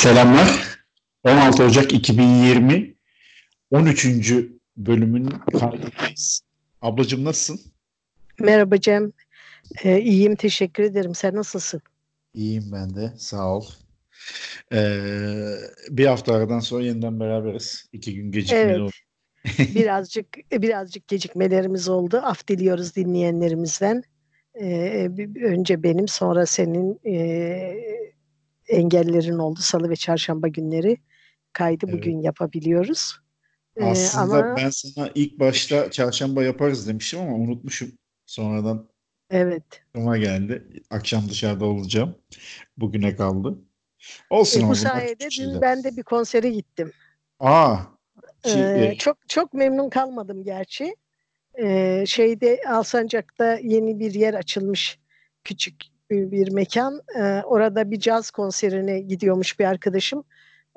Selamlar. 0.00 0.78
16 1.24 1.64
Ocak 1.64 1.92
2020 1.92 2.94
13. 3.70 4.06
bölümün 4.76 5.28
kaydındayız. 5.60 6.40
Ablacığım 6.82 7.24
nasılsın? 7.24 7.72
Merhaba 8.38 8.80
Cem. 8.80 9.12
Ee, 9.84 10.00
iyiyim 10.00 10.36
teşekkür 10.36 10.82
ederim. 10.82 11.14
Sen 11.14 11.34
nasılsın? 11.34 11.80
İyiyim 12.34 12.64
ben 12.72 12.94
de 12.94 13.12
sağ 13.18 13.56
ol. 13.56 13.64
Ee, 14.72 15.54
bir 15.90 16.06
hafta 16.06 16.34
aradan 16.34 16.60
sonra 16.60 16.84
yeniden 16.84 17.20
beraberiz. 17.20 17.88
İki 17.92 18.14
gün 18.14 18.32
gecikmeli 18.32 18.62
Evet. 18.64 18.80
oldu. 18.80 18.92
birazcık 19.74 20.26
birazcık 20.52 21.08
gecikmelerimiz 21.08 21.88
oldu. 21.88 22.20
Af 22.24 22.48
diliyoruz 22.48 22.96
dinleyenlerimizden. 22.96 24.02
Ee, 24.60 25.10
önce 25.42 25.82
benim 25.82 26.08
sonra 26.08 26.46
senin 26.46 27.00
e, 27.06 28.00
engellerin 28.70 29.38
oldu. 29.38 29.60
Salı 29.62 29.90
ve 29.90 29.96
çarşamba 29.96 30.48
günleri 30.48 30.96
kaydı 31.52 31.86
Evet. 31.88 31.94
bugün 31.98 32.20
yapabiliyoruz. 32.20 33.16
Ee, 33.76 33.84
Aslında 33.84 34.36
ama 34.36 34.56
ben 34.56 34.70
sana 34.70 35.10
ilk 35.14 35.38
başta 35.40 35.90
çarşamba 35.90 36.42
yaparız 36.42 36.88
demiştim 36.88 37.20
ama 37.20 37.34
unutmuşum. 37.34 37.92
Sonradan 38.26 38.88
evet. 39.30 39.62
aklıma 39.88 40.18
geldi. 40.18 40.82
Akşam 40.90 41.28
dışarıda 41.28 41.64
olacağım. 41.64 42.14
Bugüne 42.76 43.16
kaldı. 43.16 43.58
Olsun 44.30 44.66
E, 44.66 44.68
bu 44.68 44.74
sayede 44.74 45.28
dün 45.38 45.60
ben 45.60 45.84
de 45.84 45.96
bir 45.96 46.02
konsere 46.02 46.50
gittim. 46.50 46.92
Aa, 47.40 47.76
Ee, 48.44 48.50
e, 48.50 48.94
çok 48.98 49.28
çok 49.28 49.54
memnun 49.54 49.90
kalmadım 49.90 50.44
gerçi. 50.44 50.96
Ee, 51.62 52.04
şeyde 52.06 52.60
Alsancak'ta 52.68 53.58
yeni 53.62 53.98
bir 53.98 54.14
yer 54.14 54.34
açılmış 54.34 54.98
küçük 55.44 55.84
bir, 56.10 56.52
mekan. 56.52 57.00
Ee, 57.18 57.42
orada 57.44 57.90
bir 57.90 58.00
caz 58.00 58.30
konserine 58.30 59.00
gidiyormuş 59.00 59.58
bir 59.58 59.64
arkadaşım. 59.64 60.24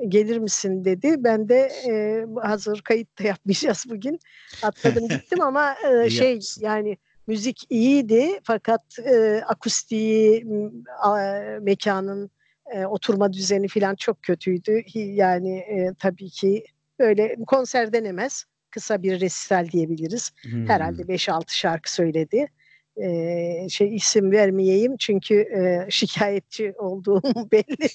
Gelir 0.08 0.38
misin 0.38 0.86
dedi. 0.86 1.16
Ben 1.18 1.50
de 1.50 1.70
e, 1.90 2.26
hazır 2.42 2.82
kayıt 2.82 3.20
da 3.20 3.24
yapmayacağız 3.24 3.86
bugün. 3.90 4.20
Atladım 4.64 5.08
gittim 5.10 5.42
ama 5.42 5.76
e, 6.06 6.10
şey 6.10 6.40
yani 6.60 6.98
müzik 7.28 7.64
iyiydi 7.70 8.40
fakat 8.44 9.00
e, 9.00 9.42
akustiği, 9.48 10.46
a- 11.02 11.60
mekanın 11.62 12.32
e, 12.74 12.86
oturma 12.86 13.34
düzeni 13.34 13.68
falan 13.68 13.96
çok 13.96 14.24
kötüydü. 14.24 14.82
Yani 14.96 15.58
e, 15.58 15.94
tabii 16.00 16.30
ki 16.30 16.64
böyle 17.00 17.36
konser 17.48 17.94
denemez. 17.94 18.46
Kısa 18.72 19.04
bir 19.04 19.20
resital 19.22 19.70
diyebiliriz. 19.72 20.32
hmm. 20.42 20.68
Herhalde 20.68 21.02
5-6 21.02 21.44
şarkı 21.48 21.94
söyledi. 21.94 22.48
Ee, 23.02 23.68
şey 23.70 23.96
isim 23.96 24.32
vermeyeyim 24.32 24.98
çünkü 24.98 25.36
e, 25.36 25.88
şikayetçi 25.92 26.74
olduğum 26.78 27.22
belli. 27.52 27.90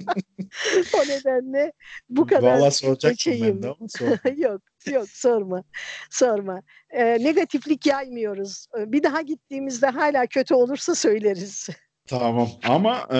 o 0.94 0.98
nedenle 1.08 1.72
bu 2.08 2.26
kadar 2.26 2.58
Valla 2.58 2.70
soracaktım 2.70 3.32
ben 3.32 3.38
geçeyim. 3.38 3.62
de 3.62 3.68
ama 3.68 4.34
yok 4.36 4.62
yok 4.90 5.08
sorma 5.08 5.64
sorma. 6.10 6.62
Ee, 6.90 7.04
negatiflik 7.04 7.86
yaymıyoruz. 7.86 8.66
Bir 8.76 9.02
daha 9.02 9.20
gittiğimizde 9.20 9.86
hala 9.86 10.26
kötü 10.26 10.54
olursa 10.54 10.94
söyleriz. 10.94 11.68
Tamam 12.06 12.48
ama 12.64 13.08
e, 13.14 13.18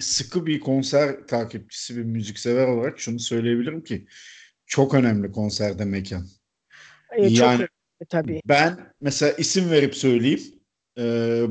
sıkı 0.00 0.46
bir 0.46 0.60
konser 0.60 1.26
takipçisi 1.26 1.96
bir 1.96 2.02
müziksever 2.02 2.66
olarak 2.68 3.00
şunu 3.00 3.18
söyleyebilirim 3.18 3.84
ki 3.84 4.06
çok 4.66 4.94
önemli 4.94 5.32
konserde 5.32 5.84
mekan. 5.84 6.26
Çok 7.16 7.30
Yani- 7.30 7.68
önemli 8.00 8.08
tabii. 8.08 8.40
Ben 8.44 8.92
mesela 9.00 9.32
isim 9.32 9.70
verip 9.70 9.94
söyleyeyim. 9.94 10.40
E, 10.98 11.02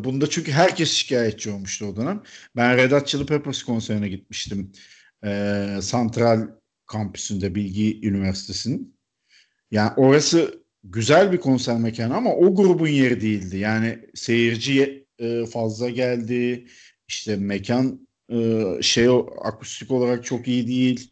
bunda 0.04 0.30
çünkü 0.30 0.52
herkes 0.52 0.92
şikayetçi 0.92 1.50
olmuştu 1.52 1.86
o 1.86 1.96
dönem. 1.96 2.24
Ben 2.56 2.78
Red 2.78 2.92
Hot 2.92 3.08
Chili 3.08 3.26
Peppers 3.26 3.64
konserine 3.64 4.10
gitmiştim. 4.10 4.72
E, 5.26 5.68
Santral 5.82 6.48
kampüsünde 6.88 7.56
Bilgi 7.56 8.08
Üniversitesi'nin. 8.08 8.96
Yani 9.72 9.92
orası 9.98 10.64
güzel 10.84 11.32
bir 11.32 11.38
konser 11.38 11.78
mekanı 11.78 12.16
ama 12.16 12.34
o 12.36 12.56
grubun 12.56 12.88
yeri 12.88 13.22
değildi. 13.22 13.58
Yani 13.58 14.00
seyirci 14.14 15.08
e, 15.20 15.46
fazla 15.46 15.90
geldi. 15.90 16.68
İşte 17.08 17.36
mekan 17.36 18.08
e, 18.32 18.64
şey 18.82 19.08
akustik 19.44 19.92
olarak 19.92 20.26
çok 20.26 20.48
iyi 20.48 20.68
değil. 20.68 21.12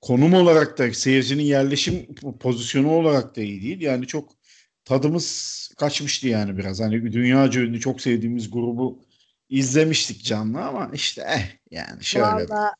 Konum 0.00 0.34
olarak 0.34 0.78
da 0.78 0.92
seyircinin 0.92 1.42
yerleşim 1.42 1.94
po- 1.94 2.38
pozisyonu 2.38 2.90
olarak 2.90 3.36
da 3.36 3.40
iyi 3.40 3.62
değil. 3.62 3.80
Yani 3.80 4.06
çok 4.06 4.41
tadımız 4.84 5.70
kaçmıştı 5.78 6.28
yani 6.28 6.58
biraz. 6.58 6.80
Hani 6.80 7.12
dünyaca 7.12 7.60
ünlü 7.60 7.80
çok 7.80 8.00
sevdiğimiz 8.00 8.50
grubu 8.50 8.98
izlemiştik 9.48 10.24
canlı 10.24 10.64
ama 10.64 10.90
işte 10.94 11.24
eh 11.28 11.56
yani 11.70 12.04
şöyle. 12.04 12.26
Valla 12.26 12.74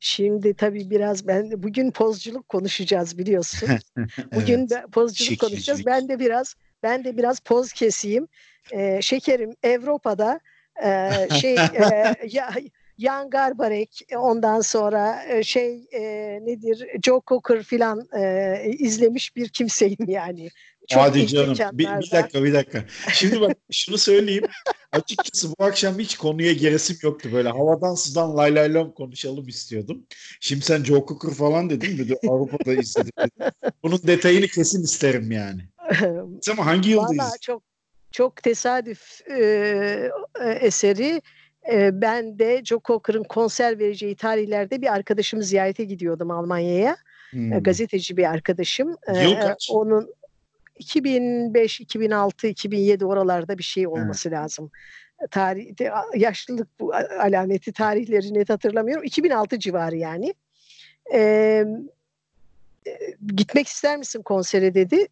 şimdi 0.00 0.54
tabii 0.54 0.90
biraz 0.90 1.26
ben 1.26 1.62
bugün 1.62 1.90
pozculuk 1.90 2.48
konuşacağız 2.48 3.18
biliyorsun. 3.18 3.68
Bugün 4.34 4.58
Evet. 4.58 4.70
de 4.70 4.84
pozculuk 4.92 5.40
konuşacağız. 5.40 5.78
Şekilcilik. 5.78 5.86
Ben 5.86 6.08
de 6.08 6.18
biraz 6.18 6.54
ben 6.82 7.04
de 7.04 7.16
biraz 7.16 7.40
poz 7.40 7.72
keseyim. 7.72 8.28
Ee, 8.72 8.98
şekerim 9.02 9.54
Avrupa'da 9.64 10.40
e, 10.84 11.28
şey 11.40 11.54
e, 11.54 12.16
ya, 12.30 12.54
Jan 13.00 13.30
Garbarek 13.30 14.02
ondan 14.16 14.60
sonra 14.60 15.22
e, 15.28 15.42
şey 15.42 15.88
e, 15.92 16.02
nedir 16.42 16.86
Joe 17.04 17.20
Cocker 17.26 17.62
filan 17.62 18.08
e, 18.18 18.56
izlemiş 18.78 19.36
bir 19.36 19.48
kimseyim 19.48 20.08
yani. 20.08 20.48
Çok 20.88 21.02
Hadi 21.02 21.26
canım. 21.26 21.56
Bir, 21.72 21.86
bir 21.86 22.10
dakika 22.10 22.44
bir 22.44 22.54
dakika. 22.54 22.84
Şimdi 23.12 23.40
bak 23.40 23.56
şunu 23.70 23.98
söyleyeyim. 23.98 24.44
Açıkçası 24.92 25.48
bu 25.48 25.64
akşam 25.64 25.98
hiç 25.98 26.16
konuya 26.16 26.52
geresim 26.52 26.96
yoktu. 27.02 27.28
Böyle 27.32 27.48
havadan 27.48 27.94
sudan 27.94 28.36
lay 28.36 28.54
lay 28.54 28.74
lom 28.74 28.92
konuşalım 28.92 29.48
istiyordum. 29.48 30.06
Şimdi 30.40 30.64
sen 30.64 30.84
Joe 30.84 31.04
Cocker 31.08 31.34
falan 31.34 31.70
dedin 31.70 32.00
mi? 32.00 32.16
Avrupa'da 32.28 32.74
izledim. 32.74 33.12
Bunun 33.82 34.00
detayını 34.06 34.46
kesin 34.46 34.82
isterim 34.82 35.30
yani. 35.30 35.62
Ama 36.50 36.66
hangi 36.66 36.96
Valla 36.96 37.12
yıldayız? 37.12 37.36
çok 37.40 37.62
çok 38.10 38.42
tesadüf 38.42 39.20
e, 39.30 39.42
e, 40.40 40.50
eseri. 40.50 41.22
E, 41.72 42.00
ben 42.00 42.38
de 42.38 42.64
Joe 42.64 42.80
Cocker'ın 42.84 43.24
konser 43.24 43.78
vereceği 43.78 44.14
tarihlerde 44.14 44.82
bir 44.82 44.94
arkadaşımı 44.94 45.42
ziyarete 45.42 45.84
gidiyordum 45.84 46.30
Almanya'ya. 46.30 46.96
Hmm. 47.30 47.52
E, 47.52 47.58
gazeteci 47.58 48.16
bir 48.16 48.24
arkadaşım. 48.24 48.96
Yıl 49.08 49.32
e? 49.32 49.56
Onun 49.70 50.14
2005, 50.78 51.80
2006, 51.80 52.46
2007 52.46 53.04
oralarda 53.04 53.58
bir 53.58 53.62
şey 53.62 53.86
olması 53.86 54.30
lazım. 54.30 54.70
E, 55.24 55.26
Tarih, 55.26 55.74
yaşlılık 56.14 56.80
bu 56.80 56.94
alameti 57.20 57.72
tarihleri 57.72 58.34
net 58.34 58.50
hatırlamıyorum. 58.50 59.04
2006 59.04 59.58
civarı 59.58 59.96
yani. 59.96 60.34
E, 61.12 61.18
e, 62.86 62.98
gitmek 63.26 63.66
ister 63.66 63.96
misin 63.96 64.22
konsere 64.22 64.74
dedi. 64.74 65.06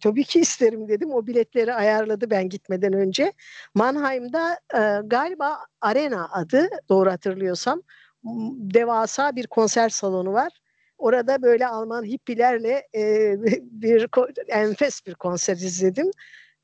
Tabii 0.00 0.24
ki 0.24 0.40
isterim 0.40 0.88
dedim. 0.88 1.12
O 1.12 1.26
biletleri 1.26 1.74
ayarladı 1.74 2.30
ben 2.30 2.48
gitmeden 2.48 2.92
önce. 2.92 3.32
Mannheim'da 3.74 4.58
e, 4.74 5.06
galiba 5.06 5.58
Arena 5.80 6.28
adı 6.32 6.68
doğru 6.88 7.10
hatırlıyorsam 7.10 7.82
devasa 8.74 9.36
bir 9.36 9.46
konser 9.46 9.88
salonu 9.88 10.32
var. 10.32 10.52
Orada 10.98 11.42
böyle 11.42 11.66
Alman 11.66 12.04
hippilerle 12.04 12.88
e, 12.94 13.34
bir 13.62 14.08
enfes 14.48 15.06
bir 15.06 15.14
konser 15.14 15.56
izledim. 15.56 16.10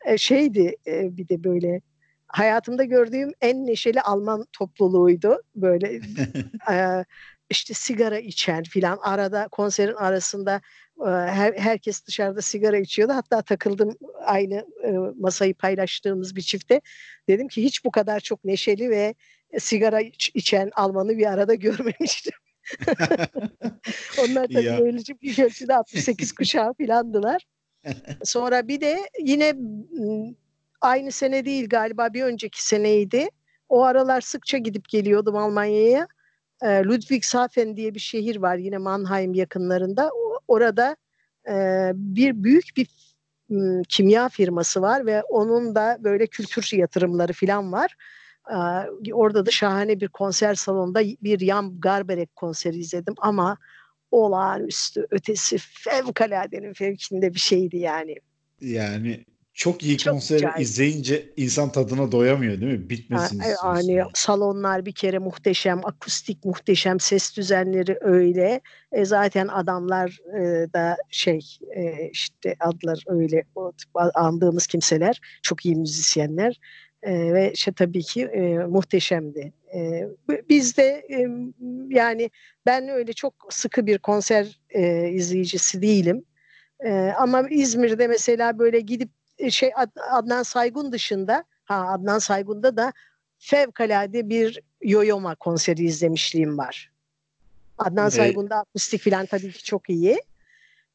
E, 0.05 0.19
şeydi 0.19 0.77
e, 0.87 1.17
bir 1.17 1.29
de 1.29 1.45
böyle 1.45 1.81
hayatımda 2.29 2.85
gördüğüm 2.85 3.33
en 3.41 3.67
neşeli 3.67 4.01
Alman 4.03 4.47
topluluğuydu. 4.53 5.43
Böyle 5.55 6.01
e, 6.73 7.05
işte 7.51 7.75
sigara 7.75 8.19
içen 8.19 8.63
filan 8.63 8.99
arada 9.03 9.49
konserin 9.49 9.95
arasında 9.95 10.61
e, 11.01 11.09
her, 11.11 11.53
herkes 11.53 12.07
dışarıda 12.07 12.43
sigara 12.43 12.79
içiyordu. 12.79 13.13
Hatta 13.13 13.43
takıldım 13.43 13.97
aynı 14.25 14.67
e, 14.85 14.91
masayı 15.21 15.55
paylaştığımız 15.55 16.37
bir 16.37 16.43
çifte. 16.43 16.81
Dedim 17.29 17.49
ki 17.49 17.63
hiç 17.63 17.85
bu 17.85 17.91
kadar 17.91 18.21
çok 18.21 18.45
neşeli 18.45 18.91
ve 18.91 19.15
sigara 19.59 20.01
iç- 20.01 20.31
içen 20.35 20.71
Almanı 20.75 21.19
bir 21.19 21.27
arada 21.33 21.55
görmemiştim. 21.67 22.33
Onlar 24.19 24.47
tabii 24.47 24.65
Ya. 24.65 24.81
öylece 24.81 25.21
bir 25.21 25.45
ölçüde 25.45 25.75
68 25.75 26.33
kuşağı 26.33 26.75
filandılar. 26.75 27.47
Sonra 28.25 28.69
bir 28.69 28.81
de 28.81 28.99
yine 29.21 29.55
aynı 30.81 31.13
sene 31.13 31.45
değil 31.45 31.69
galiba 31.69 32.15
bir 32.15 32.23
önceki 32.23 32.67
seneydi. 32.67 33.29
O 33.69 33.83
aralar 33.85 34.21
sıkça 34.21 34.59
gidip 34.59 34.89
geliyordum 34.89 35.37
Almanya'ya. 35.37 36.07
E, 36.63 36.85
Ludwigshafen 36.85 37.77
diye 37.77 37.95
bir 37.95 38.01
şehir 38.01 38.37
var 38.37 38.57
yine 38.57 38.79
Mannheim 38.79 39.35
yakınlarında. 39.35 40.11
Orada 40.49 40.97
e, 41.49 41.55
bir 41.95 42.45
büyük 42.45 42.65
bir 42.77 42.87
m, 43.49 43.83
kimya 43.89 44.29
firması 44.29 44.83
var 44.83 45.07
ve 45.07 45.23
onun 45.23 45.75
da 45.75 45.99
böyle 46.01 46.27
kültür 46.27 46.71
yatırımları 46.73 47.33
falan 47.33 47.73
var. 47.73 47.97
Ee, 48.51 49.13
Orada 49.13 49.47
da 49.47 49.51
şahane 49.51 50.01
bir 50.01 50.09
konser 50.09 50.55
salonunda 50.55 51.01
bir 51.01 51.47
Jan 51.47 51.81
Garbarek 51.81 52.37
konseri 52.37 52.77
izledim 52.77 53.15
ama 53.19 53.57
olağanüstü 54.11 55.07
ötesi 55.11 55.59
fevkaladenin 55.59 56.73
fevkinde 56.73 57.35
bir 57.35 57.39
şeydi 57.39 57.77
yani. 57.77 58.17
Yani 58.61 59.25
çok 59.57 59.83
iyi 59.83 59.99
Çok 59.99 60.13
konseri 60.13 60.39
güzel. 60.39 60.61
izleyince 60.61 61.33
insan 61.37 61.73
tadına 61.73 62.13
doyamıyor 62.13 62.61
değil 62.61 62.79
mi? 62.79 62.91
Bitmesini 62.91 63.43
Ha, 63.43 63.49
e, 63.49 63.53
istiyorsun. 63.53 63.89
Yani 63.89 64.11
salonlar 64.15 64.87
bir 64.87 64.93
kere 64.93 65.19
muhteşem, 65.19 65.81
akustik 65.85 66.45
muhteşem, 66.45 67.01
ses 67.01 67.37
düzenleri 67.37 67.99
öyle. 68.01 68.61
E, 68.93 69.05
zaten 69.05 69.49
adamlar 69.49 70.19
e, 70.39 70.73
da 70.73 70.97
şey 71.11 71.41
e, 71.77 72.09
işte 72.13 72.57
adlar 72.61 73.05
öyle 73.07 73.45
o 73.55 73.73
andığımız 74.15 74.67
kimseler 74.67 75.21
çok 75.43 75.67
iyi 75.67 75.77
müzisyenler 75.77 76.61
E, 77.03 77.13
ve 77.35 77.53
işte 77.53 77.73
tabii 77.73 78.03
ki 78.03 78.25
e, 78.25 78.59
muhteşemdi. 78.59 79.53
E, 79.75 80.09
biz 80.49 80.77
de 80.77 81.07
e, 81.11 81.29
yani 81.89 82.31
ben 82.67 82.89
öyle 82.89 83.13
çok 83.13 83.35
sıkı 83.51 83.87
bir 83.87 83.99
konser 83.99 84.61
e, 84.71 85.09
izleyicisi 85.09 85.83
değilim. 85.83 86.25
E, 86.85 86.91
ama 87.19 87.49
İzmir'de 87.51 88.09
mesela 88.09 88.59
böyle 88.59 88.81
gidip 88.81 89.09
şey 89.51 89.73
Ad- 89.77 90.01
Adnan 90.11 90.43
Saygun 90.43 90.93
dışında 90.93 91.45
ha 91.65 91.89
Adnan 91.93 92.19
Saygun'da 92.19 92.77
da 92.77 92.93
fevkalade 93.39 94.29
bir 94.29 94.61
Yoyoma 94.83 95.35
konseri 95.35 95.85
izlemişliğim 95.85 96.59
var. 96.59 96.91
Adnan 97.79 98.09
Saygun'da 98.09 98.57
akustik 98.57 99.01
filan 99.01 99.27
tabii 99.27 99.53
ki 99.53 99.65
çok 99.65 99.91
iyi. 99.91 100.23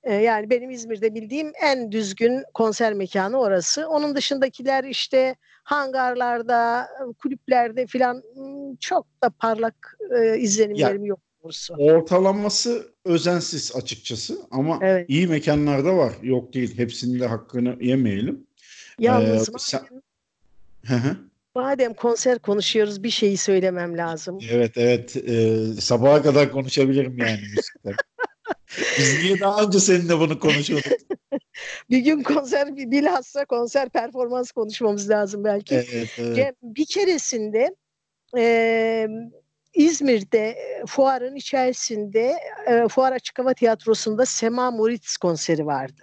Ee, 0.03 0.13
yani 0.13 0.49
benim 0.49 0.69
İzmir'de 0.69 1.15
bildiğim 1.15 1.51
en 1.61 1.91
düzgün 1.91 2.43
konser 2.53 2.93
mekanı 2.93 3.39
orası. 3.39 3.88
Onun 3.88 4.15
dışındakiler 4.15 4.83
işte 4.83 5.35
hangarlarda, 5.63 6.88
kulüplerde 7.19 7.88
filan 7.88 8.23
hmm, 8.33 8.75
çok 8.75 9.07
da 9.23 9.29
parlak 9.29 9.97
e, 10.17 10.38
izlenimlerim 10.38 11.05
yok 11.05 11.19
Ortalaması 11.77 12.93
özensiz 13.05 13.75
açıkçası 13.75 14.38
ama 14.51 14.79
Evet. 14.81 15.09
iyi 15.09 15.27
mekanlarda 15.27 15.97
var. 15.97 16.13
Yok 16.23 16.53
değil. 16.53 16.77
Hepsinin 16.77 17.19
de 17.19 17.27
hakkını 17.27 17.77
yemeyelim. 17.83 18.47
Yalnız 18.99 19.49
Ee, 19.49 19.51
sen- 19.57 20.01
madem, 21.55 21.93
konser 21.93 22.39
konuşuyoruz 22.39 23.03
bir 23.03 23.09
şeyi 23.09 23.38
söylemem 23.38 23.97
lazım. 23.97 24.39
evet 24.49 24.71
evet. 24.77 25.15
Ee, 25.15 25.57
sabaha 25.81 26.21
kadar 26.21 26.51
konuşabilirim 26.51 27.17
yani 27.17 27.41
müzikten. 27.41 27.93
Biz 28.97 29.23
niye 29.23 29.39
daha 29.39 29.63
önce 29.63 29.79
seninle 29.79 30.19
bunu 30.19 30.39
konuşuyorduk? 30.39 30.91
Bir 31.89 31.99
gün 31.99 32.23
konser 32.23 32.75
bilhassa 32.77 33.45
konser 33.45 33.89
performans 33.89 34.51
konuşmamız 34.51 35.09
lazım 35.09 35.43
belki. 35.43 35.75
Evet, 35.75 36.09
evet. 36.17 36.35
Cem, 36.35 36.53
bir 36.63 36.85
keresinde 36.85 37.75
e, 38.38 39.07
İzmir'de 39.73 40.50
e, 40.50 40.85
fuarın 40.85 41.35
içerisinde 41.35 42.39
e, 42.68 42.88
Fuar 42.88 43.12
Açık 43.12 43.39
Hava 43.39 43.53
Tiyatrosu'nda 43.53 44.25
Sema 44.25 44.71
Moritz 44.71 45.18
konseri 45.18 45.65
vardı. 45.65 46.01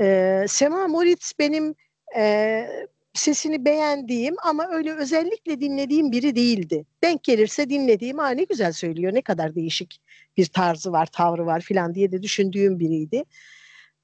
E, 0.00 0.44
Sema 0.48 0.88
Moritz 0.88 1.32
benim 1.38 1.74
e, 2.16 2.66
sesini 3.14 3.64
beğendiğim 3.64 4.34
ama 4.44 4.68
öyle 4.70 4.94
özellikle 4.94 5.60
dinlediğim 5.60 6.12
biri 6.12 6.36
değildi. 6.36 6.86
Denk 7.04 7.24
gelirse 7.24 7.70
dinlediğim 7.70 8.18
ha 8.18 8.28
ne 8.28 8.44
güzel 8.44 8.72
söylüyor 8.72 9.14
ne 9.14 9.22
kadar 9.22 9.54
değişik 9.54 10.00
bir 10.36 10.46
tarzı 10.46 10.92
var 10.92 11.06
tavrı 11.06 11.46
var 11.46 11.60
filan 11.60 11.94
diye 11.94 12.12
de 12.12 12.22
düşündüğüm 12.22 12.78
biriydi. 12.78 13.24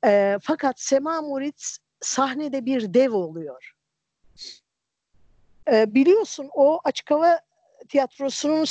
E, 0.05 0.38
fakat 0.43 0.81
Sema 0.81 1.23
Moritz 1.23 1.79
sahnede 2.00 2.64
bir 2.64 2.94
dev 2.94 3.12
oluyor. 3.12 3.73
E, 5.73 5.94
biliyorsun 5.94 6.50
o 6.55 6.81
açık 6.85 7.11
hava 7.11 7.41
tiyatrosunun 7.88 8.66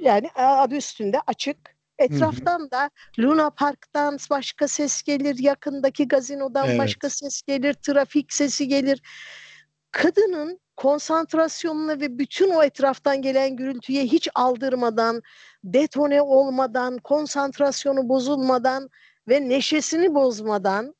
yani 0.00 0.30
adı 0.34 0.74
üstünde 0.74 1.20
açık. 1.26 1.56
Etraftan 1.98 2.70
da 2.70 2.90
Luna 3.18 3.50
Park'tan 3.50 4.18
başka 4.30 4.68
ses 4.68 5.02
gelir, 5.02 5.38
yakındaki 5.38 6.08
gazinodan 6.08 6.68
Evet. 6.68 6.78
başka 6.78 7.10
ses 7.10 7.42
gelir, 7.42 7.74
trafik 7.74 8.32
sesi 8.32 8.68
gelir. 8.68 9.02
Kadının 9.90 10.60
konsantrasyonuna 10.76 12.00
ve 12.00 12.18
bütün 12.18 12.50
o 12.50 12.62
etraftan 12.62 13.22
gelen 13.22 13.56
gürültüye 13.56 14.04
hiç 14.04 14.28
aldırmadan, 14.34 15.22
detone 15.64 16.22
olmadan, 16.22 16.98
konsantrasyonu 16.98 18.08
bozulmadan 18.08 18.90
ve 19.28 19.48
neşesini 19.48 20.14
bozmadan 20.14 20.94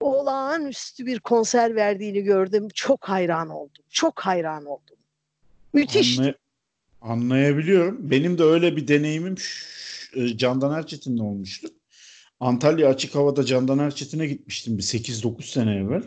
olağanüstü 0.00 1.06
bir 1.06 1.20
konser 1.20 1.76
verdiğini 1.76 2.22
gördüm. 2.22 2.68
Çok 2.74 3.08
hayran 3.08 3.48
oldum. 3.48 3.84
Çok 3.90 4.20
hayran 4.20 4.64
oldum. 4.66 4.96
Müthiş. 5.72 6.18
Anlay- 6.18 6.34
anlayabiliyorum. 7.02 8.10
Benim 8.10 8.38
de 8.38 8.42
öyle 8.42 8.76
bir 8.76 8.88
deneyimim 8.88 9.34
e, 10.14 10.36
Candan 10.36 10.78
Erçetin'le 10.78 11.18
olmuştu. 11.18 11.68
Antalya 12.40 12.88
Açık 12.88 13.14
Hava'da 13.14 13.44
Candan 13.44 13.78
Erçetin'e 13.78 14.26
gitmiştim 14.26 14.78
bir 14.78 14.82
8-9 14.82 15.42
sene 15.42 15.74
evvel. 15.74 16.02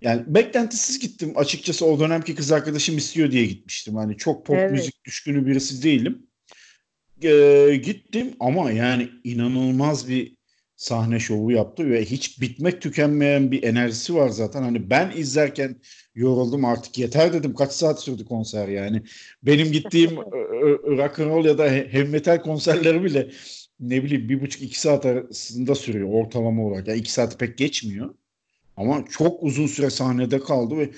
Yani 0.00 0.22
beklentisiz 0.26 0.98
gittim. 0.98 1.32
Açıkçası 1.36 1.86
o 1.86 2.00
dönemki 2.00 2.34
kız 2.34 2.52
arkadaşım 2.52 2.96
istiyor 2.96 3.30
diye 3.30 3.46
gitmiştim. 3.46 3.96
Hani 3.96 4.16
çok 4.16 4.46
pop 4.46 4.56
Evet. 4.56 4.70
müzik 4.70 5.04
düşkünü 5.04 5.46
birisi 5.46 5.82
değilim. 5.82 6.26
Ee, 7.22 7.80
gittim 7.84 8.34
ama 8.40 8.70
yani 8.70 9.08
inanılmaz 9.24 10.08
bir 10.08 10.36
sahne 10.76 11.20
şovu 11.20 11.52
yaptı 11.52 11.90
ve 11.90 12.04
hiç 12.04 12.40
bitmek 12.40 12.82
tükenmeyen 12.82 13.50
bir 13.52 13.62
enerjisi 13.62 14.14
var 14.14 14.28
zaten. 14.28 14.62
Hani 14.62 14.90
ben 14.90 15.10
izlerken 15.16 15.76
yoruldum 16.14 16.64
artık 16.64 16.98
yeter 16.98 17.32
dedim. 17.32 17.54
Kaç 17.54 17.72
saat 17.72 18.02
sürdü 18.02 18.24
konser 18.24 18.68
yani. 18.68 19.02
Benim 19.42 19.72
gittiğim 19.72 20.10
rock 20.98 21.18
and 21.20 21.30
roll 21.30 21.44
ya 21.44 21.58
da 21.58 21.70
he- 21.70 21.88
heavy 21.92 22.08
metal 22.08 22.40
konserleri 22.42 23.04
bile 23.04 23.30
ne 23.80 24.04
bileyim 24.04 24.28
bir 24.28 24.40
buçuk 24.40 24.62
iki 24.62 24.80
saat 24.80 25.06
arasında 25.06 25.74
sürüyor 25.74 26.08
ortalama 26.12 26.62
olarak. 26.62 26.88
Yani 26.88 26.98
iki 26.98 27.12
saat 27.12 27.38
pek 27.38 27.58
geçmiyor. 27.58 28.14
Ama 28.76 29.04
çok 29.10 29.42
uzun 29.42 29.66
süre 29.66 29.90
sahnede 29.90 30.40
kaldı 30.40 30.78
ve 30.78 30.90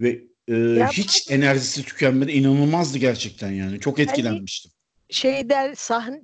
ve 0.00 0.24
e, 0.48 0.54
Ya 0.54 0.90
hiç 0.90 1.30
enerjisi 1.30 1.82
tükenmedi. 1.84 2.32
İnanılmazdı 2.32 2.98
gerçekten 2.98 3.52
yani. 3.52 3.80
Çok 3.80 3.98
etkilenmiştim. 3.98 4.72
Şey 5.12 5.48
der 5.48 5.74
sahne 5.74 6.22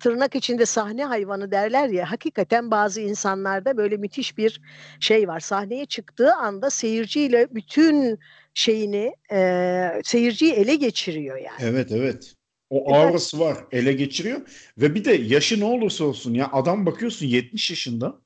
tırnak 0.00 0.34
içinde 0.34 0.66
sahne 0.66 1.04
hayvanı 1.04 1.50
derler 1.50 1.88
ya 1.88 2.10
hakikaten 2.10 2.70
bazı 2.70 3.00
insanlarda 3.00 3.76
böyle 3.76 3.96
müthiş 3.96 4.38
bir 4.38 4.60
şey 5.00 5.28
var 5.28 5.40
sahneye 5.40 5.86
çıktığı 5.86 6.34
anda 6.34 6.70
seyirciyle 6.70 7.48
bütün 7.50 8.18
şeyini 8.54 9.14
e, 9.32 9.90
seyirciyi 10.04 10.52
ele 10.52 10.74
geçiriyor 10.76 11.36
yani. 11.36 11.58
Evet 11.60 11.92
evet. 11.92 12.34
O 12.70 12.94
E 12.94 12.98
aurası 12.98 13.40
var. 13.40 13.58
Ele 13.72 13.92
geçiriyor. 13.92 14.40
Ve 14.78 14.94
bir 14.94 15.04
de 15.04 15.12
yaşı 15.12 15.60
ne 15.60 15.64
olursa 15.64 16.04
olsun 16.04 16.34
ya 16.34 16.50
adam 16.52 16.86
bakıyorsun 16.86 17.26
70 17.26 17.70
yaşında. 17.70 18.20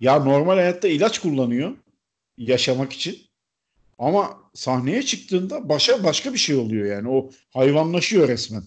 Ya 0.00 0.18
normal 0.18 0.54
hayatta 0.54 0.88
ilaç 0.88 1.18
kullanıyor 1.18 1.76
yaşamak 2.38 2.92
için. 2.92 3.18
Ama 3.98 4.38
sahneye 4.54 5.02
çıktığında 5.02 5.68
başa 5.68 6.04
başka 6.04 6.32
bir 6.32 6.38
şey 6.38 6.56
oluyor 6.56 6.86
yani. 6.86 7.08
O 7.08 7.30
hayvanlaşıyor 7.50 8.28
resmen. 8.28 8.62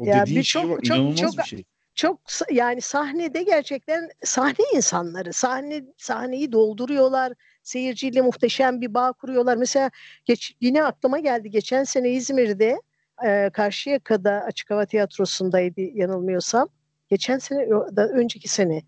O 0.00 0.04
Ya 0.06 0.22
dediğin 0.22 0.38
bir 0.38 0.42
şey 0.44 0.62
çok- 0.62 0.70
var. 0.70 0.76
çok- 0.82 0.96
İnanılmaz 0.96 1.16
çok- 1.20 1.38
bir 1.38 1.42
şey. 1.42 1.64
Çok 1.94 2.20
yani 2.52 2.80
sahnede 2.80 3.42
gerçekten 3.42 4.08
sahne 4.24 4.64
insanları 4.74 5.32
sahne 5.32 5.84
sahneyi 5.96 6.52
dolduruyorlar. 6.52 7.32
Seyirciyle 7.62 8.20
muhteşem 8.20 8.80
bir 8.80 8.94
bağ 8.94 9.12
kuruyorlar. 9.12 9.56
Mesela 9.56 9.90
geç, 10.24 10.52
yine 10.60 10.84
aklıma 10.84 11.18
geldi 11.18 11.50
geçen 11.50 11.84
sene 11.84 12.10
İzmir'de 12.10 12.80
e, 13.26 13.50
Karşıyaka'da 13.52 14.30
Açık 14.46 14.70
Hava 14.70 14.86
Tiyatrosu'ndaydı 14.86 15.80
yanılmıyorsam. 15.80 16.68
Geçen 17.08 17.38
sene 17.38 17.66
önceki 17.96 18.48
sene 18.48 18.82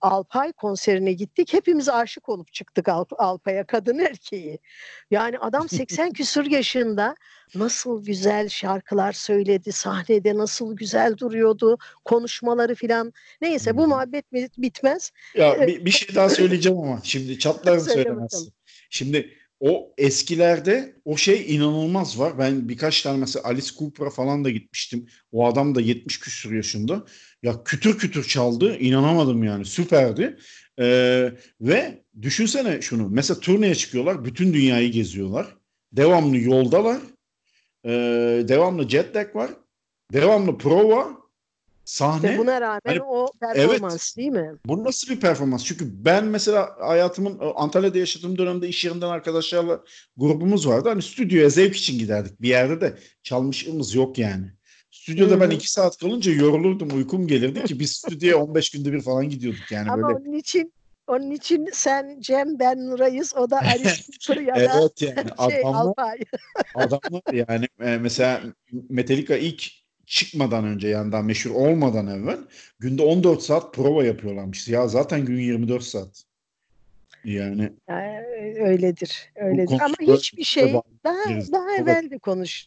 Alpay 0.00 0.52
konserine 0.52 1.12
gittik. 1.12 1.52
Hepimiz 1.52 1.88
aşık 1.88 2.28
olup 2.28 2.52
çıktık 2.52 2.88
Alp, 2.88 3.20
Alpay'a 3.20 3.66
kadın 3.66 3.98
erkeği. 3.98 4.58
Yani 5.10 5.38
adam 5.38 5.68
80 5.68 6.12
küsur 6.12 6.44
yaşında 6.44 7.14
nasıl 7.54 8.04
güzel 8.04 8.48
şarkılar 8.48 9.12
söyledi. 9.12 9.72
Sahnede 9.72 10.36
nasıl 10.36 10.76
güzel 10.76 11.16
duruyordu. 11.16 11.78
Konuşmaları 12.04 12.74
filan. 12.74 13.12
Neyse 13.40 13.76
bu 13.76 13.82
hı. 13.82 13.88
muhabbet 13.88 14.32
bitmez. 14.32 15.12
Ya 15.34 15.66
bir, 15.66 15.84
bir 15.84 15.90
şey 15.90 16.14
daha 16.14 16.28
söyleyeceğim 16.28 16.78
ama 16.78 17.00
şimdi 17.02 17.38
çatlarım 17.38 17.80
Söyle 17.84 17.94
söylemezsin. 17.94 18.38
bakalım. 18.38 18.52
Şimdi 18.90 19.36
o 19.60 19.94
eskilerde 19.98 20.96
o 21.04 21.16
şey 21.16 21.54
inanılmaz 21.56 22.18
var. 22.18 22.38
Ben 22.38 22.68
birkaç 22.68 23.02
tane 23.02 23.18
mesela 23.18 23.44
Alice 23.44 23.70
Cooper'a 23.78 24.10
falan 24.10 24.44
da 24.44 24.50
gitmiştim. 24.50 25.06
O 25.32 25.46
adam 25.46 25.74
da 25.74 25.80
70 25.80 26.20
küsur 26.20 26.52
yaşında. 26.52 27.04
Ya 27.46 27.64
kütür 27.64 27.98
kütür 27.98 28.24
çaldı. 28.24 28.76
İnanamadım 28.78 29.44
yani. 29.44 29.64
Süperdi. 29.64 30.36
Ee, 30.78 31.32
ve 31.60 32.04
düşünsene 32.22 32.80
şunu. 32.82 33.08
Mesela 33.08 33.40
turneye 33.40 33.74
çıkıyorlar. 33.74 34.24
Bütün 34.24 34.54
dünyayı 34.54 34.92
geziyorlar. 34.92 35.56
Devamlı 35.92 36.36
yoldalar. 36.36 36.98
Ee, 37.84 38.44
devamlı 38.48 38.88
jet 38.88 39.16
lag 39.16 39.36
var. 39.36 39.50
Devamlı 40.12 40.58
prova. 40.58 41.08
Sahne. 41.84 42.34
Ve 42.34 42.38
buna 42.38 42.60
rağmen 42.60 42.80
Hani- 42.86 43.02
o 43.02 43.28
performans 43.40 44.16
değil 44.16 44.28
mi? 44.28 44.52
Bu 44.66 44.84
nasıl 44.84 45.14
bir 45.14 45.20
performans? 45.20 45.64
Çünkü 45.64 46.04
ben 46.04 46.24
mesela 46.24 46.76
hayatımın 46.80 47.38
e, 47.38 47.44
Antalya'da 47.44 47.98
yaşadığım 47.98 48.38
dönemde 48.38 48.68
iş 48.68 48.84
yerinden 48.84 49.08
arkadaşlarla 49.08 49.80
grubumuz 50.16 50.68
vardı. 50.68 50.88
Hani 50.88 51.02
stüdyoya 51.02 51.48
zevk 51.48 51.76
için 51.76 51.98
giderdik. 51.98 52.42
Bir 52.42 52.48
yerde 52.48 52.80
de 52.80 52.98
çalmışlığımız 53.22 53.94
yok 53.94 54.18
yani. 54.18 54.56
Stüdyoda 55.06 55.34
Hı 55.34 55.40
ben 55.40 55.50
iki 55.50 55.72
saat 55.72 55.96
kalınca 55.96 56.32
yorulurdum, 56.32 56.96
uykum 56.96 57.26
gelirdi 57.26 57.64
ki 57.64 57.80
biz 57.80 57.92
stüdyoya 57.92 58.36
15 58.44 58.70
günde 58.70 58.92
bir 58.92 59.00
falan 59.00 59.28
gidiyorduk 59.28 59.70
yani 59.72 59.90
Ama 59.90 60.08
böyle. 60.08 60.18
onun 60.18 60.32
için 60.32 60.72
Onun 61.06 61.30
için 61.30 61.68
sen 61.72 62.20
Cem 62.20 62.58
ben 62.58 62.86
Nuray'ız 62.86 63.36
o 63.36 63.50
da 63.50 63.58
Aris 63.58 64.08
Cooper 64.26 64.42
ya 64.42 64.54
da 64.54 64.60
Evet 64.60 65.02
yani 65.02 65.50
şey 65.50 65.60
adamlar, 65.60 65.80
Alpay. 65.80 66.18
adamlar 66.74 67.22
yani 67.32 67.68
e, 67.80 67.96
mesela 67.96 68.40
Metallica 68.88 69.36
ilk 69.36 69.70
çıkmadan 70.06 70.64
önce 70.64 70.88
yani 70.88 71.12
daha 71.12 71.22
meşhur 71.22 71.50
olmadan 71.50 72.06
evvel 72.06 72.38
günde 72.78 73.02
14 73.02 73.42
saat 73.42 73.74
prova 73.74 74.04
yapıyorlarmış. 74.04 74.68
Ya 74.68 74.88
zaten 74.88 75.24
gün 75.24 75.38
24 75.38 75.82
saat. 75.82 76.24
Yani 77.24 77.72
Yani 77.88 78.26
öyledir. 78.60 79.32
Öyledir. 79.36 79.80
Ama 79.80 79.94
hiçbir 80.00 80.44
şey 80.44 80.74
daha 81.04 81.52
daha 81.52 81.76
evvel 81.76 82.10
de 82.10 82.18
konuş. 82.18 82.66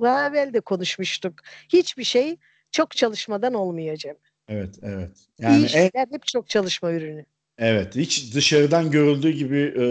Daha 0.00 0.28
evvel 0.28 0.52
de 0.52 0.60
konuşmuştuk. 0.60 1.34
Hiçbir 1.68 2.04
şey 2.04 2.36
çok 2.70 2.90
çalışmadan 2.90 3.54
olmayacak. 3.54 4.16
evet 4.48 4.78
evet. 4.82 5.10
Yani 5.38 5.58
İyi 5.58 5.62
en, 5.62 5.66
şeyler 5.66 6.06
hep 6.12 6.26
çok 6.26 6.48
çalışma 6.48 6.92
ürünü. 6.92 7.24
evet 7.58 7.96
hiç 7.96 8.34
dışarıdan 8.34 8.90
görüldüğü 8.90 9.30
gibi 9.30 9.74
e, 9.78 9.84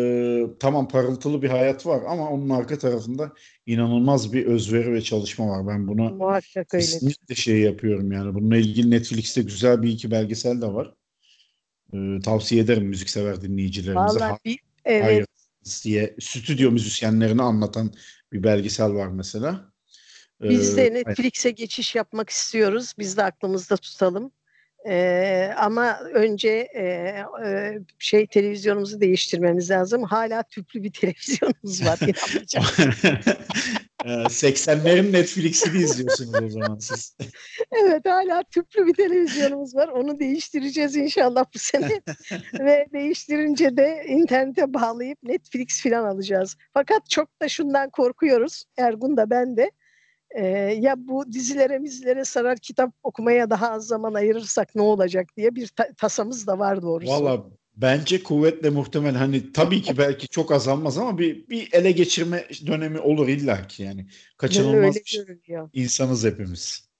tamam 0.59 0.87
parıltılı 0.87 1.41
bir 1.41 1.49
hayat 1.49 1.85
var 1.85 2.01
ama 2.07 2.29
onun 2.29 2.49
arka 2.49 2.77
tarafında 2.77 3.33
inanılmaz 3.65 4.33
bir 4.33 4.45
özveri 4.45 4.93
ve 4.93 5.01
çalışma 5.01 5.47
var. 5.47 5.67
Ben 5.67 5.87
buna 5.87 6.09
Muhakkak. 6.09 6.69
Kesinlikle 6.69 7.35
şey 7.35 7.59
yapıyorum 7.59 8.11
yani. 8.11 8.33
Bununla 8.33 8.57
ilgili 8.57 8.91
Netflix'te 8.91 9.41
güzel 9.41 9.81
bir 9.81 9.89
iki 9.89 10.11
belgesel 10.11 10.61
de 10.61 10.67
var. 10.67 10.93
Ee, 11.93 12.19
tavsiye 12.23 12.63
ederim 12.63 12.85
müziksever 12.85 13.41
dinleyicilerimize. 13.41 14.19
Vallahi 14.19 14.39
bir, 14.45 14.59
evet 14.85 15.03
Hayır 15.03 15.25
diye 15.83 16.15
stüdyo 16.19 16.71
müzisyenlerini 16.71 17.41
anlatan 17.41 17.93
bir 18.33 18.43
belgesel 18.43 18.93
var 18.93 19.07
mesela. 19.07 19.70
Ee, 20.43 20.49
biz 20.49 20.77
de 20.77 20.93
Netflix'e 20.93 21.51
geçiş 21.51 21.95
yapmak 21.95 22.29
istiyoruz. 22.29 22.93
Biz 22.99 23.17
de 23.17 23.23
aklımızda 23.23 23.77
tutalım. 23.77 24.31
Ee, 24.87 25.53
ama 25.57 25.99
önce 25.99 26.49
e, 26.49 26.83
e, 27.45 27.79
şey 27.99 28.27
televizyonumuzu 28.27 29.01
değiştirmemiz 29.01 29.71
lazım. 29.71 30.03
Hala 30.03 30.43
tüplü 30.43 30.83
bir 30.83 30.91
televizyonumuz 31.01 31.85
var. 31.85 31.99
inanmayacaksın. 32.01 32.93
Ee, 34.05 34.09
80'lerin 34.09 35.11
Netflix'ini 35.13 35.83
izliyorsunuz 35.83 36.43
o 36.43 36.49
zaman 36.49 36.77
siz. 36.79 37.17
Evet 37.71 38.05
hala 38.05 38.43
tüplü 38.43 38.87
bir 38.87 38.93
televizyonumuz 38.93 39.75
var. 39.75 39.87
Onu 39.87 40.19
değiştireceğiz 40.19 40.95
inşallah 40.95 41.45
bu 41.53 41.59
sene. 41.59 42.01
Ve 42.59 42.87
değiştirince 42.93 43.77
de 43.77 44.03
internete 44.07 44.73
bağlayıp 44.73 45.23
Netflix 45.23 45.83
falan 45.83 46.03
alacağız. 46.03 46.57
Fakat 46.73 47.09
çok 47.09 47.41
da 47.41 47.49
şundan 47.49 47.89
korkuyoruz. 47.89 48.63
Ergun 48.77 49.17
da 49.17 49.29
ben 49.29 49.57
de. 49.57 49.71
Ee, 50.35 50.45
ya 50.79 50.95
bu 50.97 51.31
dizilere 51.31 51.79
mizilere 51.79 52.25
sarar 52.25 52.57
kitap 52.57 52.93
okumaya 53.03 53.49
daha 53.49 53.71
az 53.71 53.87
zaman 53.87 54.13
ayırırsak 54.13 54.75
ne 54.75 54.81
olacak 54.81 55.27
diye 55.37 55.55
bir 55.55 55.67
ta- 55.67 55.93
tasamız 55.93 56.47
da 56.47 56.59
var 56.59 56.81
doğrusu. 56.81 57.11
Valla 57.11 57.45
bence 57.75 58.23
kuvvetle 58.23 58.69
muhtemel 58.69 59.15
hani 59.15 59.51
tabii 59.51 59.81
ki 59.81 59.97
belki 59.97 60.27
çok 60.27 60.51
azalmaz 60.51 60.97
ama 60.97 61.17
bir 61.17 61.47
bir 61.49 61.69
ele 61.73 61.91
geçirme 61.91 62.45
dönemi 62.67 62.99
olur 62.99 63.27
illaki 63.27 63.83
yani. 63.83 64.05
Kaçınılmaz 64.37 64.95
bir 64.95 65.05
şey. 65.05 65.25
insanız 65.73 66.25
hepimiz. 66.25 66.91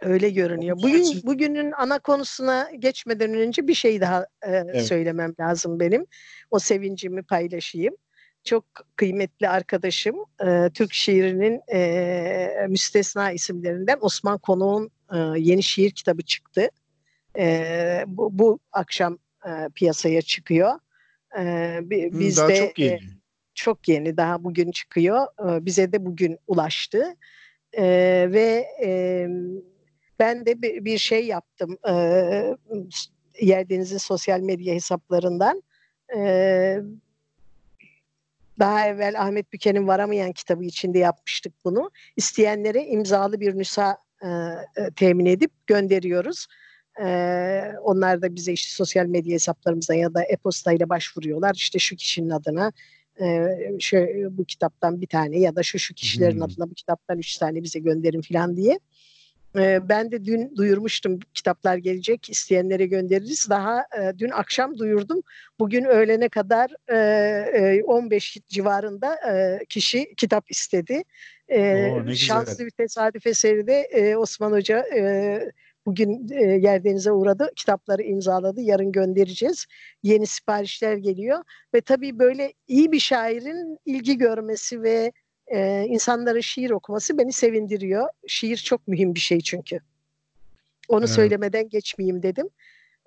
Öyle 0.00 0.30
görünüyor. 0.30 0.76
Bugün 0.76 1.04
bugünün 1.26 1.72
ana 1.72 1.98
konusuna 1.98 2.70
geçmeden 2.78 3.34
önce 3.34 3.68
bir 3.68 3.74
şey 3.74 4.00
daha 4.00 4.26
e, 4.46 4.62
söylemem 4.84 5.34
lazım 5.40 5.80
benim. 5.80 6.06
O 6.50 6.58
sevincimi 6.58 7.22
paylaşayım. 7.22 7.96
Çok 8.44 8.64
kıymetli 8.96 9.48
arkadaşım 9.48 10.16
e, 10.46 10.70
Türk 10.74 10.92
şiirinin 10.92 11.60
e, 11.74 12.66
müstesna 12.68 13.32
isimlerinden 13.32 13.98
Osman 14.00 14.38
Konuk'un 14.38 14.90
e, 15.12 15.40
yeni 15.40 15.62
şiir 15.62 15.90
kitabı 15.90 16.22
çıktı. 16.22 16.68
E, 17.38 18.04
bu, 18.06 18.38
bu 18.38 18.58
akşam 18.72 19.18
e, 19.46 19.50
piyasaya 19.74 20.22
çıkıyor. 20.22 20.72
E, 21.38 21.42
Hı, 21.78 21.90
biz 21.90 22.36
daha 22.36 22.48
de 22.48 22.56
çok 22.56 22.78
e, 22.78 22.84
yeni. 22.84 23.00
çok 23.54 23.88
yeni 23.88 24.16
daha 24.16 24.44
bugün 24.44 24.70
çıkıyor. 24.70 25.26
Ee, 25.46 25.66
Bize 25.66 25.92
de 25.92 26.06
bugün 26.06 26.38
ulaştı. 26.46 27.16
Ee, 27.72 28.28
ve 28.30 28.66
e, 28.84 29.26
ben 30.18 30.46
de 30.46 30.62
bir, 30.62 30.84
bir 30.84 30.98
şey 30.98 31.26
yaptım. 31.26 31.78
Ee, 31.88 32.56
Yerdeniz'in 33.40 33.98
sosyal 33.98 34.40
medya 34.40 34.74
hesaplarından. 34.74 35.62
Ee, 36.16 36.78
daha 38.58 38.86
evvel 38.88 39.20
Ahmet 39.20 39.52
Büken'in 39.52 39.88
Varamayan 39.88 40.32
kitabı 40.32 40.64
içinde 40.64 40.98
yapmıştık 40.98 41.52
bunu. 41.64 41.90
İsteyenlere 42.16 42.84
imzalı 42.84 43.40
bir 43.40 43.58
nüsa 43.58 43.98
e, 44.22 44.26
e, 44.26 44.90
temin 44.96 45.26
edip 45.26 45.50
gönderiyoruz. 45.66 46.46
Ee, 47.00 47.62
onlar 47.82 48.22
da 48.22 48.34
bize 48.34 48.52
işte 48.52 48.74
sosyal 48.74 49.06
medya 49.06 49.34
hesaplarımızdan 49.34 49.94
ya 49.94 50.14
da 50.14 50.24
e-postayla 50.24 50.88
başvuruyorlar. 50.88 51.54
İşte 51.54 51.78
şu 51.78 51.96
kişinin 51.96 52.30
adına 52.30 52.72
e, 53.20 53.46
şu, 53.80 53.96
bu 54.30 54.44
kitaptan 54.44 55.00
bir 55.00 55.06
tane 55.06 55.38
ya 55.38 55.56
da 55.56 55.62
şu 55.62 55.78
şu 55.78 55.94
kişilerin 55.94 56.36
Hmm. 56.36 56.42
adına 56.42 56.70
bu 56.70 56.74
kitaptan 56.74 57.18
üç 57.18 57.36
tane 57.36 57.62
bize 57.62 57.78
gönderin 57.78 58.22
falan 58.22 58.56
diye. 58.56 58.78
E, 59.58 59.88
ben 59.88 60.10
de 60.10 60.24
dün 60.24 60.56
duyurmuştum 60.56 61.18
kitaplar 61.34 61.76
gelecek 61.76 62.30
isteyenlere 62.30 62.86
göndeririz. 62.86 63.46
Daha 63.50 63.80
e, 63.80 64.18
dün 64.18 64.30
akşam 64.30 64.78
duyurdum. 64.78 65.22
Bugün 65.58 65.84
öğlene 65.84 66.28
kadar 66.28 66.70
e, 66.88 66.96
e, 67.78 67.82
15 67.84 68.38
civarında 68.48 69.14
e, 69.14 69.64
kişi 69.68 70.14
kitap 70.16 70.50
istedi. 70.50 71.02
E, 71.48 71.88
Oo, 71.90 72.04
güzel. 72.04 72.14
şanslı 72.14 72.66
bir 72.66 72.70
tesadüf 72.70 73.26
eseri 73.26 73.66
de 73.66 73.80
e, 73.80 74.16
Osman 74.16 74.52
Hoca 74.52 74.84
e, 74.96 75.40
bugün 75.86 76.28
e, 76.32 76.42
Yerdenize 76.42 77.12
uğradı. 77.12 77.50
Kitapları 77.56 78.02
imzaladı. 78.02 78.60
Yarın 78.60 78.92
göndereceğiz. 78.92 79.66
Yeni 80.02 80.26
siparişler 80.26 80.96
geliyor 80.96 81.44
ve 81.74 81.80
tabii 81.80 82.18
böyle 82.18 82.52
iyi 82.68 82.92
bir 82.92 83.00
şairin 83.00 83.78
ilgi 83.84 84.18
görmesi 84.18 84.82
ve 84.82 85.12
e, 85.46 85.84
insanlara 85.88 86.42
şiir 86.42 86.70
okuması 86.70 87.18
beni 87.18 87.32
sevindiriyor. 87.32 88.08
Şiir 88.26 88.56
çok 88.56 88.88
mühim 88.88 89.14
bir 89.14 89.20
şey 89.20 89.40
çünkü. 89.40 89.80
Onu 90.88 91.04
Evet. 91.04 91.14
söylemeden 91.14 91.68
geçmeyeyim 91.68 92.22
dedim. 92.22 92.48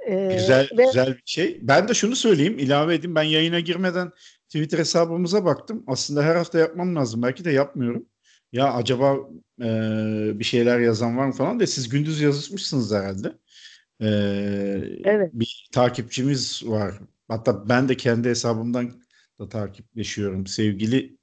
E, 0.07 0.33
Güzel 0.33 0.69
ve 0.77 0.85
güzel 0.85 1.07
bir 1.07 1.21
şey. 1.25 1.59
Ben 1.61 1.87
de 1.87 1.93
şunu 1.93 2.15
söyleyeyim, 2.15 2.59
ilave 2.59 2.95
edeyim. 2.95 3.15
Ben 3.15 3.23
yayına 3.23 3.59
girmeden 3.59 4.11
Twitter 4.45 4.79
hesabımıza 4.79 5.45
baktım. 5.45 5.83
Aslında 5.87 6.23
her 6.23 6.35
hafta 6.35 6.59
yapmam 6.59 6.95
lazım. 6.95 7.21
Belki 7.21 7.45
de 7.45 7.51
yapmıyorum. 7.51 8.05
Ya 8.51 8.73
acaba 8.73 9.15
e, 9.61 9.69
bir 10.39 10.43
şeyler 10.43 10.79
yazan 10.79 11.17
var 11.17 11.25
mı 11.25 11.33
falan 11.33 11.59
de 11.59 11.67
siz 11.67 11.89
gündüz 11.89 12.21
yazışmışsınız 12.21 12.91
herhalde. 12.93 13.27
E, 14.01 14.07
Evet. 15.03 15.29
Bir 15.33 15.67
takipçimiz 15.71 16.61
var. 16.65 16.93
Hatta 17.27 17.69
ben 17.69 17.89
de 17.89 17.97
kendi 17.97 18.29
hesabımdan 18.29 19.01
da 19.39 19.49
takipleşiyorum. 19.49 20.47
Sevgili 20.47 21.17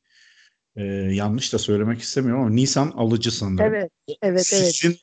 e, 0.77 0.85
yanlış 1.13 1.53
da 1.53 1.59
söylemek 1.59 2.01
istemiyorum 2.01 2.43
ama 2.43 2.51
Nisan 2.55 2.91
Alıcı 2.91 3.31
sanırım. 3.31 3.75
evet, 3.75 3.91
evet, 4.09 4.19
evet. 4.23 4.47
Sizin 4.47 4.97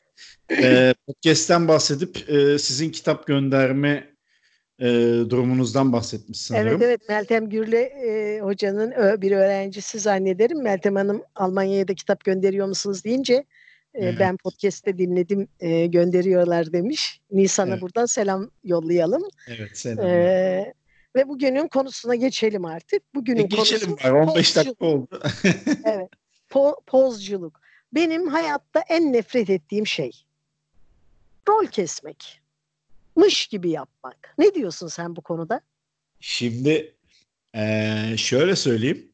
e, 0.51 0.93
podcast'ten 1.07 1.67
bahsedip 1.67 2.29
e, 2.29 2.59
sizin 2.59 2.89
kitap 2.89 3.27
gönderme 3.27 4.11
e, 4.79 4.87
durumunuzdan 5.29 5.93
bahsetmiş 5.93 6.41
sanırım. 6.41 6.67
Evet 6.67 6.81
evet 6.81 7.01
Meltem 7.09 7.49
Gürle 7.49 7.81
e, 7.81 8.39
hocanın 8.41 8.91
ö- 8.91 9.21
bir 9.21 9.31
öğrencisi 9.31 9.99
zannederim. 9.99 10.63
Meltem 10.63 10.95
Hanım 10.95 11.23
Almanya'ya 11.35 11.87
da 11.87 11.93
kitap 11.93 12.23
gönderiyor 12.23 12.67
musunuz 12.67 13.03
deyince 13.03 13.33
e, 13.33 13.45
Evet. 13.93 14.19
ben 14.19 14.37
podcast'te 14.37 14.97
dinledim 14.97 15.47
e, 15.59 15.85
gönderiyorlar 15.85 16.73
demiş. 16.73 17.21
Nisan'a 17.31 17.71
Evet. 17.71 17.81
buradan 17.81 18.05
selam 18.05 18.49
yollayalım. 18.63 19.23
Evet, 19.47 19.77
selam. 19.77 20.09
E, 20.09 20.73
ve 21.15 21.27
bugünün 21.27 21.67
konusuna 21.67 22.15
geçelim 22.15 22.65
artık. 22.65 23.15
Bugünün 23.15 23.39
E, 23.39 23.43
geçelim 23.43 23.87
konusu 23.87 24.07
var 24.07 24.11
15 24.11 24.55
dakika 24.55 24.73
pozculuk. 24.73 25.13
oldu. 25.13 25.23
Evet. 25.85 26.09
Po- 26.49 26.81
pozculuk. 26.87 27.61
Benim 27.93 28.27
hayatta 28.27 28.83
en 28.89 29.13
nefret 29.13 29.49
ettiğim 29.49 29.87
şey. 29.87 30.11
Rol 31.49 31.65
kesmek. 31.65 32.41
Mış 33.15 33.47
gibi 33.47 33.69
yapmak. 33.69 34.35
Ne 34.37 34.53
diyorsun 34.55 34.87
sen 34.87 35.15
bu 35.15 35.21
konuda? 35.21 35.61
Şimdi 36.19 36.95
e, 37.55 37.95
şöyle 38.17 38.55
söyleyeyim. 38.55 39.11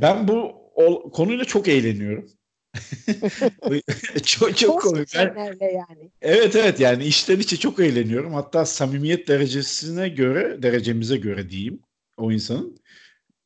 Ben 0.00 0.28
bu 0.28 0.54
o, 0.74 1.10
konuyla 1.10 1.44
çok 1.44 1.68
eğleniyorum. 1.68 2.30
çok 4.24 4.56
çok 4.56 4.82
komik. 4.82 5.14
Yani. 5.14 6.10
Evet 6.22 6.56
evet 6.56 6.80
yani 6.80 7.04
içten 7.04 7.38
içe 7.38 7.56
çok 7.56 7.80
eğleniyorum. 7.80 8.34
Hatta 8.34 8.66
samimiyet 8.66 9.28
derecesine 9.28 10.08
göre, 10.08 10.62
derecemize 10.62 11.16
göre 11.16 11.50
diyeyim 11.50 11.80
o 12.16 12.32
insanın. 12.32 12.78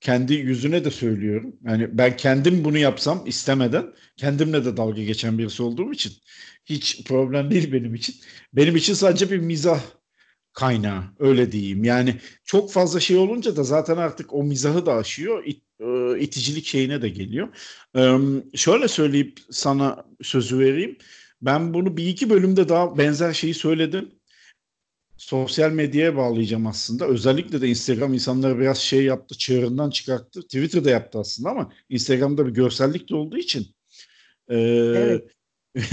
Kendi 0.00 0.34
yüzüne 0.34 0.84
de 0.84 0.90
söylüyorum. 0.90 1.56
Yani 1.64 1.98
ben 1.98 2.16
kendim 2.16 2.64
bunu 2.64 2.78
yapsam 2.78 3.22
istemeden 3.26 3.86
kendimle 4.16 4.64
de 4.64 4.76
dalga 4.76 5.02
geçen 5.02 5.38
birisi 5.38 5.62
olduğum 5.62 5.92
için 5.92 6.12
hiç 6.64 7.04
problem 7.04 7.50
değil 7.50 7.72
benim 7.72 7.94
için. 7.94 8.14
Benim 8.52 8.76
için 8.76 8.94
sadece 8.94 9.30
bir 9.30 9.38
mizah 9.38 9.80
kaynağı 10.58 11.04
öyle 11.18 11.52
diyeyim. 11.52 11.84
Yani 11.84 12.16
çok 12.44 12.72
fazla 12.72 13.00
şey 13.00 13.16
olunca 13.16 13.56
da 13.56 13.64
zaten 13.64 13.96
artık 13.96 14.34
o 14.34 14.42
mizahı 14.44 14.86
da 14.86 14.94
aşıyor. 14.94 15.44
it- 15.46 15.64
e, 15.80 16.20
iticilik 16.20 16.66
şeyine 16.66 17.02
de 17.02 17.08
geliyor. 17.08 17.48
Ee, 17.96 18.18
şöyle 18.54 18.88
söyleyip 18.88 19.40
sana 19.50 20.04
sözü 20.22 20.58
vereyim. 20.58 20.98
Ben 21.42 21.74
bunu 21.74 21.96
bir 21.96 22.06
iki 22.06 22.30
bölümde 22.30 22.68
daha 22.68 22.98
benzer 22.98 23.32
şeyi 23.32 23.54
söyledim. 23.54 24.10
sosyal 25.16 25.70
medyaya 25.72 26.16
bağlayacağım 26.16 26.66
aslında. 26.66 27.06
Özellikle 27.06 27.60
de 27.60 27.68
Instagram 27.68 28.14
insanları 28.14 28.58
biraz 28.58 28.78
şey 28.78 29.04
yaptı, 29.04 29.38
çığırından 29.38 29.90
çıkarttı. 29.90 30.42
Twitter'da 30.42 30.90
yaptı 30.90 31.18
aslında 31.18 31.50
ama 31.50 31.72
Instagram'da 31.88 32.46
bir 32.46 32.52
görsellik 32.54 33.10
de 33.10 33.14
olduğu 33.16 33.38
için. 33.38 33.66
Ee, 34.50 34.56
evet. 34.96 35.30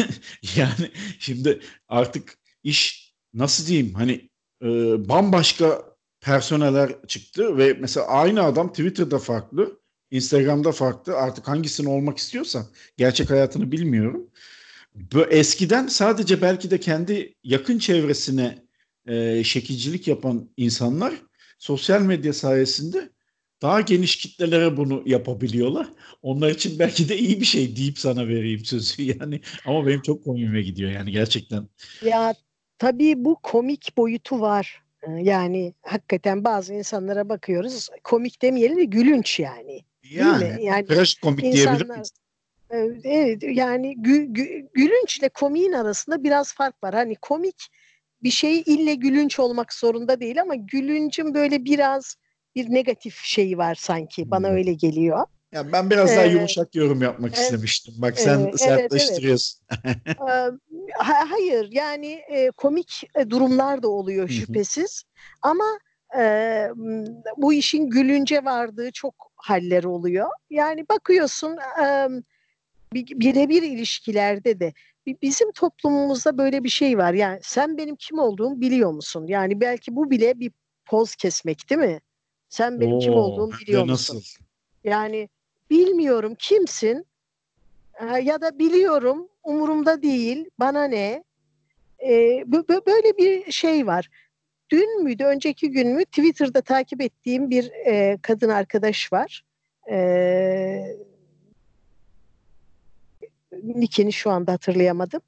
yani 0.58 0.92
şimdi 1.20 1.60
artık 1.88 2.38
iş 2.64 3.14
nasıl 3.34 3.68
diyeyim 3.68 3.94
hani 3.94 4.30
e, 4.66 4.70
bambaşka 5.10 5.96
personeller 6.22 6.92
çıktı 7.08 7.58
ve 7.58 7.78
mesela 7.80 8.08
aynı 8.08 8.44
adam 8.44 8.70
Twitter'da 8.70 9.20
farklı, 9.20 9.80
Instagram'da 10.12 10.72
farklı. 10.72 11.18
Artık 11.18 11.48
hangisini 11.48 11.90
olmak 11.90 12.18
istiyorsa 12.18 12.66
gerçek 12.98 13.30
hayatını 13.30 13.72
bilmiyorum. 13.72 14.30
Eskiden 15.30 15.88
sadece 15.88 16.42
belki 16.42 16.72
de 16.72 16.80
kendi 16.80 17.36
yakın 17.44 17.80
çevresine 17.80 18.66
e, 19.08 19.44
şekilcilik 19.44 20.08
yapan 20.08 20.50
insanlar 20.58 21.14
sosyal 21.60 22.02
medya 22.02 22.34
sayesinde 22.34 23.10
daha 23.62 23.82
geniş 23.82 24.16
kitlelere 24.16 24.78
bunu 24.78 25.04
yapabiliyorlar. 25.06 25.88
Onlar 26.22 26.50
için 26.50 26.80
belki 26.80 27.10
de 27.10 27.18
iyi 27.18 27.40
bir 27.40 27.46
şey 27.46 27.76
deyip 27.76 28.00
sana 28.00 28.28
vereyim 28.28 28.66
sözü 28.66 29.04
yani. 29.20 29.42
Ama 29.66 29.88
benim 29.88 30.02
çok 30.02 30.24
komiğime 30.24 30.62
gidiyor 30.62 30.92
yani 30.92 31.12
gerçekten. 31.12 31.70
Ya 32.06 32.34
tabii 32.86 33.26
bu 33.26 33.36
komik 33.44 33.98
boyutu 33.98 34.42
var. 34.42 34.84
Ee, 35.04 35.12
yani 35.12 35.74
hakikaten 35.82 36.44
bazı 36.44 36.74
insanlara 36.74 37.30
bakıyoruz 37.30 37.90
komik 38.04 38.42
demeyelim 38.42 38.78
de 38.78 38.84
gülünç 38.84 39.40
yani. 39.40 39.82
Yani, 40.04 40.42
Değil 40.42 40.54
mi? 40.54 40.64
yani 40.64 40.86
komik 41.22 41.44
insanlar, 41.44 41.80
diyebilir 41.80 41.90
miyiz? 41.90 42.12
Evet 43.04 43.44
yani 43.44 43.96
gü, 43.98 44.26
gü, 44.34 44.68
gülünçle 44.74 45.30
komiğin 45.30 45.72
arasında 45.72 46.24
biraz 46.24 46.54
fark 46.54 46.84
var. 46.84 46.94
Hani 46.94 47.16
komik 47.16 47.68
bir 48.24 48.32
şey 48.32 48.64
ille 48.66 48.96
gülünç 48.96 49.40
olmak 49.40 49.74
zorunda 49.74 50.20
değil 50.20 50.42
ama 50.42 50.56
gülüncün 50.56 51.34
böyle 51.34 51.66
biraz 51.66 52.16
bir 52.56 52.74
negatif 52.74 53.20
şeyi 53.24 53.58
var 53.58 53.76
sanki. 53.76 54.32
Bana 54.32 54.50
hmm. 54.50 54.56
öyle 54.56 54.74
geliyor. 54.74 55.26
Ya 55.56 55.72
ben 55.72 55.90
biraz 55.90 56.16
daha 56.16 56.26
yumuşak 56.26 56.76
yorum 56.76 57.02
yapmak 57.02 57.32
evet, 57.34 57.44
istemiştim. 57.44 57.94
Bak 57.98 58.20
sen 58.20 58.40
evet, 58.40 58.60
sertleştiriyorsun. 58.60 59.62
Evet. 59.84 60.54
Hayır 61.30 61.72
yani 61.72 62.12
e, 62.30 62.52
komik 62.52 63.04
e, 63.16 63.30
durumlar 63.30 63.84
da 63.84 63.90
oluyor 63.90 64.30
şüphesiz. 64.30 65.04
Ama 65.42 65.80
e, 66.18 66.68
bu 67.38 67.54
işin 67.54 67.90
gülünce 67.90 68.46
vardığı 68.46 68.92
çok 68.92 69.16
haller 69.36 69.84
oluyor. 69.84 70.30
Yani 70.50 70.86
bakıyorsun 70.90 71.58
e, 71.84 72.08
birebir 72.94 73.64
ilişkilerde 73.64 74.60
de 74.60 74.74
bizim 75.22 75.52
toplumumuzda 75.52 76.38
böyle 76.38 76.64
bir 76.64 76.70
şey 76.70 76.98
var. 76.98 77.14
Yani 77.14 77.40
sen 77.42 77.78
benim 77.78 77.96
kim 77.96 78.20
olduğumu 78.20 78.62
biliyor 78.62 78.92
musun? 78.92 79.26
Yani 79.28 79.62
belki 79.62 79.96
bu 79.96 80.12
bile 80.12 80.40
bir 80.40 80.52
poz 80.86 81.16
kesmek 81.16 81.70
değil 81.70 81.82
mi? 81.82 82.00
Sen 82.50 82.82
benim 82.82 82.96
Oo, 82.96 83.00
kim 83.00 83.14
olduğumu 83.14 83.54
biliyor 83.62 83.84
musun? 83.84 84.16
Nasıl? 84.16 84.22
Yani 84.84 85.30
bilmiyorum 85.70 86.36
kimsin 86.40 87.06
ya 88.24 88.42
da 88.42 88.60
biliyorum 88.60 89.30
umurumda 89.44 90.02
değil 90.02 90.50
bana 90.60 90.84
ne 90.84 91.24
ee, 92.04 92.44
böyle 92.86 93.18
bir 93.18 93.52
şey 93.52 93.88
var. 93.88 94.10
Dün 94.70 95.04
müydü 95.04 95.24
önceki 95.24 95.72
gün 95.72 95.88
mü 95.88 96.06
Twitter'da 96.06 96.62
takip 96.62 97.02
ettiğim 97.02 97.50
bir 97.50 97.72
e, 97.72 98.18
kadın 98.22 98.50
arkadaş 98.50 99.14
var. 99.14 99.44
E, 99.92 99.98
Nick'ini 103.64 104.14
şu 104.14 104.30
anda 104.30 104.52
hatırlayamadım. 104.52 105.22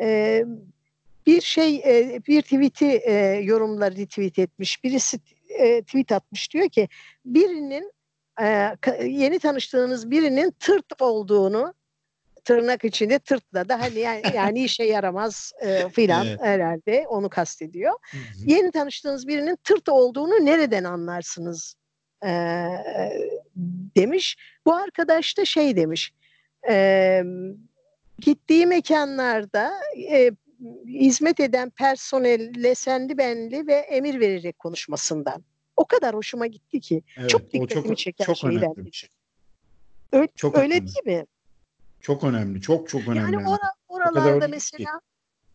E, 0.00 0.44
bir 1.26 1.40
şey 1.40 1.76
e, 1.76 2.20
bir 2.26 2.42
tweet'i 2.42 2.86
e, 2.86 3.14
yorumları 3.42 3.96
retweet 3.96 4.38
etmiş. 4.38 4.84
Birisi 4.84 5.18
e, 5.48 5.82
tweet 5.82 6.12
atmış 6.12 6.52
diyor 6.52 6.68
ki 6.68 6.88
birinin 7.24 7.92
e, 8.42 8.76
yeni 9.04 9.38
tanıştığınız 9.38 10.10
birinin 10.10 10.50
tırt 10.50 11.02
olduğunu 11.02 11.74
tırnak 12.46 12.84
içinde 12.84 13.18
tırtla 13.18 13.68
da 13.68 13.80
hani 13.80 13.98
yani, 13.98 14.22
yani 14.34 14.64
işe 14.64 14.84
yaramaz 14.84 15.52
e, 15.60 15.88
filan 15.88 16.26
evet. 16.26 16.40
herhalde 16.42 17.06
onu 17.08 17.28
kastediyor. 17.28 17.92
Hı 18.10 18.16
hı. 18.16 18.22
Yeni 18.46 18.70
tanıştığınız 18.70 19.28
birinin 19.28 19.56
tırt 19.64 19.88
olduğunu 19.88 20.44
nereden 20.44 20.84
anlarsınız 20.84 21.74
e, 22.24 22.28
demiş. 23.96 24.36
Bu 24.66 24.74
arkadaş 24.74 25.38
da 25.38 25.44
şey 25.44 25.76
demiş. 25.76 26.12
E, 26.68 27.22
gittiği 28.18 28.66
mekanlarda 28.66 29.72
e, 30.10 30.30
hizmet 30.86 31.40
eden 31.40 31.70
personelle 31.70 32.74
sendi 32.74 33.18
benli 33.18 33.66
ve 33.66 33.74
emir 33.74 34.20
vererek 34.20 34.58
konuşmasından. 34.58 35.44
O 35.76 35.84
kadar 35.84 36.14
hoşuma 36.14 36.46
gitti 36.46 36.80
ki. 36.80 37.02
Evet, 37.16 37.30
çok 37.30 37.52
dikkatimi 37.52 37.86
çok, 37.86 37.98
çeken 37.98 38.24
çok 38.24 38.36
şeyler. 38.36 38.56
Önemli 38.56 38.86
bir 38.86 38.92
şey. 38.92 39.10
Öyle, 40.12 40.28
çok 40.36 40.58
öyle 40.58 40.74
önemli. 40.74 40.86
değil 40.86 41.18
mi? 41.18 41.26
Çok 42.00 42.24
önemli. 42.24 42.60
Çok 42.60 42.88
çok 42.88 43.08
önemli. 43.08 43.34
Yani 43.34 43.48
or 43.48 43.58
oralarda 43.88 44.48
mesela 44.48 44.90
ki. 44.98 45.04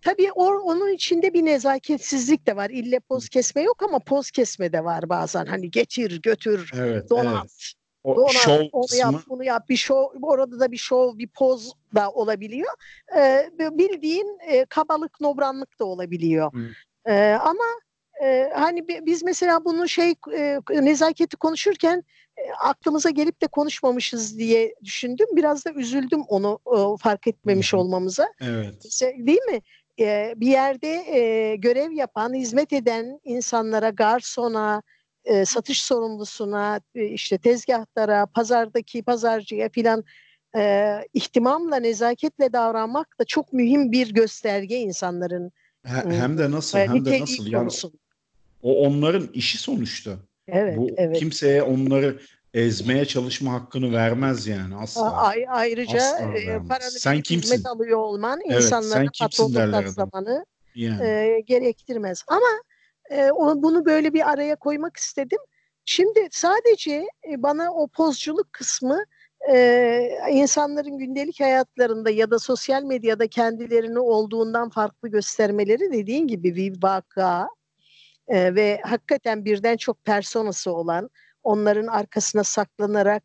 tabii 0.02 0.32
or 0.32 0.54
onun 0.54 0.94
içinde 0.94 1.34
bir 1.34 1.46
nezaketsizlik 1.46 2.48
de 2.48 2.56
var. 2.56 2.70
İlle 2.70 3.00
poz 3.00 3.30
kesme 3.30 3.62
yok 3.62 3.84
ama 3.84 4.00
poz 4.00 4.32
kesme 4.32 4.74
de 4.74 4.84
var 4.84 5.10
bazen. 5.10 5.46
Hani 5.46 5.72
getir, 5.72 6.22
götür, 6.22 6.72
evet, 6.76 7.10
donat. 7.10 7.36
Evet. 7.36 7.74
O 8.04 8.16
Donat, 8.16 8.32
şov 8.32 8.62
onu 8.72 8.82
kısmı... 8.82 9.00
yap, 9.00 9.16
bunu 9.30 9.44
yap. 9.44 9.70
Bir 9.70 9.76
şov, 9.76 10.08
orada 10.22 10.60
da 10.60 10.72
bir 10.72 10.78
şov, 10.78 11.18
bir 11.18 11.28
poz 11.28 11.74
da 11.96 12.12
olabiliyor. 12.12 12.70
Ee, 13.18 13.50
bildiğin 13.60 14.40
e, 14.48 14.66
kabalık, 14.66 15.22
nobranlık 15.22 15.80
da 15.80 15.86
olabiliyor. 15.86 16.52
Ee, 17.06 17.38
ama 17.42 17.64
e, 18.24 18.50
hani 18.56 18.88
biz 18.88 19.24
mesela 19.24 19.66
bunu 19.66 19.90
şey 19.90 20.14
e, 20.38 20.60
nezaketi 20.72 21.38
konuşurken 21.38 22.04
e, 22.38 22.42
aklımıza 22.64 23.10
gelip 23.10 23.42
de 23.42 23.48
konuşmamışız 23.48 24.38
diye 24.38 24.76
düşündüm. 24.84 25.28
Biraz 25.36 25.66
da 25.66 25.72
üzüldüm 25.72 26.22
onu 26.28 26.60
e, 26.66 27.04
fark 27.04 27.28
etmemiş 27.28 27.74
olmamıza. 27.74 28.28
Evet. 28.42 29.02
Değil 29.02 29.42
mi? 29.52 29.62
E, 30.00 30.34
bir 30.38 30.48
yerde 30.48 30.90
e, 30.90 31.56
görev 31.56 31.92
yapan, 31.92 32.34
hizmet 32.34 32.74
eden 32.74 33.20
insanlara, 33.24 33.90
garsona, 33.90 34.82
e, 35.26 35.46
satış 35.46 35.84
sorumlusuna, 35.84 36.80
e, 36.96 37.06
işte 37.06 37.38
tezgahlara, 37.38 38.26
pazardaki 38.26 39.04
pazarcıya 39.04 39.70
filan 39.70 40.04
e, 40.58 40.96
ihtimamla, 41.14 41.76
nezaketle 41.76 42.54
davranmak 42.54 43.20
da 43.20 43.26
çok 43.26 43.54
mühim 43.54 43.92
bir 43.92 44.14
gösterge 44.14 44.78
insanların. 44.78 45.52
Hem 45.84 46.38
de 46.38 46.52
nasıl, 46.52 46.78
hem 46.78 47.06
de 47.06 47.22
nasıl. 47.22 47.46
Yani, 47.46 47.70
o 48.62 48.88
onların 48.88 49.30
işi 49.34 49.58
sonuçta. 49.58 50.12
Evet, 50.48 50.78
Bu 50.78 50.90
evet. 50.98 51.20
kimseye 51.20 51.64
onları 51.64 52.20
ezmeye 52.54 53.06
çalışma 53.06 53.54
hakkını 53.54 53.92
vermez 53.92 54.48
yani 54.48 54.76
asla. 54.76 55.18
A- 55.18 55.34
ayrıca 55.48 56.02
asla 56.02 56.38
e, 56.38 56.68
paranı 56.68 56.92
sen 56.92 57.22
kimsin? 57.22 57.56
hizmet 57.56 57.66
alıyor 57.66 57.98
olman 57.98 58.40
evet, 58.46 58.64
insanlara 58.64 59.06
patronluk 59.20 59.88
zamanı 59.88 60.46
yani. 60.76 61.08
e, 61.08 61.40
gerektirmez. 61.40 62.24
Ama 62.28 62.62
e, 63.10 63.32
o, 63.32 63.64
bunu 63.64 63.86
böyle 63.86 64.14
bir 64.14 64.30
araya 64.30 64.56
koymak 64.56 64.98
istedim. 64.98 65.40
Şimdi 65.86 66.28
sadece 66.32 67.08
e, 67.32 67.44
bana 67.44 67.74
o 67.74 67.88
pozculuk 67.88 68.54
kısmı 68.54 69.04
e, 69.52 70.10
insanların 70.32 70.98
gündelik 70.98 71.40
hayatlarında 71.40 72.10
ya 72.10 72.32
da 72.32 72.40
sosyal 72.40 72.84
medyada 72.84 73.28
kendilerini 73.28 74.00
olduğundan 74.00 74.70
farklı 74.70 75.10
göstermeleri 75.10 75.92
dediğin 75.92 76.28
gibi 76.28 76.56
bir 76.56 76.84
vaka 76.84 77.48
e, 78.28 78.56
ve 78.56 78.82
hakikaten 78.84 79.46
birden 79.46 79.78
çok 79.78 80.06
personası 80.06 80.72
olan 80.72 81.10
onların 81.44 81.88
arkasına 81.88 82.44
saklanarak 82.44 83.24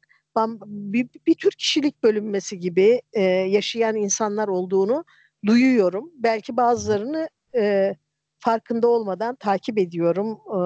bir, 0.66 1.08
bir 1.26 1.34
tür 1.34 1.50
kişilik 1.50 2.02
bölünmesi 2.02 2.60
gibi 2.60 3.02
e, 3.12 3.22
yaşayan 3.22 3.96
insanlar 3.96 4.48
olduğunu 4.48 5.04
duyuyorum. 5.46 6.12
Belki 6.14 6.56
bazılarını 6.56 7.28
e, 7.54 7.94
farkında 8.38 8.88
olmadan 8.88 9.34
takip 9.34 9.78
ediyorum, 9.78 10.38
e, 10.48 10.58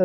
e, 0.00 0.04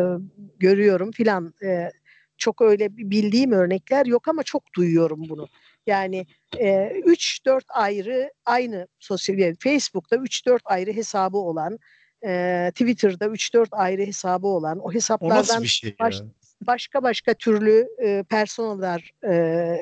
görüyorum 0.58 1.10
filan. 1.10 1.54
E, 1.64 1.90
çok 2.38 2.60
öyle 2.60 2.96
bildiğim 2.96 3.52
örnekler 3.52 4.06
yok 4.06 4.28
ama 4.28 4.42
çok 4.42 4.62
duyuyorum 4.76 5.22
bunu. 5.28 5.48
Yani 5.86 6.26
3-4 6.52 7.56
e, 7.56 7.60
ayrı 7.68 8.32
aynı 8.44 8.88
sosyal 8.98 9.54
Facebook'ta 9.60 10.16
3-4 10.16 10.58
ayrı 10.64 10.92
hesabı 10.92 11.36
olan 11.36 11.78
e, 12.24 12.70
Twitter'da 12.70 13.26
3-4 13.26 13.66
ayrı 13.70 14.02
hesabı 14.02 14.46
olan 14.46 14.78
o 14.78 14.92
hesaplardan 14.92 15.62
şey 15.62 15.96
baş, 16.00 16.22
başka 16.66 17.02
başka 17.02 17.34
türlü 17.34 17.88
e, 18.02 18.24
personeller 18.28 19.12
e, 19.22 19.34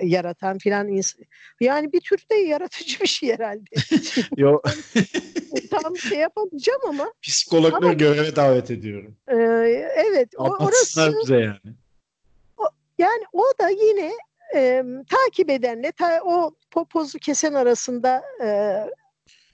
yaratan 0.03 0.59
filan 0.59 1.01
yani 1.61 1.93
bir 1.93 2.01
tür 2.01 2.19
de 2.31 2.35
yaratıcı 2.35 3.01
bir 3.01 3.07
şey 3.07 3.33
herhalde. 3.33 3.65
Yo. 4.37 4.61
Tam 5.71 5.97
şey 5.97 6.19
yapamayacağım 6.19 6.81
ama. 6.89 7.13
Psikologları 7.23 7.85
ama, 7.85 7.93
göreve 7.93 8.37
davet 8.37 8.71
ediyorum. 8.71 9.17
E, 9.29 9.37
evet. 9.97 10.29
Anlatsınlar 10.39 11.09
orası, 11.09 11.19
bize 11.23 11.41
yani. 11.41 11.77
O, 12.57 12.65
yani 12.99 13.23
o 13.33 13.45
da 13.61 13.69
yine 13.69 14.13
e, 14.55 14.85
takip 15.11 15.51
edenle 15.51 15.93
ta, 15.93 16.21
o 16.25 16.55
popozu 16.71 17.19
kesen 17.19 17.55
arasında 17.55 18.23
e, 18.45 18.49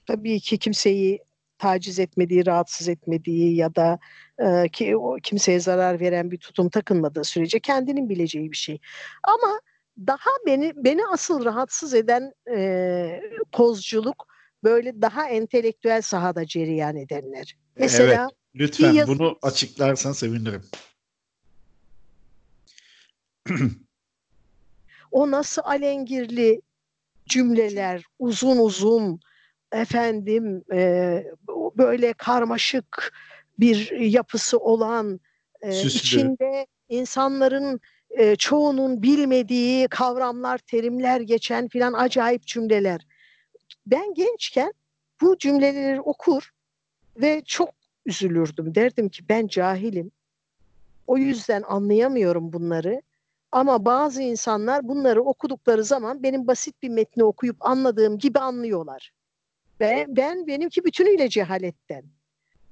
tabii 0.07 0.39
ki 0.39 0.57
kimseyi 0.57 1.26
taciz 1.57 1.99
etmediği, 1.99 2.45
rahatsız 2.45 2.87
etmediği 2.89 3.55
ya 3.55 3.75
da 3.75 3.99
e, 4.39 4.69
ki 4.69 4.97
o 4.97 5.15
kimseye 5.23 5.59
zarar 5.59 5.99
veren 5.99 6.31
bir 6.31 6.37
tutum 6.37 6.69
takınmadığı 6.69 7.23
sürece 7.23 7.59
kendinin 7.59 8.09
bileceği 8.09 8.51
bir 8.51 8.57
şey. 8.57 8.79
Ama 9.23 9.59
daha 10.07 10.29
beni 10.45 10.73
beni 10.75 11.01
asıl 11.07 11.45
rahatsız 11.45 11.93
eden 11.93 12.33
e, 12.55 13.21
pozculuk 13.51 14.27
böyle 14.63 15.01
daha 15.01 15.29
entelektüel 15.29 16.01
sahada 16.01 16.45
cereyan 16.45 16.95
edenler. 16.95 17.57
Mesela 17.75 18.13
evet, 18.13 18.31
lütfen 18.55 18.91
yaz- 18.93 19.07
bunu 19.07 19.37
açıklarsan 19.41 20.11
sevinirim. 20.11 20.63
o 25.11 25.31
nasıl 25.31 25.61
alengirli 25.65 26.61
cümleler, 27.25 28.03
uzun 28.19 28.57
uzun 28.57 29.19
efendim 29.71 30.63
e, 30.73 31.23
böyle 31.77 32.13
karmaşık 32.13 33.13
bir 33.59 33.91
yapısı 33.91 34.57
olan 34.57 35.19
e, 35.61 35.71
Süslü. 35.71 35.97
içinde 35.99 36.67
insanların 36.89 37.79
e, 38.09 38.35
çoğunun 38.35 39.03
bilmediği 39.03 39.87
kavramlar, 39.87 40.57
terimler 40.57 41.21
geçen 41.21 41.67
filan 41.67 41.93
acayip 41.93 42.47
cümleler. 42.47 43.07
Ben 43.85 44.13
gençken 44.13 44.73
bu 45.21 45.37
cümleleri 45.37 46.01
okur 46.01 46.51
ve 47.17 47.41
çok 47.45 47.69
üzülürdüm. 48.05 48.75
Derdim 48.75 49.09
ki 49.09 49.23
ben 49.29 49.47
cahilim. 49.47 50.11
O 51.07 51.17
yüzden 51.17 51.63
anlayamıyorum 51.67 52.53
bunları. 52.53 53.01
Ama 53.51 53.85
bazı 53.85 54.21
insanlar 54.21 54.87
bunları 54.87 55.21
okudukları 55.21 55.83
zaman 55.83 56.23
benim 56.23 56.47
basit 56.47 56.83
bir 56.83 56.89
metni 56.89 57.23
okuyup 57.23 57.57
anladığım 57.59 58.17
gibi 58.17 58.39
anlıyorlar. 58.39 59.11
Ve 59.79 60.05
ben 60.09 60.47
benimki 60.47 60.85
bütünüyle 60.85 61.29
cehaletten. 61.29 62.03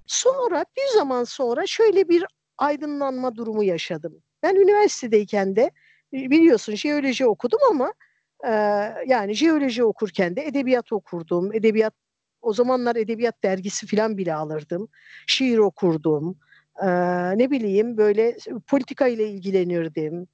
Sonra 0.07 0.65
bir 0.77 0.97
zaman 0.97 1.23
sonra 1.23 1.67
şöyle 1.67 2.09
bir 2.09 2.25
aydınlanma 2.57 3.35
durumu 3.35 3.63
yaşadım. 3.63 4.23
Ben 4.43 4.55
üniversitedeyken 4.55 5.55
de 5.55 5.71
biliyorsun 6.13 6.75
jeoloji 6.75 7.25
okudum 7.25 7.59
ama 7.69 7.93
e, 8.43 8.51
yani 9.07 9.33
jeoloji 9.33 9.83
okurken 9.83 10.35
de 10.35 10.45
edebiyat 10.45 10.91
okurdum. 10.91 11.53
Edebiyat 11.53 11.93
o 12.41 12.53
zamanlar 12.53 12.95
edebiyat 12.95 13.43
dergisi 13.43 13.87
falan 13.87 14.17
bile 14.17 14.33
alırdım. 14.33 14.87
Şiir 15.27 15.57
okurdum. 15.57 16.37
E, 16.81 16.87
ne 17.37 17.51
bileyim 17.51 17.97
böyle 17.97 18.37
politika 18.67 19.07
ile 19.07 19.29
ilgilenirdim. 19.29 20.27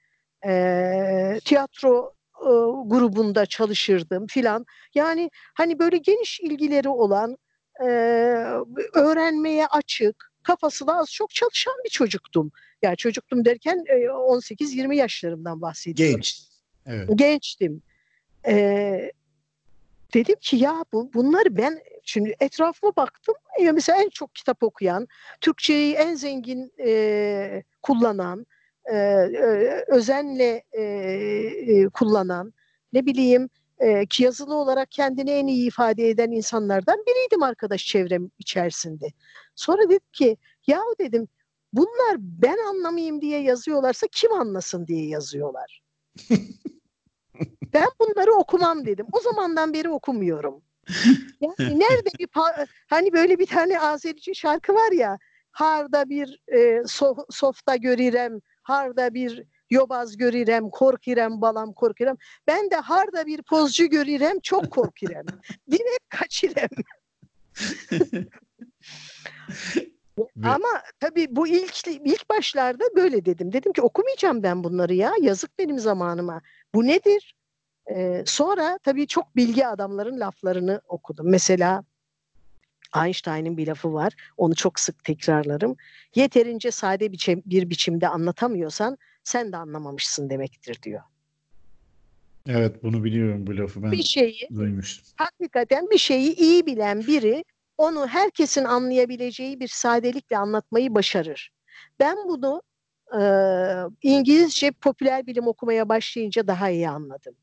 E, 0.45 1.39
tiyatro 1.45 2.13
e, 2.41 2.51
grubunda 2.85 3.45
çalışırdım 3.45 4.27
filan. 4.27 4.65
Yani 4.95 5.29
hani 5.53 5.79
böyle 5.79 5.97
geniş 5.97 6.39
ilgileri 6.39 6.89
olan, 6.89 7.37
e, 7.81 7.85
öğrenmeye 8.93 9.67
açık, 9.67 10.31
kafası 10.43 10.87
da 10.87 10.95
az 10.97 11.11
çok 11.11 11.29
çalışan 11.29 11.73
bir 11.85 11.89
çocuktum. 11.89 12.51
Yani 12.81 12.97
çocuktum 12.97 13.45
derken 13.45 13.83
e, 13.87 13.93
18-20 13.93 14.95
yaşlarımdan 14.95 15.61
bahsediyorum. 15.61 16.15
Genç. 16.15 16.41
Evet. 16.85 17.09
Gençtim. 17.15 17.81
E, 18.47 19.11
dedim 20.13 20.35
ki 20.41 20.57
ya 20.57 20.85
bu, 20.93 21.13
bunları 21.13 21.57
ben 21.57 21.79
şimdi 22.03 22.35
etrafıma 22.39 22.95
baktım. 22.95 23.35
Ya 23.61 23.73
mesela 23.73 24.01
en 24.01 24.09
çok 24.09 24.35
kitap 24.35 24.63
okuyan, 24.63 25.07
Türkçeyi 25.41 25.93
en 25.93 26.15
zengin 26.15 26.73
e, 26.85 27.63
kullanan, 27.81 28.45
e, 28.85 28.95
e, 28.95 29.85
özenle 29.87 30.63
e, 30.71 30.81
e, 30.81 31.89
kullanan, 31.89 32.53
ne 32.93 33.05
bileyim 33.05 33.49
e, 33.79 34.05
ki 34.05 34.23
yazılı 34.23 34.55
olarak 34.55 34.91
kendini 34.91 35.31
en 35.31 35.47
iyi 35.47 35.67
ifade 35.67 36.09
eden 36.09 36.31
insanlardan 36.31 37.03
biriydim 37.07 37.43
arkadaş 37.43 37.85
çevrem 37.85 38.31
içerisinde. 38.39 39.07
Sonra 39.55 39.89
dedim 39.89 40.07
ki 40.13 40.37
yahu 40.67 40.95
dedim 40.99 41.27
bunlar 41.73 42.17
ben 42.19 42.57
anlamayayım 42.69 43.21
diye 43.21 43.41
yazıyorlarsa 43.41 44.07
kim 44.11 44.33
anlasın 44.33 44.87
diye 44.87 45.07
yazıyorlar. 45.07 45.81
ben 47.73 47.87
bunları 47.99 48.33
okumam 48.33 48.85
dedim. 48.85 49.05
O 49.11 49.19
zamandan 49.19 49.73
beri 49.73 49.89
okumuyorum. 49.89 50.61
Yani 51.41 51.79
nerede 51.79 52.09
bir 52.19 52.27
hani 52.87 53.13
böyle 53.13 53.39
bir 53.39 53.45
tane 53.45 53.79
Azerice 53.79 54.33
şarkı 54.33 54.73
var 54.73 54.91
ya 54.91 55.17
harda 55.51 56.09
bir 56.09 56.41
e, 56.53 56.83
so, 56.87 57.15
softa 57.29 57.75
görürem, 57.75 58.39
harda 58.63 59.13
bir 59.13 59.43
yobaz 59.69 60.17
görürem, 60.17 60.69
korkirem 60.69 61.41
balam 61.41 61.73
korkirem. 61.73 62.17
Ben 62.47 62.71
de 62.71 62.75
harda 62.75 63.25
bir 63.25 63.41
pozcu 63.41 63.85
görürem, 63.85 64.39
çok 64.39 64.71
korkirem. 64.71 65.25
Direkt 65.71 66.09
kaçırem. 66.09 66.69
Ama 70.43 70.81
tabii 70.99 71.27
bu 71.35 71.47
ilk 71.47 71.87
ilk 71.87 72.29
başlarda 72.29 72.83
böyle 72.95 73.25
dedim. 73.25 73.53
Dedim 73.53 73.73
ki 73.73 73.81
okumayacağım 73.81 74.43
ben 74.43 74.63
bunları 74.63 74.93
ya. 74.93 75.13
Yazık 75.21 75.59
benim 75.59 75.79
zamanıma. 75.79 76.41
Bu 76.73 76.87
nedir? 76.87 77.35
Ee, 77.95 78.23
sonra 78.25 78.79
tabii 78.83 79.07
çok 79.07 79.35
bilgi 79.35 79.67
adamların 79.67 80.19
laflarını 80.19 80.81
okudum. 80.87 81.29
Mesela 81.29 81.83
Einstein'ın 82.95 83.57
bir 83.57 83.67
lafı 83.67 83.93
var. 83.93 84.13
Onu 84.37 84.55
çok 84.55 84.79
sık 84.79 85.03
tekrarlarım. 85.03 85.75
Yeterince 86.15 86.71
sade 86.71 87.11
biçim, 87.11 87.43
bir 87.45 87.69
biçimde 87.69 88.07
anlatamıyorsan 88.07 88.97
sen 89.23 89.51
de 89.51 89.57
anlamamışsın 89.57 90.29
demektir 90.29 90.81
diyor. 90.83 91.01
Evet 92.47 92.83
bunu 92.83 93.03
biliyorum 93.03 93.47
bu 93.47 93.57
lafı 93.57 93.83
ben 93.83 93.91
bir 93.91 94.03
şeyi, 94.03 94.49
duymuştum. 94.55 95.05
Hakikaten 95.15 95.89
bir 95.89 95.97
şeyi 95.97 96.35
iyi 96.35 96.65
bilen 96.65 97.07
biri 97.07 97.43
onu 97.77 98.07
herkesin 98.07 98.63
anlayabileceği 98.63 99.59
bir 99.59 99.67
sadelikle 99.67 100.37
anlatmayı 100.37 100.95
başarır. 100.95 101.51
Ben 101.99 102.17
bunu 102.27 102.61
e, 103.19 103.21
İngilizce 104.01 104.71
popüler 104.71 105.27
bilim 105.27 105.47
okumaya 105.47 105.89
başlayınca 105.89 106.47
daha 106.47 106.69
iyi 106.69 106.89
anladım. 106.89 107.35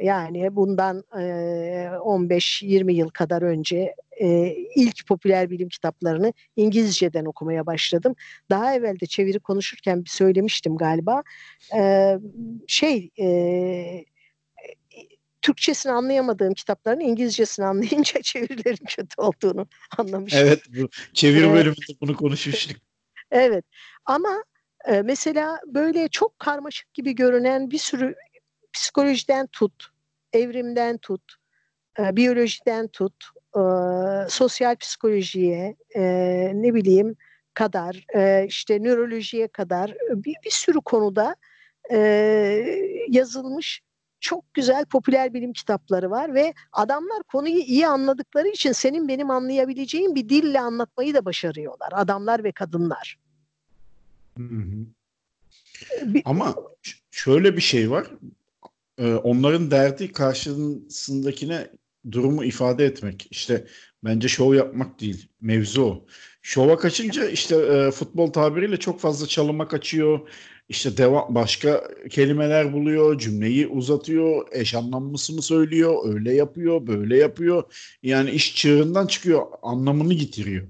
Yani 0.00 0.56
bundan 0.56 1.04
e, 1.18 1.22
15-20 1.98 2.92
yıl 2.92 3.08
kadar 3.08 3.42
önce 3.42 3.94
e, 4.20 4.56
ilk 4.76 5.06
popüler 5.06 5.50
bilim 5.50 5.68
kitaplarını 5.68 6.32
İngilizceden 6.56 7.24
okumaya 7.24 7.66
başladım. 7.66 8.14
Daha 8.50 8.74
evvel 8.74 9.00
de 9.00 9.06
çeviri 9.06 9.38
konuşurken 9.38 10.04
bir 10.04 10.10
söylemiştim 10.10 10.76
galiba. 10.76 11.22
E, 11.76 12.14
şey 12.66 13.10
e, 13.20 14.04
Türkçesini 15.42 15.92
anlayamadığım 15.92 16.54
kitapların 16.54 17.00
İngilizcesini 17.00 17.66
anlayınca 17.66 18.20
çevirilerin 18.22 18.84
kötü 18.86 19.14
olduğunu 19.20 19.66
anlamıştım. 19.98 20.42
Evet 20.46 20.62
bu 20.68 20.88
çeviri 21.12 21.52
bölümünde 21.52 22.00
bunu 22.00 22.16
konuşmuştuk. 22.16 22.76
evet 23.30 23.64
ama 24.04 24.44
mesela 25.04 25.60
böyle 25.66 26.08
çok 26.08 26.38
karmaşık 26.38 26.94
gibi 26.94 27.14
görünen 27.14 27.70
bir 27.70 27.78
sürü 27.78 28.14
psikolojiden 28.76 29.46
tut, 29.46 29.86
evrimden 30.32 30.98
tut, 30.98 31.22
e, 31.98 32.16
biyolojiden 32.16 32.88
tut, 32.88 33.24
e, 33.56 33.60
sosyal 34.28 34.76
psikolojiye, 34.76 35.76
e, 35.96 36.02
ne 36.54 36.74
bileyim 36.74 37.16
kadar, 37.54 38.04
e, 38.14 38.46
işte 38.48 38.82
nörolojiye 38.82 39.48
kadar 39.48 39.94
bir, 40.10 40.34
bir 40.44 40.50
sürü 40.50 40.80
konuda 40.80 41.36
e, 41.92 41.98
yazılmış 43.08 43.82
çok 44.20 44.54
güzel 44.54 44.84
popüler 44.84 45.34
bilim 45.34 45.52
kitapları 45.52 46.10
var 46.10 46.34
ve 46.34 46.54
adamlar 46.72 47.22
konuyu 47.22 47.58
iyi 47.58 47.86
anladıkları 47.86 48.48
için 48.48 48.72
senin 48.72 49.08
benim 49.08 49.30
anlayabileceğim 49.30 50.14
bir 50.14 50.28
dille 50.28 50.60
anlatmayı 50.60 51.14
da 51.14 51.24
başarıyorlar. 51.24 51.88
Adamlar 51.92 52.44
ve 52.44 52.52
kadınlar. 52.52 53.18
Hı 54.36 54.42
hı. 54.42 54.86
Bir, 56.02 56.22
Ama 56.24 56.54
şöyle 57.10 57.56
bir 57.56 57.60
şey 57.60 57.90
var. 57.90 58.06
Ee, 58.98 59.14
onların 59.14 59.70
derdi 59.70 60.12
karşısındakine 60.12 61.66
durumu 62.12 62.44
ifade 62.44 62.84
etmek. 62.84 63.28
İşte 63.30 63.66
bence 64.04 64.28
şov 64.28 64.54
yapmak 64.54 65.00
değil. 65.00 65.28
Mevzu 65.40 65.82
o. 65.82 66.04
Şova 66.42 66.78
kaçınca 66.78 67.28
işte 67.28 67.56
e, 67.56 67.90
futbol 67.90 68.32
tabiriyle 68.32 68.76
çok 68.76 69.00
fazla 69.00 69.26
çalıma 69.26 69.68
kaçıyor 69.68 70.28
işte 70.68 70.96
devam 70.96 71.34
başka 71.34 71.84
kelimeler 72.10 72.72
buluyor, 72.72 73.18
cümleyi 73.18 73.66
uzatıyor, 73.66 74.48
eş 74.52 74.74
anlamlısını 74.74 75.42
söylüyor, 75.42 76.14
öyle 76.14 76.34
yapıyor, 76.34 76.86
böyle 76.86 77.16
yapıyor. 77.18 77.62
Yani 78.02 78.30
iş 78.30 78.56
çığırından 78.56 79.06
çıkıyor, 79.06 79.46
anlamını 79.62 80.14
getiriyor. 80.14 80.66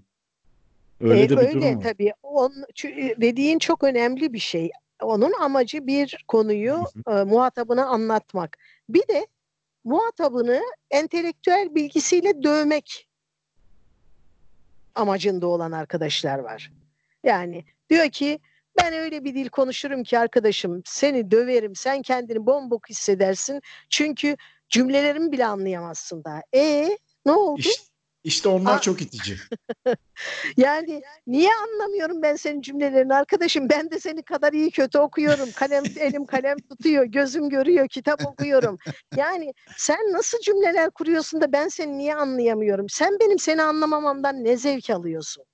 Öyle 1.01 1.23
ee, 1.23 1.29
de 1.29 1.37
bir 1.37 1.37
öyle 1.37 1.53
durum 1.53 1.77
var. 1.77 1.83
tabii. 1.83 2.13
On, 2.23 2.53
dediğin 3.21 3.59
çok 3.59 3.85
önemli 3.85 4.33
bir 4.33 4.39
şey. 4.39 4.71
Onun 5.03 5.33
amacı 5.33 5.87
bir 5.87 6.25
konuyu 6.29 6.85
e, 7.09 7.11
muhatabına 7.11 7.87
anlatmak. 7.87 8.59
Bir 8.89 9.09
de 9.09 9.27
muhatabını 9.85 10.63
entelektüel 10.91 11.75
bilgisiyle 11.75 12.43
dövmek 12.43 13.09
amacında 14.95 15.47
olan 15.47 15.73
arkadaşlar 15.73 16.39
var. 16.39 16.73
Yani 17.25 17.65
diyor 17.91 18.11
ki 18.11 18.39
ben 18.79 18.95
öyle 18.95 19.25
bir 19.25 19.35
dil 19.35 19.49
konuşurum 19.49 20.03
ki 20.05 20.19
arkadaşım 20.19 20.83
seni 20.85 21.31
döverim 21.31 21.75
sen 21.75 22.03
kendini 22.03 22.47
bombok 22.47 22.91
hissedersin. 22.91 23.61
Çünkü 23.91 24.37
cümlelerimi 24.69 25.33
bile 25.33 25.47
anlayamazsın 25.47 26.25
daha. 26.25 26.43
E 26.55 26.89
ne 27.27 27.33
oldu? 27.33 27.61
İşte, 27.61 27.96
İşte 28.27 28.49
onlar 28.49 28.77
Aa. 28.77 28.81
çok 28.81 29.03
itici. 29.03 29.37
yani 30.57 31.03
niye 31.27 31.51
anlamıyorum 31.55 32.23
ben 32.23 32.37
senin 32.37 32.61
cümlelerini 32.61 33.15
arkadaşım? 33.15 33.69
Ben 33.69 33.91
de 33.91 34.01
seni 34.01 34.23
kadar 34.23 34.53
iyi 34.53 34.71
kötü 34.71 34.99
okuyorum. 34.99 35.49
Kalem 35.57 35.85
elim 36.01 36.27
kalem 36.27 36.57
tutuyor, 36.59 37.05
gözüm 37.05 37.49
görüyor, 37.49 37.89
kitap 37.89 38.27
okuyorum. 38.27 38.79
Yani 39.17 39.53
sen 39.77 39.99
nasıl 40.13 40.39
cümleler 40.41 40.91
kuruyorsun 40.91 41.41
da 41.41 41.53
ben 41.53 41.69
seni 41.69 41.99
niye 41.99 42.15
anlayamıyorum? 42.15 42.89
Sen 42.89 43.17
benim 43.21 43.39
seni 43.39 43.63
anlamamamdan 43.63 44.45
ne 44.45 44.57
zevk 44.57 44.91
alıyorsun? 44.91 45.45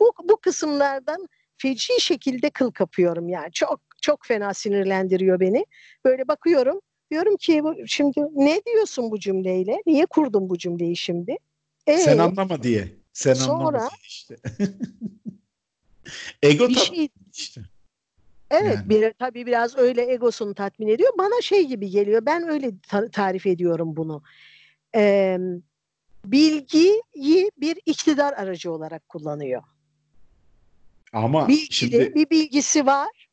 Bu 0.00 0.12
bu 0.24 0.36
kısımlardan 0.36 1.26
feci 1.58 2.00
şekilde 2.00 2.50
kıl 2.50 2.70
kapıyorum 2.70 3.28
yani. 3.28 3.52
Çok 3.52 3.80
çok 4.02 4.26
fena 4.26 4.54
sinirlendiriyor 4.54 5.40
beni. 5.40 5.64
Böyle 6.04 6.28
bakıyorum. 6.28 6.80
Diyorum 7.10 7.36
ki 7.36 7.62
şimdi 7.86 8.20
ne 8.34 8.60
diyorsun 8.66 9.10
bu 9.10 9.18
cümleyle? 9.18 9.82
Niye 9.86 10.06
kurdun 10.06 10.48
bu 10.48 10.58
cümleyi 10.58 10.96
şimdi? 10.96 11.36
Ee, 11.86 11.98
Sen 11.98 12.18
anlama 12.18 12.62
diye. 12.62 12.88
Sen 13.12 13.34
sonra, 13.34 13.64
anlama 13.64 13.78
diye 13.78 13.88
işte. 14.02 14.36
Ego 16.42 16.68
bir 16.68 16.74
şey, 16.74 17.08
işte. 17.34 17.60
Evet 18.50 18.76
yani. 18.76 18.88
bir, 18.88 19.12
tabii 19.18 19.46
biraz 19.46 19.78
öyle 19.78 20.12
egosunu 20.12 20.54
tatmin 20.54 20.88
ediyor. 20.88 21.12
Bana 21.18 21.42
şey 21.42 21.66
gibi 21.66 21.90
geliyor. 21.90 22.26
Ben 22.26 22.48
öyle 22.48 22.72
ta- 22.88 23.10
tarif 23.10 23.46
ediyorum 23.46 23.96
bunu. 23.96 24.22
Ee, 24.94 25.38
bilgiyi 26.24 27.02
bir 27.60 27.78
iktidar 27.86 28.32
aracı 28.32 28.72
olarak 28.72 29.08
kullanıyor. 29.08 29.62
Ama 31.12 31.48
Bilgili, 31.48 31.74
şimdi 31.74 32.14
bir 32.14 32.30
bilgisi 32.30 32.86
var. 32.86 33.28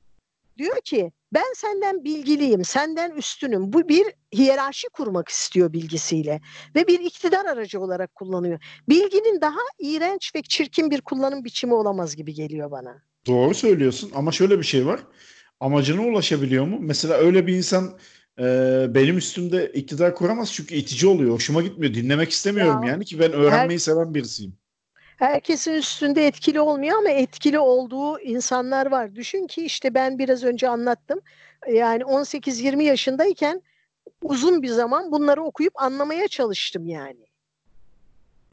Diyor 0.57 0.81
ki 0.81 1.11
ben 1.33 1.53
senden 1.55 2.03
bilgiliyim, 2.03 2.65
senden 2.65 3.11
üstünüm. 3.11 3.73
Bu 3.73 3.89
bir 3.89 4.05
hiyerarşi 4.33 4.89
kurmak 4.89 5.29
istiyor 5.29 5.73
bilgisiyle 5.73 6.41
ve 6.75 6.87
bir 6.87 6.99
iktidar 6.99 7.45
aracı 7.45 7.79
olarak 7.79 8.15
kullanıyor. 8.15 8.59
Bilginin 8.89 9.41
daha 9.41 9.59
iğrenç 9.79 10.35
ve 10.35 10.41
çirkin 10.41 10.91
bir 10.91 11.01
kullanım 11.01 11.43
biçimi 11.43 11.73
olamaz 11.73 12.15
gibi 12.15 12.33
geliyor 12.33 12.71
bana. 12.71 13.01
Doğru 13.27 13.53
söylüyorsun 13.53 14.11
ama 14.15 14.31
şöyle 14.31 14.59
bir 14.59 14.63
şey 14.63 14.85
var. 14.85 14.99
Amacına 15.59 16.01
ulaşabiliyor 16.01 16.67
mu? 16.67 16.77
Mesela 16.79 17.13
öyle 17.13 17.47
bir 17.47 17.55
insan 17.55 17.99
e, 18.39 18.43
benim 18.89 19.17
üstümde 19.17 19.71
iktidar 19.71 20.15
kuramaz 20.15 20.53
çünkü 20.53 20.75
itici 20.75 21.07
oluyor. 21.07 21.31
Hoşuma 21.31 21.61
gitmiyor. 21.61 21.93
Dinlemek 21.93 22.31
istemiyorum 22.31 22.83
ya, 22.83 22.91
yani 22.91 23.05
ki 23.05 23.19
ben 23.19 23.31
öğrenmeyi 23.31 23.77
her, 23.77 23.81
seven 23.81 24.13
birisiyim 24.13 24.57
herkesin 25.17 25.73
üstünde 25.73 26.27
etkili 26.27 26.59
olmuyor 26.59 26.97
ama 26.97 27.09
etkili 27.09 27.59
olduğu 27.59 28.19
insanlar 28.19 28.85
var. 28.85 29.15
Düşün 29.15 29.47
ki 29.47 29.65
işte 29.65 29.93
ben 29.93 30.19
biraz 30.19 30.43
önce 30.43 30.69
anlattım. 30.69 31.19
Yani 31.67 32.03
18-20 32.03 32.83
yaşındayken 32.83 33.61
uzun 34.21 34.61
bir 34.61 34.67
zaman 34.67 35.11
bunları 35.11 35.43
okuyup 35.43 35.81
anlamaya 35.81 36.27
çalıştım 36.27 36.87
yani. 36.87 37.27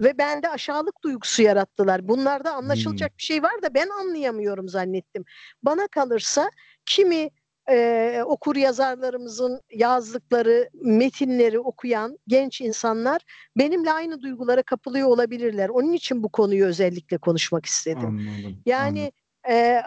Ve 0.00 0.18
bende 0.18 0.48
aşağılık 0.48 1.02
duygusu 1.04 1.42
yarattılar. 1.42 2.08
Bunlarda 2.08 2.52
anlaşılacak 2.52 3.10
hmm. 3.10 3.18
bir 3.18 3.22
şey 3.22 3.42
var 3.42 3.62
da 3.62 3.74
ben 3.74 3.88
anlayamıyorum 3.88 4.68
zannettim. 4.68 5.24
Bana 5.62 5.86
kalırsa 5.86 6.50
kimi 6.86 7.30
e, 7.70 8.22
okur 8.26 8.56
yazarlarımızın 8.56 9.60
yazdıkları 9.72 10.70
metinleri 10.74 11.58
okuyan 11.58 12.18
genç 12.28 12.60
insanlar 12.60 13.22
benimle 13.56 13.92
aynı 13.92 14.22
duygulara 14.22 14.62
kapılıyor 14.62 15.08
olabilirler. 15.08 15.68
Onun 15.68 15.92
için 15.92 16.22
bu 16.22 16.28
konuyu 16.28 16.66
özellikle 16.66 17.18
konuşmak 17.18 17.66
istedim. 17.66 18.06
Anladım, 18.06 18.62
yani 18.66 19.12
anladım. 19.46 19.68
E, 19.68 19.82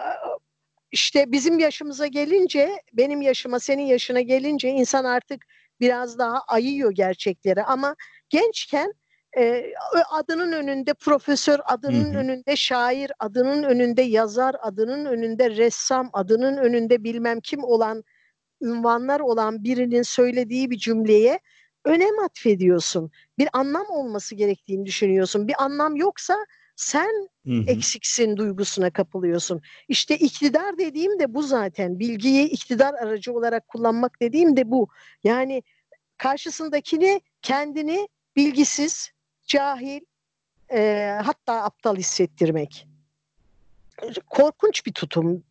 işte 0.92 1.32
bizim 1.32 1.60
yaşımıza 1.60 2.08
gelince, 2.08 2.82
benim 2.94 3.22
yaşıma, 3.22 3.60
senin 3.60 3.86
yaşına 3.86 4.22
gelince 4.22 4.70
insan 4.70 5.04
artık 5.04 5.46
biraz 5.80 6.18
daha 6.18 6.42
ayıyor 6.48 6.92
gerçekleri 6.92 7.64
ama 7.64 7.96
gençken 8.30 8.94
e, 9.38 9.74
adının 10.12 10.52
önünde 10.52 10.94
profesör, 10.94 11.60
adının 11.66 12.14
hı 12.14 12.18
hı. 12.18 12.18
önünde 12.18 12.56
şair, 12.56 13.12
adının 13.20 13.64
önünde 13.64 14.02
yazar, 14.02 14.56
adının 14.62 15.06
önünde 15.06 15.50
ressam, 15.50 16.10
adının 16.14 16.58
önünde 16.58 17.04
bilmem 17.04 17.40
kim 17.40 17.64
olan 17.64 18.04
ünvanlar 18.62 19.20
olan 19.20 19.64
birinin 19.64 20.02
söylediği 20.02 20.70
bir 20.70 20.78
cümleye 20.78 21.40
önem 21.86 22.20
atfediyorsun. 22.20 23.12
Bir 23.38 23.50
anlam 23.54 23.86
olması 23.90 24.36
gerektiğini 24.36 24.86
düşünüyorsun. 24.86 25.48
Bir 25.48 25.64
anlam 25.64 25.96
yoksa 25.96 26.36
sen 26.76 27.30
hı 27.46 27.52
hı. 27.52 27.64
eksiksin 27.68 28.38
duygusuna 28.38 28.90
kapılıyorsun. 28.90 29.62
İşte 29.88 30.18
iktidar 30.18 30.78
dediğim 30.78 31.20
de 31.20 31.34
bu 31.34 31.44
zaten. 31.44 32.00
Bilgiyi 32.00 32.50
iktidar 32.50 32.94
aracı 32.94 33.34
olarak 33.34 33.68
kullanmak 33.68 34.22
dediğim 34.22 34.58
de 34.58 34.72
bu. 34.72 34.88
Yani 35.24 35.64
karşısındakini 36.18 37.22
kendini 37.42 38.08
bilgisiz, 38.36 39.12
cahil, 39.48 40.02
e, 40.74 41.12
hatta 41.24 41.64
aptal 41.64 41.96
hissettirmek. 41.96 42.88
Korkunç 44.30 44.86
bir 44.86 44.94
tutum. 44.94 45.44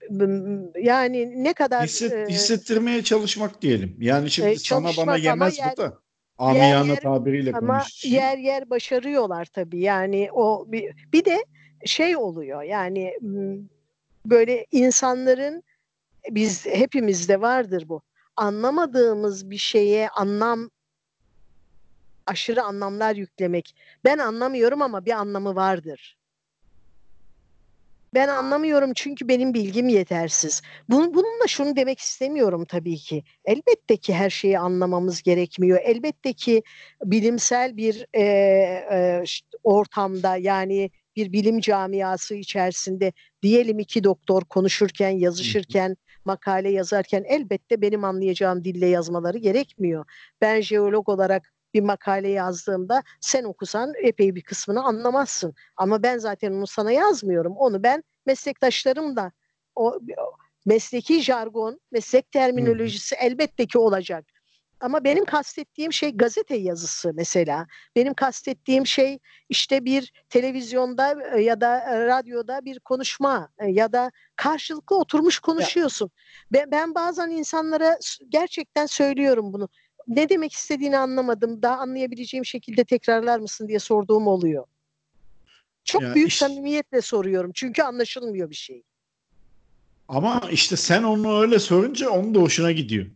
Yani 0.83 1.45
ne 1.45 1.53
kadar... 1.53 1.85
Hisset, 1.85 2.13
e, 2.13 2.27
hissettirmeye 2.29 3.05
çalışmak 3.05 3.63
diyelim. 3.63 3.97
Yani 4.01 4.31
şimdi 4.31 4.49
e, 4.49 4.57
sana 4.57 4.91
bana 4.97 5.17
yemez 5.17 5.59
yer, 5.59 5.73
bu 5.73 5.77
da. 5.77 5.99
Amiyane 6.39 6.91
yer, 6.91 7.01
tabiriyle 7.01 7.53
ama 7.53 7.79
konuşacağım. 7.79 8.15
yer 8.15 8.39
yer 8.39 8.71
başarıyorlar 8.71 9.45
tabii. 9.45 9.81
Yani 9.81 10.29
o 10.33 10.65
bir, 10.69 10.95
bir 11.13 11.25
de 11.25 11.45
şey 11.85 12.17
oluyor 12.17 12.63
yani 12.63 13.19
böyle 14.27 14.67
insanların 14.73 15.63
biz 16.31 16.67
hepimizde 16.67 17.41
vardır 17.41 17.85
bu. 17.89 18.03
Anlamadığımız 18.37 19.51
bir 19.51 19.59
şeye 19.59 20.09
anlam 20.09 20.71
aşırı 22.27 22.62
anlamlar 22.62 23.17
yüklemek. 23.17 23.77
Ben 24.05 24.19
anlamıyorum 24.19 24.83
ama 24.83 25.05
bir 25.05 25.12
anlamı 25.12 25.55
vardır. 25.55 26.17
Ben 28.15 28.29
anlamıyorum 28.29 28.93
çünkü 28.95 29.29
benim 29.29 29.55
bilgim 29.55 29.89
yetersiz. 29.89 30.62
Bunun, 30.89 31.15
bununla 31.15 31.47
şunu 31.47 31.77
demek 31.77 31.99
istemiyorum 31.99 32.65
tabii 32.65 32.97
ki. 32.97 33.25
Elbette 33.45 33.97
ki 33.97 34.15
her 34.15 34.31
şeyi 34.31 34.59
anlamamız 34.59 35.23
gerekmiyor. 35.23 35.79
Elbette 35.83 36.33
ki 36.33 36.62
bilimsel 37.05 37.77
bir 37.77 38.07
e, 38.15 38.23
e, 38.23 39.23
ortamda 39.65 40.37
yani 40.37 40.91
bir 41.17 41.33
bilim 41.33 41.61
camiası 41.61 42.35
içerisinde 42.35 43.12
diyelim 43.43 43.79
iki 43.79 44.05
doktor 44.05 44.43
konuşurken, 44.43 45.11
yazışırken, 45.11 45.97
makale 46.25 46.71
yazarken 46.71 47.25
elbette 47.29 47.83
benim 47.83 48.05
anlayacağım 48.05 48.65
dille 48.65 48.87
yazmaları 48.87 49.39
gerekmiyor. 49.39 50.05
Ben 50.41 50.61
jeolog 50.61 51.09
olarak 51.09 51.53
bir 51.77 51.83
makale 51.83 52.29
yazdığımda 52.29 53.03
sen 53.21 53.45
okusan 53.45 53.93
epey 54.03 54.35
bir 54.35 54.43
kısmını 54.43 54.85
anlamazsın. 54.85 55.55
Ama 55.77 56.03
ben 56.03 56.19
zaten 56.19 56.53
onu 56.53 56.67
sana 56.67 56.93
yazmıyorum. 56.93 57.57
Onu 57.57 57.83
ben 57.83 58.03
meslektaşlarım 58.27 59.17
da 59.17 59.33
o, 59.75 60.01
mesleki 60.67 61.23
jargon, 61.23 61.81
meslek 61.93 62.33
terminolojisi 62.33 63.15
elbette 63.15 63.67
ki 63.67 63.79
olacak. 63.79 64.25
Ama 64.81 65.05
benim 65.05 65.25
kastettiğim 65.25 65.93
şey 65.93 66.17
gazete 66.17 66.57
yazısı 66.57 67.12
mesela. 67.15 67.67
Benim 67.97 68.15
kastettiğim 68.15 68.87
şey 68.87 69.19
işte 69.49 69.85
bir 69.85 70.12
televizyonda 70.29 71.37
e, 71.37 71.43
ya 71.43 71.61
da 71.61 71.79
e, 71.79 72.07
radyoda 72.07 72.65
bir 72.65 72.81
konuşma 72.81 73.49
e, 73.59 73.67
ya 73.67 73.93
da 73.93 74.11
karşılıklı 74.37 74.99
oturmuş 74.99 75.39
konuşuyorsun. 75.39 76.11
Ben, 76.53 76.71
ben 76.71 76.95
bazen 76.95 77.31
insanlara 77.31 77.99
gerçekten 78.29 78.87
söylüyorum 78.87 79.53
bunu 79.53 79.69
ne 80.09 80.29
demek 80.29 80.53
istediğini 80.53 80.99
anlamadım. 80.99 81.62
Daha 81.62 81.77
anlayabileceğim 81.77 82.45
şekilde 82.45 82.85
tekrarlar 82.85 83.38
mısın 83.38 83.69
diye 83.69 83.79
sorduğum 83.79 84.27
oluyor. 84.27 84.64
Çok 85.85 86.03
ya 86.03 86.14
büyük 86.14 86.29
iş... 86.29 86.38
samimiyetle 86.38 87.01
soruyorum. 87.01 87.51
Çünkü 87.55 87.83
anlaşılmıyor 87.83 88.51
bir 88.51 88.55
şey. 88.55 88.83
Ama 90.09 90.42
işte 90.51 90.77
sen 90.77 91.03
onu 91.03 91.40
öyle 91.40 91.59
sorunca 91.59 92.11
onun 92.11 92.35
da 92.35 92.38
hoşuna 92.38 92.73
gidiyor. 92.73 93.07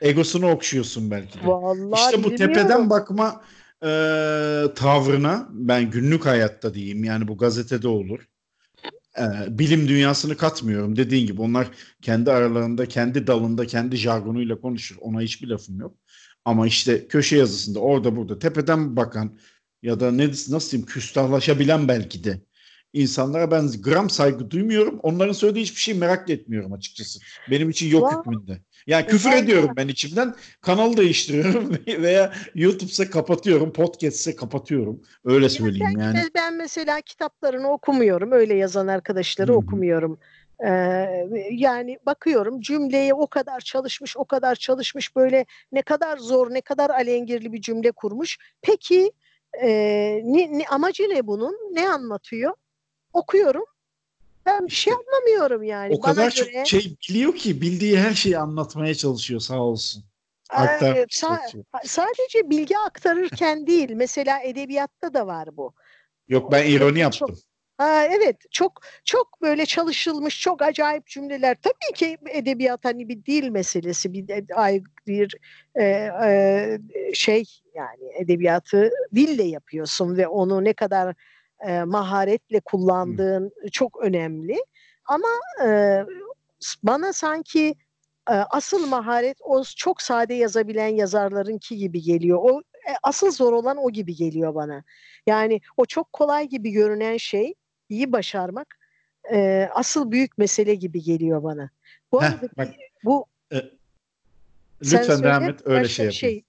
Egosunu 0.00 0.50
okşuyorsun 0.50 1.10
belki 1.10 1.38
de. 1.38 1.46
Vallahi 1.46 2.00
işte 2.00 2.24
bu 2.24 2.30
bilmiyorum. 2.30 2.54
tepeden 2.54 2.90
bakma 2.90 3.42
e, 3.82 3.88
tavrına 4.74 5.48
ben 5.50 5.90
günlük 5.90 6.26
hayatta 6.26 6.74
diyeyim 6.74 7.04
yani 7.04 7.28
bu 7.28 7.38
gazetede 7.38 7.88
olur 7.88 8.28
e, 9.18 9.58
bilim 9.58 9.88
dünyasını 9.88 10.36
katmıyorum. 10.36 10.96
Dediğin 10.96 11.26
gibi 11.26 11.42
onlar 11.42 11.68
kendi 12.02 12.30
aralarında, 12.30 12.86
kendi 12.86 13.26
dalında, 13.26 13.66
kendi 13.66 13.96
jargonuyla 13.96 14.60
konuşur. 14.60 14.96
Ona 15.00 15.20
hiçbir 15.20 15.48
lafım 15.48 15.80
yok. 15.80 15.96
Ama 16.44 16.66
işte 16.66 17.08
köşe 17.08 17.36
yazısında 17.36 17.78
orada 17.80 18.16
burada 18.16 18.38
tepeden 18.38 18.96
bakan 18.96 19.38
ya 19.82 20.00
da 20.00 20.12
ne 20.12 20.28
nasıl 20.28 20.70
diyeyim 20.70 20.86
küstahlaşabilen 20.86 21.88
belki 21.88 22.24
de 22.24 22.40
insanlara 22.92 23.50
ben 23.50 23.68
gram 23.82 24.10
saygı 24.10 24.50
duymuyorum. 24.50 25.00
Onların 25.02 25.32
söylediği 25.32 25.64
hiçbir 25.64 25.80
şey 25.80 25.94
merak 25.94 26.30
etmiyorum 26.30 26.72
açıkçası. 26.72 27.20
Benim 27.50 27.70
için 27.70 27.90
yok 27.90 28.10
wow. 28.10 28.30
hükmünde. 28.30 28.60
Yani 28.86 29.06
küfür 29.06 29.32
ediyorum 29.32 29.70
ben 29.76 29.88
içimden. 29.88 30.34
Kanal 30.60 30.96
değiştiriyorum 30.96 31.78
veya 31.86 32.32
YouTube'sa 32.54 33.10
kapatıyorum, 33.10 33.72
podcast'se 33.72 34.36
kapatıyorum. 34.36 35.02
Öyle 35.24 35.48
söyleyeyim 35.48 35.98
yani. 35.98 36.18
Ben 36.34 36.54
mesela 36.54 37.00
kitaplarını 37.00 37.68
okumuyorum. 37.68 38.32
Öyle 38.32 38.54
yazan 38.54 38.86
arkadaşları 38.86 39.48
Hı-hı. 39.48 39.58
okumuyorum. 39.58 40.18
Ee, 40.66 41.06
yani 41.50 41.98
bakıyorum 42.06 42.60
cümleye 42.60 43.14
o 43.14 43.26
kadar 43.26 43.60
çalışmış, 43.60 44.16
o 44.16 44.24
kadar 44.24 44.54
çalışmış 44.54 45.16
böyle 45.16 45.46
ne 45.72 45.82
kadar 45.82 46.18
zor, 46.18 46.54
ne 46.54 46.60
kadar 46.60 46.90
alengirli 46.90 47.52
bir 47.52 47.60
cümle 47.60 47.92
kurmuş. 47.92 48.38
Peki 48.62 49.12
e, 49.62 49.68
ne, 50.24 50.58
ne, 50.58 50.66
amacı 50.66 51.02
ne 51.02 51.26
bunun? 51.26 51.54
Ne 51.72 51.88
anlatıyor? 51.88 52.52
Okuyorum. 53.16 53.64
Ben 54.46 54.66
bir 54.66 54.72
şey 54.72 54.92
anlamıyorum 54.92 55.62
yani. 55.62 55.94
O 55.94 56.00
kadar 56.00 56.30
çok 56.30 56.48
şey 56.66 56.96
biliyor 57.08 57.34
ki 57.34 57.60
bildiği 57.60 57.98
her 57.98 58.14
şeyi 58.14 58.38
anlatmaya 58.38 58.94
çalışıyor 58.94 59.40
sağ 59.40 59.60
olsun. 59.62 60.04
Ee, 60.52 60.56
sa- 61.02 61.64
sadece 61.84 62.50
bilgi 62.50 62.78
aktarırken 62.78 63.66
değil. 63.66 63.90
Mesela 63.90 64.40
edebiyatta 64.42 65.14
da 65.14 65.26
var 65.26 65.56
bu. 65.56 65.72
Yok 66.28 66.52
ben 66.52 66.66
ironi 66.66 66.98
yaptım. 66.98 67.28
Çok, 67.28 67.38
ha, 67.78 68.04
evet 68.04 68.36
çok 68.50 68.82
çok 69.04 69.42
böyle 69.42 69.66
çalışılmış 69.66 70.40
çok 70.40 70.62
acayip 70.62 71.06
cümleler. 71.06 71.56
Tabii 71.62 71.94
ki 71.94 72.18
edebiyat 72.30 72.84
hani 72.84 73.08
bir 73.08 73.24
dil 73.24 73.48
meselesi 73.48 74.12
bir 74.12 74.28
bir 75.06 75.34
e, 75.74 75.84
e, 76.24 76.78
şey 77.14 77.44
yani 77.74 78.12
edebiyatı 78.18 78.90
dille 79.14 79.42
yapıyorsun 79.42 80.16
ve 80.16 80.28
onu 80.28 80.64
ne 80.64 80.72
kadar 80.72 81.14
e, 81.66 81.84
maharetle 81.84 82.60
kullandığın 82.60 83.52
Hı. 83.62 83.70
çok 83.70 84.00
önemli. 84.02 84.56
Ama 85.04 85.28
e, 85.64 86.00
bana 86.82 87.12
sanki 87.12 87.74
asıl 88.26 88.86
maharet 88.86 89.38
o 89.40 89.64
çok 89.76 90.02
sade 90.02 90.34
yazabilen 90.34 90.88
yazarlarınki 90.88 91.76
gibi 91.76 92.02
geliyor. 92.02 92.38
O 92.42 92.60
e, 92.60 92.92
asıl 93.02 93.30
zor 93.30 93.52
olan 93.52 93.76
o 93.76 93.90
gibi 93.90 94.14
geliyor 94.16 94.54
bana. 94.54 94.84
Yani 95.26 95.60
o 95.76 95.86
çok 95.86 96.12
kolay 96.12 96.48
gibi 96.48 96.70
görünen 96.70 97.16
şey 97.16 97.54
iyi 97.88 98.12
başarmak 98.12 98.78
e, 99.32 99.68
asıl 99.74 100.10
büyük 100.10 100.38
mesele 100.38 100.74
gibi 100.74 101.02
geliyor 101.02 101.42
bana. 101.42 101.70
Bu 102.12 102.22
Heh, 102.22 102.26
arada 102.26 102.48
bak, 102.58 102.68
bu 103.04 103.26
e, 103.52 103.56
lütfen 104.82 105.22
devam 105.22 105.44
et 105.44 105.60
öyle 105.64 105.88
şey 105.88 106.04
yapayım. 106.04 106.20
Şey, 106.20 106.44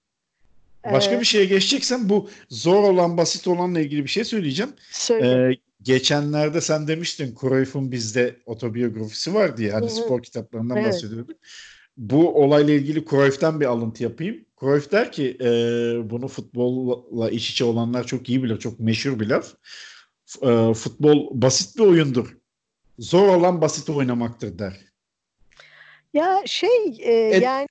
Başka 0.93 1.15
ee, 1.15 1.19
bir 1.19 1.26
şeye 1.26 1.45
geçeceksen 1.45 2.10
bu 2.10 2.30
zor 2.50 2.84
olan 2.84 3.17
basit 3.17 3.47
olanla 3.47 3.80
ilgili 3.80 4.04
bir 4.04 4.10
şey 4.10 4.23
söyleyeceğim. 4.23 4.71
Söyle. 4.91 5.52
Ee, 5.52 5.58
geçenlerde 5.82 6.62
sen 6.62 6.88
demiştin 6.88 7.36
Cruyff'un 7.41 7.91
bizde 7.91 8.36
otobiyografisi 8.45 9.34
var 9.34 9.58
diye 9.58 9.71
hani 9.71 9.89
spor 9.89 10.23
kitaplarından 10.23 10.78
evet. 10.78 10.88
bahsediyorduk. 10.88 11.38
Bu 11.97 12.43
olayla 12.43 12.73
ilgili 12.73 13.06
Cruyff'tan 13.06 13.60
bir 13.60 13.65
alıntı 13.65 14.04
yapayım. 14.04 14.45
Cruyff 14.60 14.91
der 14.91 15.12
ki 15.12 15.38
e, 15.41 15.50
bunu 16.10 16.28
futbolla 16.28 17.30
iç 17.30 17.50
içe 17.50 17.63
olanlar 17.65 18.04
çok 18.04 18.30
iyi 18.30 18.43
bilir. 18.43 18.60
Çok 18.60 18.80
meşhur 18.80 19.19
bir 19.19 19.28
laf. 19.28 19.54
E, 20.41 20.73
futbol 20.73 21.41
basit 21.41 21.78
bir 21.78 21.84
oyundur. 21.84 22.38
Zor 23.00 23.28
olan 23.28 23.62
basit 23.62 23.89
oynamaktır 23.89 24.60
der. 24.60 24.88
Ya 26.13 26.41
şey 26.45 26.97
e, 27.00 27.12
e, 27.12 27.39
yani 27.39 27.67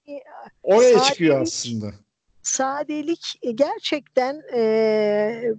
oraya 0.63 0.93
sadelik, 0.93 1.05
çıkıyor 1.05 1.41
aslında. 1.41 1.95
Sadelik 2.47 3.41
gerçekten 3.55 4.43
e, 4.55 5.55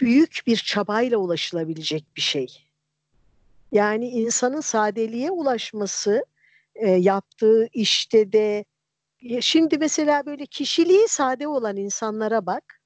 büyük 0.00 0.40
bir 0.46 0.56
çabayla 0.56 1.18
ulaşılabilecek 1.18 2.16
bir 2.16 2.20
şey. 2.20 2.46
Yani 3.72 4.08
insanın 4.08 4.60
sadeliğe 4.60 5.30
ulaşması 5.30 6.24
e, 6.74 6.90
yaptığı 6.90 7.68
işte 7.72 8.32
de 8.32 8.64
şimdi 9.40 9.78
mesela 9.78 10.26
böyle 10.26 10.46
kişiliği 10.46 11.08
sade 11.08 11.48
olan 11.48 11.76
insanlara 11.76 12.46
bak. 12.46 12.80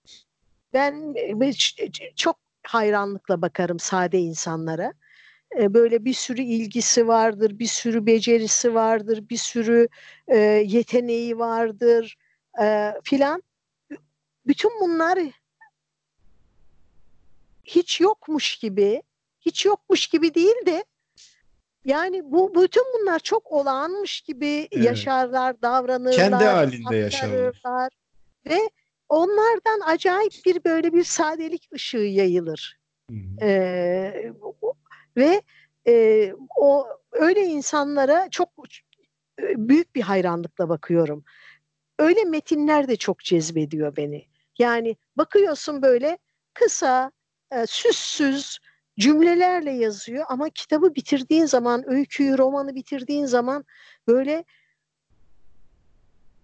Ben 0.73 1.15
e, 1.17 2.15
çok 2.17 2.37
hayranlıkla 2.67 3.43
bakarım 3.43 3.79
sade 3.79 4.19
insanlara. 4.19 4.93
E, 5.59 5.75
böyle 5.75 6.05
bir 6.05 6.15
sürü 6.15 6.43
ilgisi 6.43 7.09
vardır, 7.09 7.59
bir 7.59 7.67
sürü 7.67 8.07
becerisi 8.07 8.75
vardır, 8.75 9.29
bir 9.31 9.37
sürü 9.37 9.89
e, 10.29 10.39
yeteneği 10.67 11.39
vardır 11.39 12.17
e, 12.63 12.93
filan. 13.05 13.43
Bütün 14.47 14.71
bunlar 14.81 15.19
hiç 17.65 18.01
yokmuş 18.01 18.57
gibi, 18.57 19.03
hiç 19.41 19.67
yokmuş 19.67 20.07
gibi 20.07 20.35
değil 20.35 20.67
de 20.67 20.85
yani 21.85 22.33
bu 22.33 22.55
bütün 22.55 22.85
bunlar 22.95 23.19
çok 23.19 23.53
olağanmış 23.53 24.21
gibi 24.21 24.69
evet. 24.73 24.85
yaşarlar, 24.85 25.63
davranırlar. 25.63 26.17
Kendi 26.17 26.45
halinde 26.45 26.97
yaşarlar. 26.97 27.93
Ve 28.47 28.59
onlardan 29.09 29.81
acayip 29.87 30.33
bir 30.47 30.65
böyle 30.65 30.93
bir 30.93 31.05
sadelik 31.05 31.69
ışığı 31.75 31.99
yayılır. 31.99 32.81
Ee, 33.43 34.33
ve 35.17 35.43
e, 35.87 36.35
o 36.57 36.87
öyle 37.13 37.45
insanlara 37.45 38.29
çok 38.31 38.49
e, 39.43 39.69
büyük 39.69 39.95
bir 39.95 40.03
hayranlıkla 40.03 40.69
bakıyorum. 40.69 41.25
Öyle 41.99 42.25
metinler 42.25 42.89
de 42.89 42.97
çok 42.97 43.21
cezbediyor 43.21 43.97
beni. 43.97 44.27
Yani 44.59 44.97
bakıyorsun 45.17 45.83
böyle 45.83 46.19
kısa, 46.55 47.13
e, 47.53 47.67
süssüz 47.67 48.59
cümlelerle 48.99 49.71
yazıyor 49.71 50.25
ama 50.29 50.51
kitabı 50.51 50.95
bitirdiğin 50.95 51.47
zaman, 51.47 51.91
öyküyü, 51.91 52.39
romanı 52.39 52.75
bitirdiğin 52.75 53.27
zaman 53.27 53.65
böyle 54.09 54.45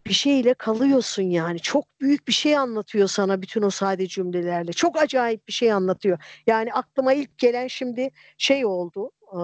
bir 0.08 0.14
şeyle 0.14 0.54
kalıyorsun 0.54 1.22
yani. 1.22 1.60
Çok 1.60 2.00
büyük 2.00 2.28
bir 2.28 2.32
şey 2.32 2.56
anlatıyor 2.56 3.08
sana 3.08 3.42
bütün 3.42 3.62
o 3.62 3.70
sade 3.70 4.06
cümlelerle. 4.06 4.72
Çok 4.72 4.98
acayip 4.98 5.48
bir 5.48 5.52
şey 5.52 5.72
anlatıyor. 5.72 6.18
Yani 6.46 6.72
aklıma 6.72 7.12
ilk 7.12 7.38
gelen 7.38 7.66
şimdi 7.66 8.10
şey 8.38 8.66
oldu. 8.66 9.10
E, 9.32 9.40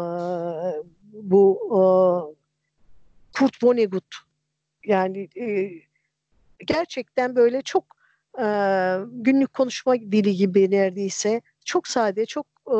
bu 1.12 1.60
e, 1.68 1.80
Kurt 3.38 3.64
Vonnegut. 3.64 4.16
Yani 4.84 5.28
e, 5.36 5.70
gerçekten 6.66 7.36
böyle 7.36 7.62
çok 7.62 7.84
e, 8.38 8.46
günlük 9.06 9.52
konuşma 9.52 9.94
dili 9.94 10.36
gibi 10.36 10.70
neredeyse. 10.70 11.42
Çok 11.64 11.88
sade, 11.88 12.26
çok 12.26 12.46
e, 12.66 12.76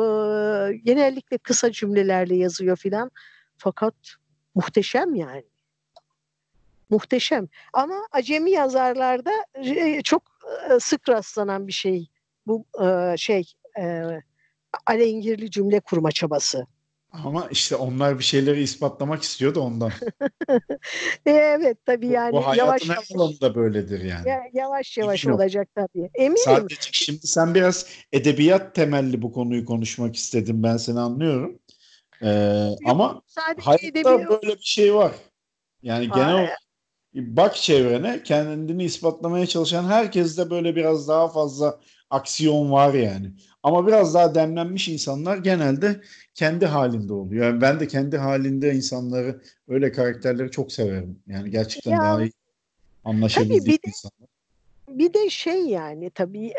genellikle 0.83 1.37
kısa 1.37 1.71
cümlelerle 1.71 2.35
yazıyor 2.35 2.77
filan. 2.77 3.11
Fakat 3.57 3.95
muhteşem 4.55 5.15
yani. 5.15 5.43
Muhteşem. 6.93 7.47
Ama 7.73 8.07
acemi 8.11 8.51
yazarlarda 8.51 9.31
çok 10.03 10.23
e, 10.69 10.79
sık 10.79 11.09
rastlanan 11.09 11.67
bir 11.67 11.73
şey. 11.73 12.07
Bu 12.47 12.65
e, 12.83 13.17
şey 13.17 13.43
e, 13.79 14.03
alengirli 14.85 15.51
cümle 15.51 15.79
kurma 15.79 16.11
çabası. 16.11 16.67
Ama 17.11 17.47
işte 17.51 17.75
onlar 17.75 18.19
bir 18.19 18.23
şeyleri 18.23 18.61
ispatlamak 18.61 19.23
istiyor 19.23 19.55
da 19.55 19.59
ondan. 19.59 19.91
evet 21.25 21.77
tabii 21.85 22.07
yani. 22.07 22.33
Bu, 22.33 22.37
bu 22.37 22.55
yavaş 22.55 22.89
yavaş. 22.89 23.41
da 23.41 23.55
böyledir 23.55 24.01
yani. 24.03 24.29
Ya, 24.29 24.41
yavaş 24.53 24.97
yavaş 24.97 25.27
olacak 25.27 25.67
tabii. 25.75 26.09
Eminim. 26.13 26.37
Sadece 26.37 26.75
şimdi 26.91 27.27
sen 27.27 27.55
biraz 27.55 27.85
edebiyat 28.11 28.75
temelli 28.75 29.21
bu 29.21 29.31
konuyu 29.31 29.65
konuşmak 29.65 30.15
istedin. 30.15 30.63
Ben 30.63 30.77
seni 30.77 30.99
anlıyorum. 30.99 31.59
Ee, 32.21 32.29
Yok, 32.69 32.79
ama 32.85 33.21
hayatta 33.59 33.87
edebiyat... 33.87 34.29
böyle 34.29 34.55
bir 34.55 34.63
şey 34.63 34.95
var. 34.95 35.11
Yani 35.83 36.09
genel 36.09 36.33
olarak 36.33 36.62
bak 37.15 37.55
çevrene 37.55 38.23
kendini 38.23 38.83
ispatlamaya 38.83 39.45
çalışan 39.45 39.83
herkeste 39.83 40.49
böyle 40.49 40.75
biraz 40.75 41.07
daha 41.07 41.27
fazla 41.27 41.79
aksiyon 42.09 42.71
var 42.71 42.93
yani. 42.93 43.31
Ama 43.63 43.87
biraz 43.87 44.13
daha 44.13 44.35
demlenmiş 44.35 44.87
insanlar 44.87 45.37
genelde 45.37 46.01
kendi 46.33 46.65
halinde 46.65 47.13
oluyor. 47.13 47.45
Yani 47.45 47.61
ben 47.61 47.79
de 47.79 47.87
kendi 47.87 48.17
halinde 48.17 48.73
insanları 48.73 49.41
öyle 49.67 49.91
karakterleri 49.91 50.51
çok 50.51 50.71
severim. 50.71 51.19
Yani 51.27 51.51
gerçekten 51.51 51.91
ya, 51.91 51.97
daha 51.97 52.23
iyi 52.23 52.31
anlaşabildiğim 53.03 53.79
insanlar. 53.85 54.29
Bir 54.89 55.13
de 55.13 55.29
şey 55.29 55.65
yani 55.65 56.09
tabii 56.09 56.53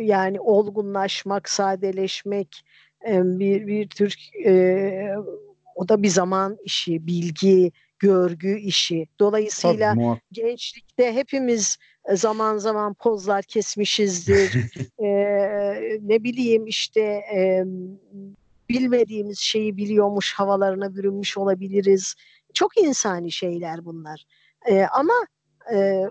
yani 0.00 0.40
olgunlaşmak, 0.40 1.48
sadeleşmek 1.48 2.64
bir 3.06 3.66
bir 3.66 3.88
tür 3.88 4.16
e, 4.46 5.14
o 5.74 5.88
da 5.88 6.02
bir 6.02 6.08
zaman 6.08 6.58
işi, 6.64 7.06
bilgi, 7.06 7.72
görgü 8.00 8.58
işi. 8.58 9.06
Dolayısıyla 9.20 9.94
Tabii, 9.94 10.20
gençlikte 10.32 11.14
hepimiz 11.14 11.78
e, 12.08 12.16
zaman 12.16 12.58
zaman 12.58 12.94
pozlar 12.94 13.42
kesmişizdir. 13.42 14.56
ee, 14.98 15.98
ne 16.02 16.24
bileyim 16.24 16.66
işte 16.66 17.00
e, 17.34 17.64
bilmediğimiz 18.68 19.38
şeyi 19.38 19.76
biliyormuş 19.76 20.34
havalarına 20.34 20.94
bürünmüş 20.94 21.38
olabiliriz. 21.38 22.14
Çok 22.54 22.78
insani 22.78 23.32
şeyler 23.32 23.84
bunlar. 23.84 24.24
Ee, 24.66 24.82
ama 24.92 25.14
e, 25.74 26.04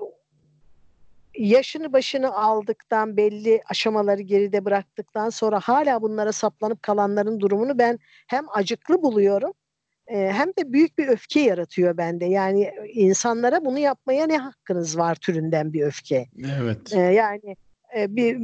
yaşını 1.38 1.94
başını 1.94 2.36
aldıktan 2.36 3.18
belli 3.18 3.62
aşamaları 3.70 4.22
geride 4.22 4.66
bıraktıktan 4.66 5.30
sonra 5.30 5.60
hala 5.60 6.02
bunlara 6.02 6.32
saplanıp 6.32 6.84
kalanların 6.84 7.40
durumunu 7.40 7.78
ben 7.78 8.00
hem 8.28 8.46
acıklı 8.54 9.04
buluyorum 9.04 9.54
hem 10.10 10.48
de 10.48 10.74
büyük 10.74 10.98
bir 10.98 11.08
öfke 11.08 11.40
yaratıyor 11.40 11.98
bende. 11.98 12.26
Yani 12.26 12.72
insanlara 12.94 13.66
bunu 13.66 13.80
yapmaya 13.80 14.28
ne 14.28 14.38
hakkınız 14.38 14.98
var 14.98 15.16
türünden 15.16 15.74
bir 15.74 15.82
öfke. 15.82 16.28
Evet. 16.46 16.94
yani 16.94 17.56
bir 17.96 18.38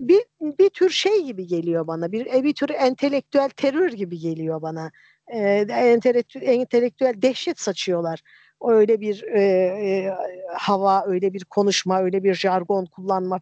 bir 0.00 0.24
bir 0.40 0.70
tür 0.70 0.90
şey 0.90 1.24
gibi 1.24 1.46
geliyor 1.46 1.86
bana. 1.86 2.12
Bir 2.12 2.44
bir 2.44 2.54
tür 2.54 2.70
entelektüel 2.70 3.48
terör 3.48 3.92
gibi 3.92 4.18
geliyor 4.18 4.62
bana. 4.62 4.90
entelektüel, 5.28 6.42
entelektüel 6.42 7.14
dehşet 7.22 7.60
saçıyorlar. 7.60 8.20
öyle 8.60 9.00
bir 9.00 9.22
e, 9.22 9.40
e, 9.40 10.14
hava, 10.54 11.04
öyle 11.06 11.32
bir 11.32 11.44
konuşma, 11.44 12.00
öyle 12.00 12.24
bir 12.24 12.34
jargon 12.34 12.86
kullanma 12.86 13.38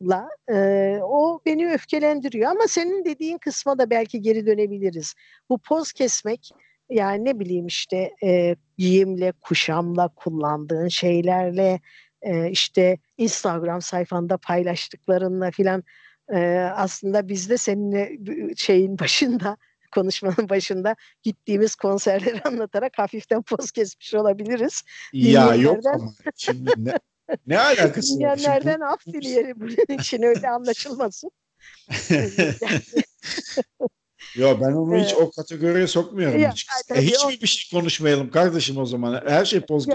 filanla 0.00 0.28
e, 0.50 0.98
o 1.02 1.40
beni 1.46 1.72
öfkelendiriyor. 1.72 2.50
Ama 2.50 2.68
senin 2.68 3.04
dediğin 3.04 3.38
kısma 3.38 3.78
da 3.78 3.90
belki 3.90 4.22
geri 4.22 4.46
dönebiliriz. 4.46 5.14
Bu 5.48 5.58
poz 5.58 5.92
kesmek 5.92 6.50
yani 6.90 7.24
ne 7.24 7.38
bileyim 7.38 7.66
işte 7.66 8.10
e, 8.22 8.56
giyimle, 8.78 9.32
kuşamla, 9.32 10.08
kullandığın 10.08 10.88
şeylerle, 10.88 11.80
e, 12.22 12.50
işte 12.50 12.98
Instagram 13.18 13.82
sayfanda 13.82 14.36
paylaştıklarınla 14.36 15.50
filan 15.50 15.84
e, 16.32 16.38
aslında 16.74 17.28
biz 17.28 17.50
de 17.50 17.56
seninle 17.58 18.18
şeyin 18.56 18.98
başında 18.98 19.56
konuşmanın 19.94 20.48
başında 20.48 20.96
gittiğimiz 21.22 21.74
konserleri 21.74 22.42
anlatarak 22.44 22.98
hafiften 22.98 23.42
poz 23.42 23.70
kesmiş 23.70 24.14
olabiliriz. 24.14 24.82
Ya 25.12 25.54
yok 25.54 25.86
ama 25.86 26.12
şimdi 26.36 26.70
ne, 26.76 26.98
ne 27.46 27.58
alakası 27.58 28.14
var? 28.14 28.18
Dinleyenlerden 28.18 28.80
af 28.80 29.06
dileyelim 29.06 29.60
bunun 29.60 29.98
için 29.98 30.22
öyle 30.22 30.50
anlaşılmasın. 30.50 31.30
Yo 34.34 34.58
ben 34.60 34.72
onu 34.72 34.96
hiç 34.96 35.14
o 35.14 35.30
kategoriye 35.30 35.86
sokmuyorum 35.86 36.40
ya, 36.40 36.52
hiç. 36.52 36.66
E, 36.90 37.02
hiç 37.02 37.24
mi 37.24 37.40
bir 37.42 37.46
şey 37.46 37.80
konuşmayalım 37.80 38.30
kardeşim 38.30 38.78
o 38.78 38.86
zaman? 38.86 39.22
Her 39.26 39.44
şey 39.44 39.60
kes, 39.60 39.86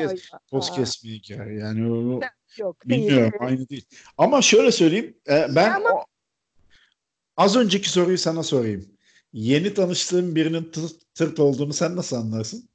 poz 0.52 0.72
kesme 0.72 1.10
hikaye. 1.10 1.54
Yani 1.54 1.92
o, 1.92 2.20
yok, 2.58 2.78
bilmiyorum 2.86 3.32
değil. 3.32 3.52
aynı 3.52 3.70
değil. 3.70 3.86
Ama 4.18 4.42
şöyle 4.42 4.72
söyleyeyim. 4.72 5.18
E, 5.30 5.48
ben 5.56 5.72
Ama... 5.72 5.90
o, 5.90 6.06
az 7.38 7.56
önceki 7.56 7.90
soruyu 7.90 8.18
sana 8.18 8.44
sorayım. 8.44 8.86
Yeni 9.34 9.74
tanıştığın 9.74 10.36
birinin 10.36 10.72
tırt, 10.72 11.14
tırt 11.14 11.40
olduğunu 11.40 11.74
sen 11.74 11.96
nasıl 11.96 12.16
anlarsın? 12.16 12.69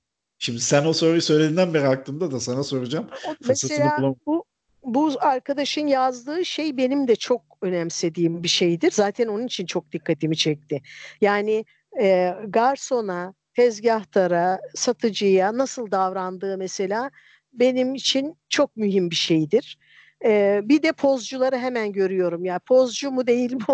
Şimdi 0.44 0.60
sen 0.60 0.84
o 0.84 0.92
soruyu 0.92 1.22
söylediğinden 1.22 1.74
beri 1.74 1.88
aklımda 1.88 2.30
da 2.30 2.40
sana 2.40 2.62
soracağım. 2.62 3.08
Mesela 3.48 4.14
bu 4.26 4.44
bu 4.82 5.12
arkadaşın 5.20 5.86
yazdığı 5.86 6.44
şey 6.44 6.76
benim 6.76 7.08
de 7.08 7.16
çok 7.16 7.42
önemsediğim 7.62 8.42
bir 8.42 8.48
şeydir. 8.48 8.90
Zaten 8.90 9.28
onun 9.28 9.46
için 9.46 9.66
çok 9.66 9.92
dikkatimi 9.92 10.36
çekti. 10.36 10.82
Yani 11.20 11.64
e, 12.00 12.34
garsona, 12.48 13.34
tezgahtara, 13.56 14.60
satıcıya 14.74 15.58
nasıl 15.58 15.90
davrandığı 15.90 16.58
mesela 16.58 17.10
benim 17.52 17.94
için 17.94 18.36
çok 18.48 18.76
mühim 18.76 19.10
bir 19.10 19.16
şeydir. 19.16 19.78
E, 20.24 20.60
bir 20.64 20.82
de 20.82 20.92
pozcuları 20.92 21.58
hemen 21.58 21.92
görüyorum. 21.92 22.44
Ya 22.44 22.58
pozcu 22.58 23.10
mu 23.10 23.26
değil 23.26 23.52
mi? 23.52 23.64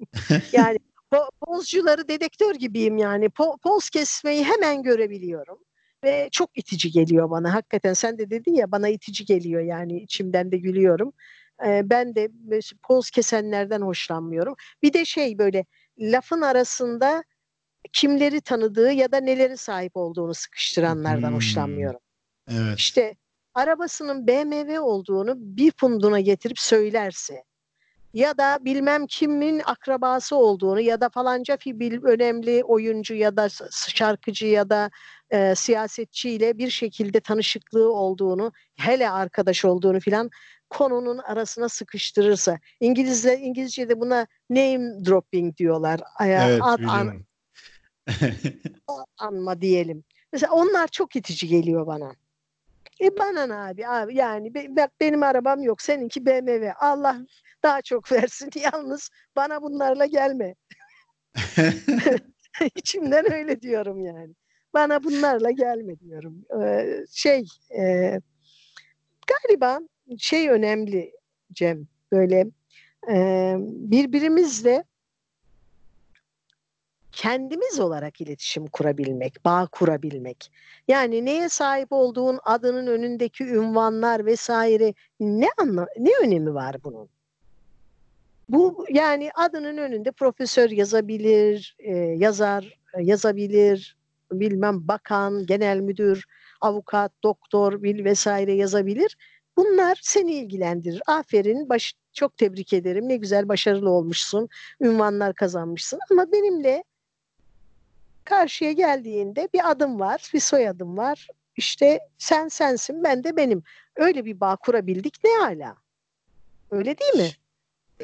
yani 0.52 0.78
po- 1.12 1.30
pozcuları 1.40 2.08
dedektör 2.08 2.54
gibiyim 2.54 2.98
yani. 2.98 3.26
Po- 3.26 3.58
poz 3.58 3.90
kesmeyi 3.90 4.44
hemen 4.44 4.82
görebiliyorum 4.82 5.58
ve 6.04 6.28
çok 6.32 6.58
itici 6.58 6.90
geliyor 6.92 7.30
bana. 7.30 7.54
Hakikaten 7.54 7.92
sen 7.92 8.18
de 8.18 8.30
dedin 8.30 8.54
ya 8.54 8.72
bana 8.72 8.88
itici 8.88 9.24
geliyor 9.24 9.62
yani 9.62 10.00
içimden 10.00 10.52
de 10.52 10.56
gülüyorum. 10.58 11.12
Ee, 11.66 11.82
ben 11.84 12.14
de 12.14 12.28
poz 12.82 13.10
kesenlerden 13.10 13.80
hoşlanmıyorum. 13.80 14.54
Bir 14.82 14.92
de 14.92 15.04
şey 15.04 15.38
böyle 15.38 15.64
lafın 15.98 16.40
arasında 16.40 17.24
kimleri 17.92 18.40
tanıdığı 18.40 18.92
ya 18.92 19.12
da 19.12 19.20
neleri 19.20 19.56
sahip 19.56 19.96
olduğunu 19.96 20.34
sıkıştıranlardan 20.34 21.28
hmm. 21.28 21.36
hoşlanmıyorum. 21.36 22.00
Evet. 22.48 22.78
İşte 22.78 23.16
arabasının 23.54 24.26
BMW 24.26 24.80
olduğunu 24.80 25.34
bir 25.36 25.72
punduna 25.72 26.20
getirip 26.20 26.58
söylerse 26.58 27.44
ya 28.14 28.38
da 28.38 28.58
bilmem 28.60 29.06
kimin 29.06 29.62
akrabası 29.64 30.36
olduğunu 30.36 30.80
ya 30.80 31.00
da 31.00 31.08
falanca 31.08 31.58
bir 31.66 32.02
önemli 32.02 32.64
oyuncu 32.64 33.14
ya 33.14 33.36
da 33.36 33.48
şarkıcı 33.88 34.46
ya 34.46 34.70
da 34.70 34.90
e, 35.30 35.54
siyasetçiyle 35.54 36.58
bir 36.58 36.70
şekilde 36.70 37.20
tanışıklığı 37.20 37.92
olduğunu, 37.92 38.52
hele 38.76 39.10
arkadaş 39.10 39.64
olduğunu 39.64 40.00
filan 40.00 40.30
konunun 40.70 41.18
arasına 41.18 41.68
sıkıştırırsa. 41.68 42.58
İngilizce 42.80 43.38
İngilizce'de 43.38 44.00
buna 44.00 44.26
name 44.50 45.04
dropping 45.04 45.56
diyorlar. 45.56 46.00
Evet, 46.20 46.60
ad, 46.62 46.82
an, 46.88 47.24
anma 49.18 49.60
diyelim. 49.60 50.04
Mesela 50.32 50.52
onlar 50.52 50.88
çok 50.88 51.16
itici 51.16 51.48
geliyor 51.48 51.86
bana. 51.86 52.12
E 53.00 53.18
bana 53.18 53.46
ne 53.46 53.54
abi 53.54 53.88
abi 53.88 54.16
yani 54.16 54.54
bak 54.54 54.90
benim 55.00 55.22
arabam 55.22 55.62
yok 55.62 55.82
seninki 55.82 56.26
BMW 56.26 56.72
Allah 56.80 57.16
daha 57.64 57.82
çok 57.82 58.12
versin 58.12 58.50
yalnız 58.72 59.10
bana 59.36 59.62
bunlarla 59.62 60.06
gelme. 60.06 60.54
İçimden 62.74 63.32
öyle 63.32 63.60
diyorum 63.60 64.04
yani. 64.04 64.34
Bana 64.74 65.04
bunlarla 65.04 65.50
gelme 65.50 65.98
diyorum. 66.00 66.44
Ee, 66.62 67.04
şey 67.10 67.46
e, 67.78 68.20
galiba 69.26 69.80
şey 70.18 70.48
önemli 70.48 71.12
Cem 71.52 71.86
böyle 72.12 72.46
e, 73.10 73.56
birbirimizle 73.60 74.84
kendimiz 77.12 77.80
olarak 77.80 78.20
iletişim 78.20 78.66
kurabilmek, 78.66 79.44
bağ 79.44 79.66
kurabilmek. 79.72 80.52
Yani 80.88 81.24
neye 81.24 81.48
sahip 81.48 81.88
olduğun 81.92 82.38
adının 82.44 82.86
önündeki 82.86 83.44
ünvanlar 83.44 84.26
vesaire 84.26 84.94
ne 85.20 85.48
anla 85.58 85.86
ne 85.98 86.10
önemi 86.22 86.54
var 86.54 86.76
bunun? 86.84 87.08
Bu 88.48 88.86
yani 88.90 89.30
adının 89.34 89.76
önünde 89.76 90.12
profesör 90.12 90.70
yazabilir, 90.70 91.76
e, 91.78 91.96
yazar 91.96 92.78
yazabilir, 93.00 93.96
bilmem 94.32 94.88
bakan, 94.88 95.46
genel 95.46 95.80
müdür, 95.80 96.24
avukat, 96.60 97.12
doktor 97.22 97.82
bil 97.82 98.04
vesaire 98.04 98.52
yazabilir. 98.52 99.16
Bunlar 99.56 99.98
seni 100.02 100.32
ilgilendirir. 100.32 101.02
Aferin, 101.06 101.68
baş, 101.68 101.94
çok 102.12 102.36
tebrik 102.36 102.72
ederim. 102.72 103.08
Ne 103.08 103.16
güzel 103.16 103.48
başarılı 103.48 103.90
olmuşsun. 103.90 104.48
Ünvanlar 104.80 105.34
kazanmışsın. 105.34 105.98
Ama 106.10 106.32
benimle 106.32 106.84
karşıya 108.24 108.72
geldiğinde 108.72 109.48
bir 109.54 109.70
adım 109.70 110.00
var, 110.00 110.30
bir 110.34 110.40
soyadım 110.40 110.96
var. 110.96 111.28
İşte 111.56 112.00
sen 112.18 112.48
sensin, 112.48 113.04
ben 113.04 113.24
de 113.24 113.36
benim. 113.36 113.62
Öyle 113.96 114.24
bir 114.24 114.40
bağ 114.40 114.56
kurabildik 114.56 115.24
ne 115.24 115.30
hala. 115.30 115.76
Öyle 116.70 116.98
değil 116.98 117.14
mi? 117.14 117.30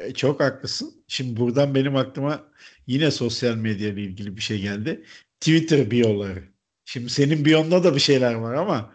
E, 0.03 0.13
çok 0.13 0.39
haklısın. 0.39 0.93
Şimdi 1.07 1.39
buradan 1.39 1.75
benim 1.75 1.95
aklıma 1.95 2.43
yine 2.87 3.11
sosyal 3.11 3.55
medya 3.55 3.89
ile 3.89 4.01
ilgili 4.01 4.35
bir 4.37 4.41
şey 4.41 4.61
geldi. 4.61 5.03
Twitter 5.39 5.91
biyoları. 5.91 6.43
Şimdi 6.85 7.09
senin 7.09 7.45
biyonda 7.45 7.83
da 7.83 7.95
bir 7.95 7.99
şeyler 7.99 8.33
var 8.33 8.53
ama 8.53 8.93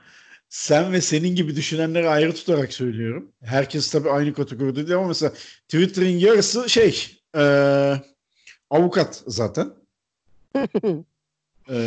sen 0.49 0.93
ve 0.93 1.01
senin 1.01 1.35
gibi 1.35 1.57
düşünenleri 1.57 2.09
ayrı 2.09 2.35
tutarak 2.35 2.73
söylüyorum. 2.73 3.33
Herkes 3.43 3.91
tabii 3.91 4.11
aynı 4.11 4.35
kategoride 4.35 4.77
değil 4.77 4.99
ama 4.99 5.09
mesela 5.09 5.33
Twitter'ın 5.69 6.09
yarısı 6.09 6.71
şey 6.71 7.19
e, 7.37 7.43
avukat 8.71 9.23
zaten. 9.27 9.73
e, 11.71 11.79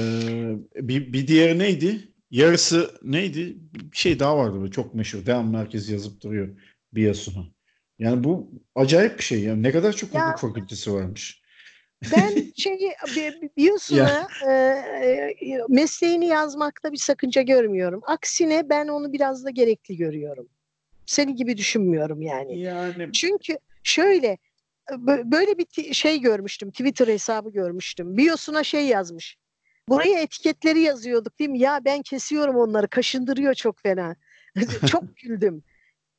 bir, 0.76 1.13
bir 1.13 1.28
diğeri 1.28 1.59
neydi? 1.59 2.07
Yarısı 2.32 2.91
neydi? 3.03 3.57
Bir 3.74 3.97
şey 3.97 4.20
daha 4.20 4.38
vardı 4.38 4.61
böyle 4.61 4.72
çok 4.72 4.95
meşhur. 4.95 5.26
Devam 5.26 5.51
merkezi 5.51 5.93
yazıp 5.93 6.22
duruyor 6.22 6.49
biyosunu. 6.93 7.47
Yani 8.00 8.24
bu 8.24 8.52
acayip 8.76 9.18
bir 9.18 9.24
şey. 9.24 9.43
Yani 9.43 9.64
ne 9.64 9.72
kadar 9.72 9.93
çok 9.93 10.10
hukuk 10.10 10.39
fakültesi 10.39 10.93
varmış. 10.93 11.41
Ben 12.16 12.52
şeyi 12.58 12.93
Biyosuna 13.58 14.28
e, 14.47 14.52
e, 14.52 15.62
mesleğini 15.70 16.28
yazmakta 16.28 16.91
bir 16.91 16.97
sakınca 16.97 17.41
görmüyorum. 17.41 18.02
Aksine 18.06 18.70
ben 18.70 18.88
onu 18.88 19.14
biraz 19.14 19.45
da 19.45 19.50
gerekli 19.50 19.97
görüyorum. 19.97 20.50
Senin 21.06 21.36
gibi 21.36 21.58
düşünmüyorum 21.58 22.22
yani. 22.22 22.60
Yani 22.60 23.12
Çünkü 23.14 23.58
şöyle 23.84 24.38
böyle 25.08 25.58
bir 25.58 25.93
şey 25.93 26.22
görmüştüm. 26.22 26.72
Twitter 26.72 27.08
hesabı 27.08 27.50
görmüştüm. 27.50 28.18
Biyosuna 28.18 28.64
şey 28.64 28.86
yazmış. 28.88 29.38
Buraya 29.89 30.20
etiketleri 30.20 30.80
yazıyorduk 30.80 31.39
değil 31.39 31.50
mi? 31.50 31.60
Ya 31.60 31.82
ben 31.86 32.02
kesiyorum 32.02 32.56
onları. 32.56 32.88
Kaşındırıyor 32.88 33.54
çok 33.54 33.80
fena. 33.80 34.16
çok 34.88 35.18
güldüm. 35.24 35.64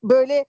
Böyle 0.02 0.44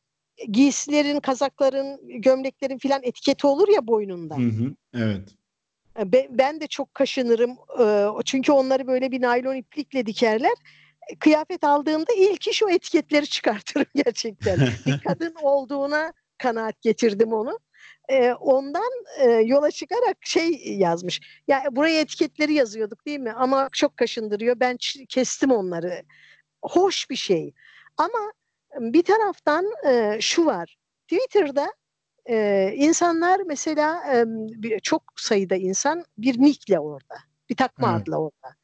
giysilerin, 0.51 1.19
kazakların, 1.19 2.21
gömleklerin 2.21 2.77
filan 2.77 3.03
etiketi 3.03 3.47
olur 3.47 3.67
ya 3.67 3.87
boynunda. 3.87 4.37
Hı 4.37 4.41
hı, 4.41 4.75
evet. 4.93 5.29
Ben, 5.97 6.27
ben 6.29 6.61
de 6.61 6.67
çok 6.67 6.93
kaşınırım. 6.93 7.57
Çünkü 8.25 8.51
onları 8.51 8.87
böyle 8.87 9.11
bir 9.11 9.21
naylon 9.21 9.55
iplikle 9.55 10.05
dikerler. 10.05 10.53
Kıyafet 11.19 11.63
aldığımda 11.63 12.13
ilk 12.17 12.47
iş 12.47 12.63
o 12.63 12.69
etiketleri 12.69 13.27
çıkartırım 13.27 13.85
gerçekten. 13.95 14.59
bir 14.85 14.99
kadın 15.07 15.35
olduğuna 15.41 16.13
kanaat 16.37 16.81
getirdim 16.81 17.33
onu. 17.33 17.59
Ondan 18.39 18.91
yola 19.43 19.71
çıkarak 19.71 20.17
şey 20.21 20.77
yazmış. 20.77 21.21
Ya 21.47 21.63
buraya 21.71 21.99
etiketleri 21.99 22.53
yazıyorduk 22.53 23.05
değil 23.05 23.19
mi? 23.19 23.31
Ama 23.31 23.69
çok 23.73 23.97
kaşındırıyor. 23.97 24.59
Ben 24.59 24.77
kestim 25.09 25.51
onları. 25.51 26.03
Hoş 26.61 27.09
bir 27.09 27.15
şey. 27.15 27.53
Ama 27.97 28.33
bir 28.79 29.03
taraftan 29.03 29.65
e, 29.87 30.17
şu 30.21 30.45
var. 30.45 30.77
Twitter'da 31.07 31.73
e, 32.29 32.71
insanlar 32.75 33.39
mesela 33.39 34.03
e, 34.13 34.25
çok 34.79 35.03
sayıda 35.15 35.55
insan 35.55 36.05
bir 36.17 36.41
nickle 36.41 36.79
orada. 36.79 37.15
Bir 37.49 37.55
takma 37.55 37.91
evet. 37.91 38.01
adla 38.01 38.17
orada. 38.17 38.55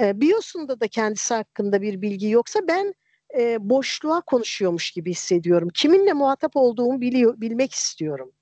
E, 0.00 0.20
biyosunda 0.20 0.80
da 0.80 0.88
kendisi 0.88 1.34
hakkında 1.34 1.82
bir 1.82 2.02
bilgi 2.02 2.30
yoksa 2.30 2.60
ben 2.68 2.94
e, 3.38 3.68
boşluğa 3.68 4.20
konuşuyormuş 4.20 4.90
gibi 4.90 5.10
hissediyorum. 5.10 5.68
Kiminle 5.74 6.12
muhatap 6.12 6.56
olduğumu 6.56 7.00
biliyor, 7.00 7.40
bilmek 7.40 7.72
istiyorum. 7.72 8.32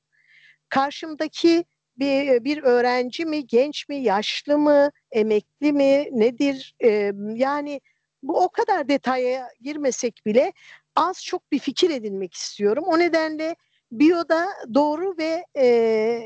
Karşımdaki 0.69 1.65
bir, 1.99 2.45
bir 2.45 2.63
öğrenci 2.63 3.25
mi, 3.25 3.47
genç 3.47 3.89
mi, 3.89 3.97
yaşlı 3.97 4.59
mı, 4.59 4.91
emekli 5.11 5.73
mi, 5.73 6.09
nedir? 6.13 6.75
E, 6.85 7.13
yani 7.35 7.81
bu 8.23 8.45
o 8.45 8.49
kadar 8.49 8.89
detaya 8.89 9.49
girmesek 9.61 10.23
bile 10.27 10.53
az 10.97 11.25
çok 11.25 11.53
bir 11.53 11.59
fikir 11.59 11.91
edinmek 11.91 12.35
istiyorum. 12.35 12.85
O 12.87 12.99
nedenle 12.99 13.57
biyoda 13.93 14.47
doğru 14.75 15.15
ve 15.19 15.45
e, 15.57 16.21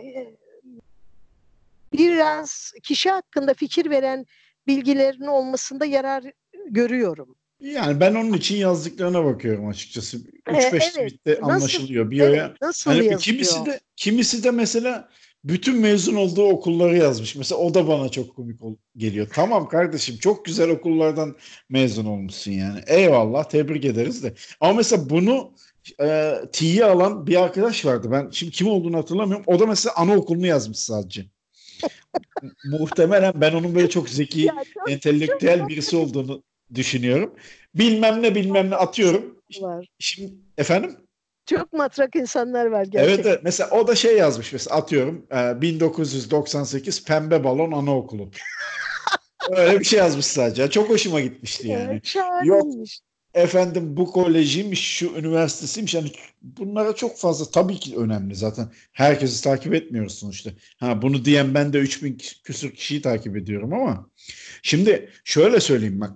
biraz 1.93 2.73
kişi 2.83 3.11
hakkında 3.11 3.55
fikir 3.55 3.91
veren 3.91 4.27
bilgilerin 4.67 5.27
olmasında 5.27 5.85
yarar 5.85 6.25
görüyorum. 6.67 7.37
Yani 7.61 8.01
ben 8.01 8.15
onun 8.15 8.33
için 8.33 8.57
yazdıklarına 8.57 9.25
bakıyorum 9.25 9.69
açıkçası. 9.69 10.17
3-5 10.17 10.27
ee, 10.47 10.69
evet. 10.73 10.83
tweette 10.83 11.41
anlaşılıyor. 11.41 12.11
Biyo'ya. 12.11 12.47
Evet, 12.47 12.61
nasıl 12.61 12.91
hani 12.91 12.99
yazıyor? 12.99 13.21
Kimisi 13.21 13.67
de, 13.67 13.81
kimisi 13.97 14.45
de 14.45 14.51
mesela 14.51 15.09
bütün 15.49 15.81
mezun 15.81 16.15
olduğu 16.15 16.49
okulları 16.49 16.97
yazmış. 16.97 17.37
Mesela 17.37 17.61
o 17.61 17.75
da 17.75 17.89
bana 17.89 18.09
çok 18.09 18.37
komik 18.37 18.61
geliyor. 18.97 19.29
Tamam 19.33 19.69
kardeşim 19.69 20.17
çok 20.17 20.45
güzel 20.45 20.71
okullardan 20.71 21.37
mezun 21.69 22.07
olmuşsun 22.07 22.53
yani. 22.53 22.81
Eyvallah 22.87 23.45
tebrik 23.45 23.85
ederiz 23.85 24.23
de. 24.23 24.35
Ama 24.61 24.73
mesela 24.73 25.11
bunu 25.11 25.53
e, 26.01 26.35
T'ye 26.53 26.85
alan 26.85 27.27
bir 27.27 27.43
arkadaş 27.43 27.85
vardı. 27.85 28.09
Ben 28.11 28.31
şimdi 28.31 28.53
kim 28.53 28.69
olduğunu 28.69 28.97
hatırlamıyorum. 28.97 29.45
O 29.47 29.59
da 29.59 29.67
mesela 29.67 29.95
anaokulunu 29.97 30.47
yazmış 30.47 30.79
sadece. 30.79 31.27
Muhtemelen 32.65 33.33
ben 33.37 33.53
onun 33.53 33.75
böyle 33.75 33.89
çok 33.91 34.09
zeki, 34.09 34.41
ya 34.41 34.55
çok, 34.75 34.91
entelektüel 34.91 35.59
çok... 35.59 35.69
birisi 35.69 35.97
olduğunu 35.97 36.43
düşünüyorum. 36.75 37.35
Bilmem 37.75 38.23
ne 38.23 38.35
bilmem 38.35 38.71
ne 38.71 38.77
atıyorum. 38.77 39.37
Var. 39.61 39.89
Şimdi 39.99 40.33
efendim? 40.59 40.97
Çok 41.47 41.73
matrak 41.73 42.17
insanlar 42.17 42.67
var 42.67 42.85
gerçekten. 42.85 43.15
Evet, 43.15 43.27
evet. 43.27 43.41
mesela 43.43 43.71
o 43.71 43.89
da 43.89 43.95
şey 43.95 44.17
yazmış 44.17 44.53
mesela 44.53 44.77
atıyorum 44.77 45.27
1998 45.61 47.05
Pembe 47.05 47.45
Balon 47.45 47.73
Anaokulu. 47.73 48.31
Öyle 49.51 49.81
bir 49.81 49.85
şey 49.85 49.99
yazmış 49.99 50.27
sadece. 50.27 50.71
Çok 50.71 50.91
hoşuma 50.91 51.21
gitmişti 51.21 51.69
yani. 51.69 51.89
Evet, 51.91 52.17
Yok 52.45 52.67
efendim 53.37 53.97
bu 53.97 54.13
kolejiymiş, 54.13 54.81
şu 54.81 55.07
üniversitesiymiş. 55.07 55.95
Yani 55.95 56.11
bunlara 56.43 56.95
çok 56.95 57.19
fazla 57.19 57.51
tabii 57.51 57.77
ki 57.77 57.97
önemli 57.97 58.35
zaten. 58.35 58.69
Herkesi 58.93 59.45
takip 59.45 59.75
etmiyoruz 59.75 60.19
sonuçta. 60.19 60.51
Ha 60.77 61.03
bunu 61.03 61.25
diyen 61.25 61.55
ben 61.55 61.73
de 61.73 61.79
3000 61.79 62.19
küsur 62.45 62.71
kişiyi 62.71 63.03
takip 63.03 63.37
ediyorum 63.37 63.73
ama 63.73 64.11
şimdi 64.63 65.11
şöyle 65.25 65.61
söyleyeyim 65.61 66.01
bak. 66.01 66.13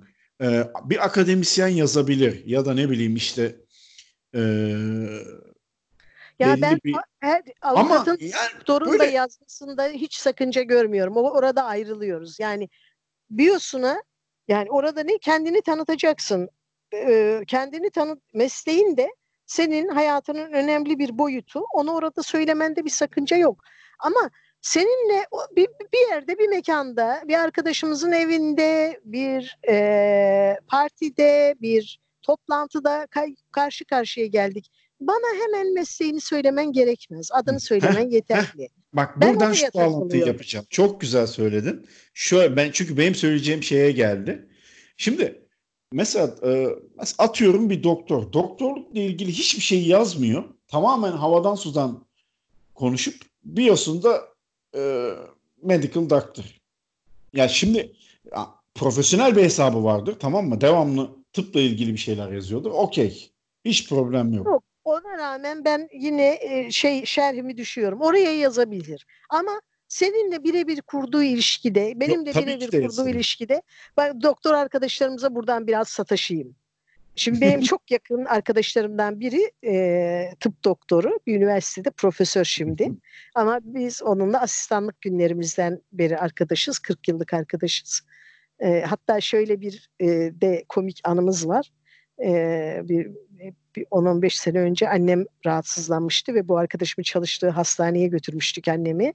bir 0.85 1.05
akademisyen 1.05 1.68
yazabilir 1.68 2.47
ya 2.47 2.64
da 2.64 2.74
ne 2.74 2.91
bileyim 2.91 3.16
işte 3.16 3.57
e, 4.35 4.41
ya 6.39 6.57
ben 6.62 6.78
bir... 6.85 6.95
her 7.20 7.43
avukatın 7.62 8.18
yani 8.20 8.51
sorun 8.66 8.93
böyle... 8.93 9.05
yazmasında 9.05 9.85
hiç 9.85 10.14
sakınca 10.14 10.62
görmüyorum. 10.62 11.16
O 11.16 11.31
orada 11.31 11.64
ayrılıyoruz. 11.64 12.41
Yani 12.41 12.68
biyosuna 13.31 14.03
yani 14.49 14.70
orada 14.70 15.03
ne 15.03 15.18
kendini 15.18 15.62
tanıtacaksın. 15.62 16.49
Ee, 16.95 17.41
kendini 17.47 17.91
tanıt 17.91 18.35
mesleğin 18.35 18.97
de 18.97 19.14
senin 19.47 19.89
hayatının 19.89 20.53
önemli 20.53 20.99
bir 20.99 21.18
boyutu. 21.18 21.62
Onu 21.74 21.95
orada 21.95 22.22
söylemende 22.22 22.85
bir 22.85 22.91
sakınca 22.91 23.37
yok. 23.37 23.62
Ama 23.99 24.31
seninle 24.61 25.26
bir, 25.57 25.68
bir 25.93 26.09
yerde 26.11 26.39
bir 26.39 26.49
mekanda 26.49 27.22
bir 27.28 27.35
arkadaşımızın 27.35 28.12
evinde 28.12 29.01
bir 29.05 29.59
e, 29.68 30.57
partide 30.68 31.55
bir 31.61 32.01
toplantıda 32.22 33.06
karşı 33.52 33.84
karşıya 33.84 34.26
geldik. 34.26 34.70
Bana 35.00 35.42
hemen 35.42 35.74
mesleğini 35.74 36.20
söylemen 36.20 36.72
gerekmez. 36.72 37.28
Adını 37.32 37.60
söylemen 37.60 38.10
yeterli. 38.10 38.68
Bak 38.92 39.20
ben 39.20 39.34
buradan 39.34 39.52
şu 39.52 39.66
bağlantıyı 39.74 40.26
yapacağım. 40.26 40.66
Çok 40.70 41.00
güzel 41.00 41.26
söyledin. 41.26 41.86
Şöyle 42.14 42.56
ben 42.56 42.70
çünkü 42.72 42.96
benim 42.96 43.14
söyleyeceğim 43.14 43.62
şeye 43.62 43.92
geldi. 43.92 44.48
Şimdi 44.96 45.46
mesela, 45.92 46.34
e, 46.44 46.66
atıyorum 47.18 47.70
bir 47.70 47.82
doktor. 47.82 48.32
Doktorlukla 48.32 49.00
ilgili 49.00 49.32
hiçbir 49.32 49.62
şey 49.62 49.86
yazmıyor. 49.86 50.44
Tamamen 50.68 51.12
havadan 51.12 51.54
sudan 51.54 52.06
konuşup 52.74 53.22
biyosunda 53.44 54.22
e, 54.76 55.10
medical 55.62 56.10
doctor. 56.10 56.44
Ya 57.32 57.48
şimdi 57.48 57.92
ya, 58.32 58.48
profesyonel 58.74 59.36
bir 59.36 59.42
hesabı 59.42 59.84
vardır 59.84 60.16
tamam 60.20 60.48
mı? 60.48 60.60
Devamlı 60.60 61.19
tıpla 61.33 61.61
ilgili 61.61 61.93
bir 61.93 61.99
şeyler 61.99 62.33
yazıyordur. 62.33 62.70
Okey. 62.70 63.31
Hiç 63.64 63.89
problem 63.89 64.33
yok. 64.33 64.47
Yok. 64.47 64.64
Ona 64.85 65.18
rağmen 65.18 65.64
ben 65.64 65.89
yine 65.93 66.39
e, 66.41 66.70
şey 66.70 67.05
şerhimi 67.05 67.57
düşüyorum. 67.57 68.01
Oraya 68.01 68.39
yazabilir. 68.39 69.07
Ama 69.28 69.61
seninle 69.89 70.45
birebir 70.45 70.83
kurduğu 70.83 71.22
ilişkide, 71.22 71.93
benim 72.01 72.26
de 72.26 72.35
birebir 72.35 72.66
kurduğu 72.66 72.83
yazsın. 72.83 73.09
ilişkide 73.09 73.62
ben 73.97 74.22
doktor 74.22 74.55
arkadaşlarımıza 74.55 75.35
buradan 75.35 75.66
biraz 75.66 75.89
sataşayım. 75.89 76.55
Şimdi 77.16 77.41
benim 77.41 77.61
çok 77.61 77.91
yakın 77.91 78.24
arkadaşlarımdan 78.24 79.20
biri 79.20 79.53
e, 79.66 80.35
tıp 80.41 80.64
doktoru, 80.64 81.18
bir 81.26 81.37
üniversitede 81.37 81.91
profesör 81.91 82.45
şimdi. 82.45 82.93
Ama 83.35 83.61
biz 83.62 84.03
onunla 84.03 84.41
asistanlık 84.41 85.01
günlerimizden 85.01 85.81
beri 85.93 86.18
arkadaşız, 86.18 86.78
40 86.78 87.09
yıllık 87.09 87.35
arkadaşız. 87.35 88.03
E, 88.61 88.80
hatta 88.80 89.20
şöyle 89.20 89.61
bir 89.61 89.90
e, 90.00 90.06
de 90.40 90.64
komik 90.68 91.00
anımız 91.04 91.48
var. 91.48 91.70
E, 92.24 92.80
bir, 92.84 93.11
bir 93.76 93.84
10-15 93.84 94.36
sene 94.36 94.58
önce 94.58 94.88
annem 94.88 95.24
rahatsızlanmıştı 95.46 96.34
ve 96.34 96.48
bu 96.48 96.58
arkadaşımın 96.58 97.02
çalıştığı 97.02 97.48
hastaneye 97.48 98.08
götürmüştük 98.08 98.68
annemi. 98.68 99.12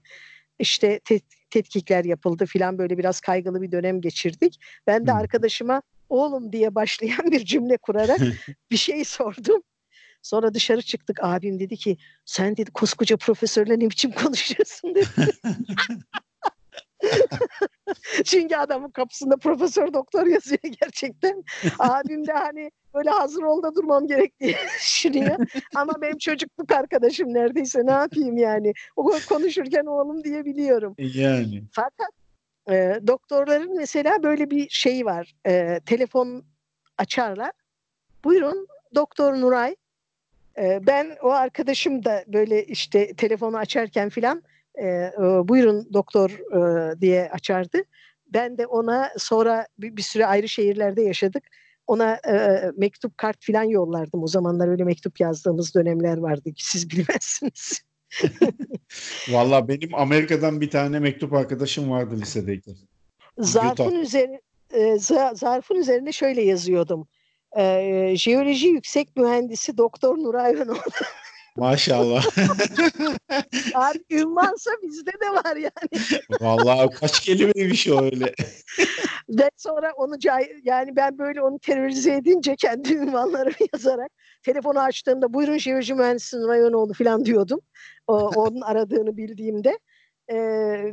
İşte 0.59 0.99
tet, 0.99 1.23
tetkikler 1.49 2.05
yapıldı 2.05 2.45
filan 2.45 2.77
böyle 2.77 2.97
biraz 2.97 3.21
kaygılı 3.21 3.61
bir 3.61 3.71
dönem 3.71 4.01
geçirdik. 4.01 4.59
Ben 4.87 5.07
de 5.07 5.13
arkadaşıma 5.13 5.81
oğlum 6.09 6.51
diye 6.51 6.75
başlayan 6.75 7.31
bir 7.31 7.45
cümle 7.45 7.77
kurarak 7.77 8.19
bir 8.71 8.77
şey 8.77 9.03
sordum. 9.03 9.61
Sonra 10.21 10.53
dışarı 10.53 10.81
çıktık. 10.81 11.23
Abim 11.23 11.59
dedi 11.59 11.77
ki 11.77 11.97
sen 12.25 12.57
dedi 12.57 12.71
koskoca 12.71 13.17
profesörle 13.17 13.79
ne 13.79 13.89
biçim 13.89 14.11
konuşuyorsun 14.11 14.95
dedi. 14.95 15.07
Çünkü 18.25 18.55
adamın 18.55 18.89
kapısında 18.89 19.37
profesör 19.37 19.93
doktor 19.93 20.27
yazıyor 20.27 20.61
gerçekten. 20.81 21.43
Abim 21.79 22.27
de 22.27 22.31
hani 22.33 22.71
böyle 22.93 23.09
hazır 23.09 23.43
ol 23.43 23.63
da 23.63 23.75
durmam 23.75 24.07
gerek 24.07 24.39
diye 24.39 24.57
düşünüyor. 24.79 25.37
Ama 25.75 26.01
benim 26.01 26.17
çocukluk 26.17 26.71
arkadaşım 26.71 27.33
neredeyse 27.33 27.85
ne 27.85 27.91
yapayım 27.91 28.37
yani. 28.37 28.73
O 28.95 29.11
konuşurken 29.29 29.85
oğlum 29.85 30.23
diyebiliyorum. 30.23 30.95
Yani. 30.97 31.63
Fakat 31.71 32.09
e, 32.69 32.99
doktorların 33.07 33.75
mesela 33.75 34.23
böyle 34.23 34.49
bir 34.49 34.69
şeyi 34.69 35.05
var. 35.05 35.35
E, 35.47 35.79
telefon 35.85 36.45
açarlar. 36.97 37.51
Buyurun 38.23 38.67
Doktor 38.95 39.33
Nuray. 39.33 39.75
E, 40.57 40.87
ben 40.87 41.17
o 41.21 41.29
arkadaşım 41.29 42.05
da 42.05 42.23
böyle 42.27 42.65
işte 42.65 43.13
telefonu 43.13 43.57
açarken 43.57 44.09
filan 44.09 44.43
e, 44.82 45.11
buyurun 45.47 45.93
doktor 45.93 46.30
e, 46.30 47.01
diye 47.01 47.30
açardı. 47.30 47.84
Ben 48.34 48.57
de 48.57 48.67
ona 48.67 49.11
sonra 49.17 49.67
bir, 49.80 49.97
bir 49.97 50.01
süre 50.01 50.26
ayrı 50.26 50.49
şehirlerde 50.49 51.01
yaşadık. 51.01 51.43
Ona 51.88 52.13
e, 52.13 52.61
mektup 52.78 53.17
kart 53.17 53.43
filan 53.43 53.63
yollardım. 53.63 54.23
O 54.23 54.28
zamanlar 54.28 54.67
öyle 54.67 54.84
mektup 54.84 55.19
yazdığımız 55.19 55.76
dönemler 55.76 56.17
vardı 56.17 56.53
ki 56.53 56.65
siz 56.65 56.89
bilmezsiniz. 56.91 57.82
Valla 59.30 59.67
benim 59.67 59.95
Amerika'dan 59.95 60.61
bir 60.61 60.69
tane 60.69 60.99
mektup 60.99 61.34
arkadaşım 61.34 61.91
vardı 61.91 62.17
lisedeyken. 62.21 62.76
Zarfın 63.38 63.95
üzerine 63.95 64.41
e, 64.73 64.99
zarfın 65.34 65.76
üzerine 65.76 66.11
şöyle 66.11 66.41
yazıyordum. 66.41 67.07
E, 67.57 68.13
jeoloji 68.17 68.67
yüksek 68.67 69.15
mühendisi 69.15 69.78
Doktor 69.78 70.17
Nuray 70.17 70.55
Önoğlu. 70.55 70.80
Maşallah. 71.57 72.25
Abi 73.73 73.99
ünvansa 74.09 74.71
bizde 74.83 75.11
de 75.11 75.29
var 75.29 75.55
yani. 75.55 76.21
Vallahi 76.41 76.89
kaç 76.89 77.19
kelimeymiş 77.19 77.87
o 77.87 78.03
öyle. 78.03 78.33
Ve 79.29 79.49
sonra 79.57 79.91
onu 79.97 80.15
yani 80.63 80.95
ben 80.95 81.17
böyle 81.17 81.41
onu 81.41 81.59
terörize 81.59 82.13
edince 82.13 82.55
kendi 82.55 82.93
ünvanlarımı 82.93 83.55
yazarak 83.73 84.11
telefonu 84.43 84.79
açtığımda 84.79 85.33
buyurun 85.33 85.57
jeoloji 85.57 85.93
mühendisi 85.93 86.37
Rayonoğlu 86.37 86.93
falan 86.93 87.25
diyordum. 87.25 87.59
O, 88.07 88.13
onun 88.27 88.61
aradığını 88.61 89.17
bildiğimde. 89.17 89.79
Ee, 90.27 90.37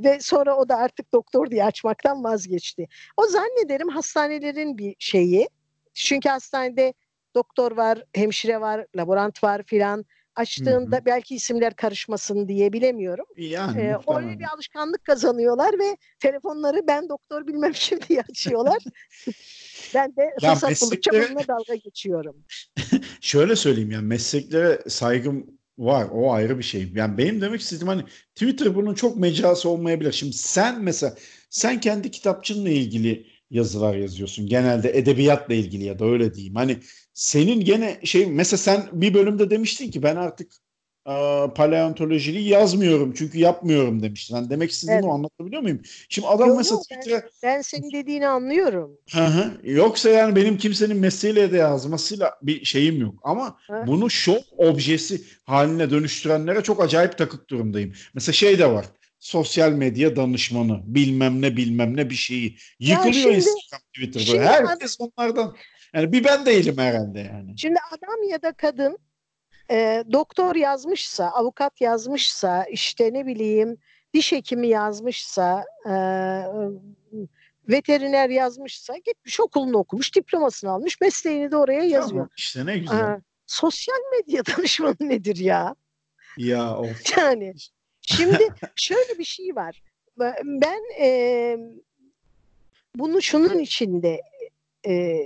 ve 0.05 0.19
sonra 0.21 0.57
o 0.57 0.69
da 0.69 0.77
artık 0.77 1.13
doktor 1.13 1.51
diye 1.51 1.65
açmaktan 1.65 2.25
vazgeçti. 2.25 2.89
O 3.17 3.27
zannederim 3.27 3.89
hastanelerin 3.89 4.79
bir 4.79 4.95
şeyi. 4.99 5.49
Çünkü 5.95 6.29
hastanede 6.29 6.95
doktor 7.35 7.77
var, 7.77 8.05
hemşire 8.15 8.61
var, 8.61 8.87
laborant 8.97 9.45
var 9.45 9.63
filan 9.63 10.05
açtığında 10.37 10.97
hı 10.97 11.05
belki 11.07 11.35
isimler 11.35 11.75
karışmasın 11.75 12.49
diye 12.49 12.73
bilemiyorum. 12.73 13.25
Yani 13.37 13.81
ee, 13.81 13.97
öyle 14.17 14.39
bir 14.39 14.45
alışkanlık 14.55 15.05
kazanıyorlar 15.05 15.79
ve 15.79 15.97
telefonları 16.21 16.87
ben 16.89 17.09
doktor 17.09 17.47
bilmem 17.47 17.73
kim 17.73 17.99
diye 18.09 18.21
açıyorlar. 18.31 18.79
ben 19.95 20.17
de 20.17 20.31
fırsat 20.41 20.69
mesleklere... 20.69 20.91
buldukça 20.91 21.13
bununla 21.13 21.49
dalga 21.49 21.75
geçiyorum. 21.75 22.37
Şöyle 23.21 23.57
söyleyeyim 23.57 23.91
yani 23.91 24.07
mesleklere 24.07 24.83
saygım 24.89 25.47
var. 25.79 26.09
O 26.13 26.33
ayrı 26.33 26.59
bir 26.59 26.63
şey. 26.63 26.89
Yani 26.95 27.19
benim 27.19 27.41
demek 27.41 27.61
istediğim 27.61 27.89
hani 27.89 28.03
Twitter 28.35 28.75
bunun 28.75 28.95
çok 28.95 29.17
mecrası 29.17 29.69
olmayabilir. 29.69 30.13
Şimdi 30.13 30.33
sen 30.33 30.83
mesela 30.83 31.15
sen 31.51 31.81
kendi 31.81 32.11
kitapçınla 32.11 32.71
ilgili 32.71 33.27
yazılar 33.51 33.95
yazıyorsun. 33.95 34.47
Genelde 34.47 34.99
edebiyatla 34.99 35.55
ilgili 35.55 35.85
ya 35.85 35.99
da 35.99 36.05
öyle 36.05 36.35
diyeyim. 36.35 36.55
Hani 36.55 36.79
senin 37.15 37.61
gene 37.61 38.01
şey 38.05 38.27
mesela 38.27 38.59
sen 38.59 38.89
bir 38.93 39.15
bölümde 39.15 39.51
demiştin 39.51 39.91
ki 39.91 40.03
ben 40.03 40.17
artık 40.17 40.53
paleontolojiliği 41.55 42.49
yazmıyorum 42.49 43.15
çünkü 43.17 43.39
yapmıyorum 43.39 44.03
demiştin. 44.03 44.37
Yani 44.37 44.51
demek 44.51 44.71
istediğimi 44.71 45.01
evet. 45.01 45.13
anlatabiliyor 45.13 45.63
muyum? 45.63 45.81
Şimdi 46.09 46.29
adam 46.29 46.49
yok, 46.49 46.57
mesela 46.57 46.81
yok, 47.07 47.07
ben, 47.11 47.23
ben 47.43 47.63
senin 47.63 47.91
dediğini 47.91 48.27
anlıyorum. 48.27 48.99
Hı 49.13 49.25
hı. 49.25 49.53
Yoksa 49.63 50.11
yani 50.11 50.37
benim 50.37 50.59
kimsenin 50.59 50.97
mesleğiyle 50.97 51.53
de 51.53 51.57
yazmasıyla 51.57 52.35
bir 52.43 52.65
şeyim 52.65 53.01
yok. 53.01 53.15
Ama 53.23 53.57
hı. 53.67 53.85
bunu 53.87 54.11
show 54.11 54.43
objesi 54.57 55.23
haline 55.45 55.91
dönüştürenlere 55.91 56.63
çok 56.63 56.83
acayip 56.83 57.19
takık 57.19 57.51
durumdayım. 57.51 57.93
Mesela 58.15 58.33
şey 58.33 58.59
de 58.59 58.71
var. 58.71 58.87
Sosyal 59.19 59.73
medya 59.73 60.17
danışmanı 60.17 60.81
bilmem 60.85 61.43
ne 61.43 61.57
bilmem 61.57 61.97
ne 61.97 62.11
bir 62.11 62.15
şeyi. 62.15 62.57
Yıkılıyor 62.79 63.13
şimdi, 63.13 63.37
Instagram, 63.37 63.81
Twitter'da. 63.95 64.45
Herkes 64.45 64.97
adam, 65.01 65.11
onlardan. 65.17 65.57
Yani 65.95 66.13
bir 66.13 66.25
ben 66.25 66.47
değilim 66.47 66.79
herhalde 66.79 67.21
yani. 67.21 67.59
Şimdi 67.59 67.79
adam 67.91 68.23
ya 68.29 68.43
da 68.43 68.53
kadın 68.53 68.99
e, 69.71 70.05
doktor 70.13 70.57
yazmışsa, 70.57 71.27
avukat 71.27 71.81
yazmışsa, 71.81 72.65
işte 72.65 73.13
ne 73.13 73.27
bileyim 73.27 73.77
diş 74.15 74.33
hekimi 74.33 74.69
yazmışsa, 74.69 75.65
e, 75.87 75.95
veteriner 77.69 78.31
yazmışsa 78.31 78.97
gitmiş 78.97 79.41
okulunu 79.41 79.77
okumuş, 79.79 80.17
diplomasını 80.17 80.71
almış, 80.71 81.01
mesleğini 81.01 81.51
de 81.51 81.57
oraya 81.57 81.85
yazıyor. 81.85 82.09
Tamam, 82.11 82.31
işte 82.37 82.67
ne 82.67 82.79
güzel. 82.79 83.13
E, 83.13 83.21
sosyal 83.47 84.01
medya 84.13 84.47
danışmanı 84.57 84.97
nedir 85.01 85.37
ya? 85.37 85.75
Ya 86.37 86.77
of. 86.77 87.17
Yani 87.17 87.55
şimdi 88.01 88.49
şöyle 88.77 89.19
bir 89.19 89.25
şey 89.25 89.57
var. 89.57 89.83
Ben 90.45 90.81
e, 91.01 91.57
bunu 92.95 93.23
şunun 93.23 93.59
içinde 93.59 94.21
e, 94.87 95.19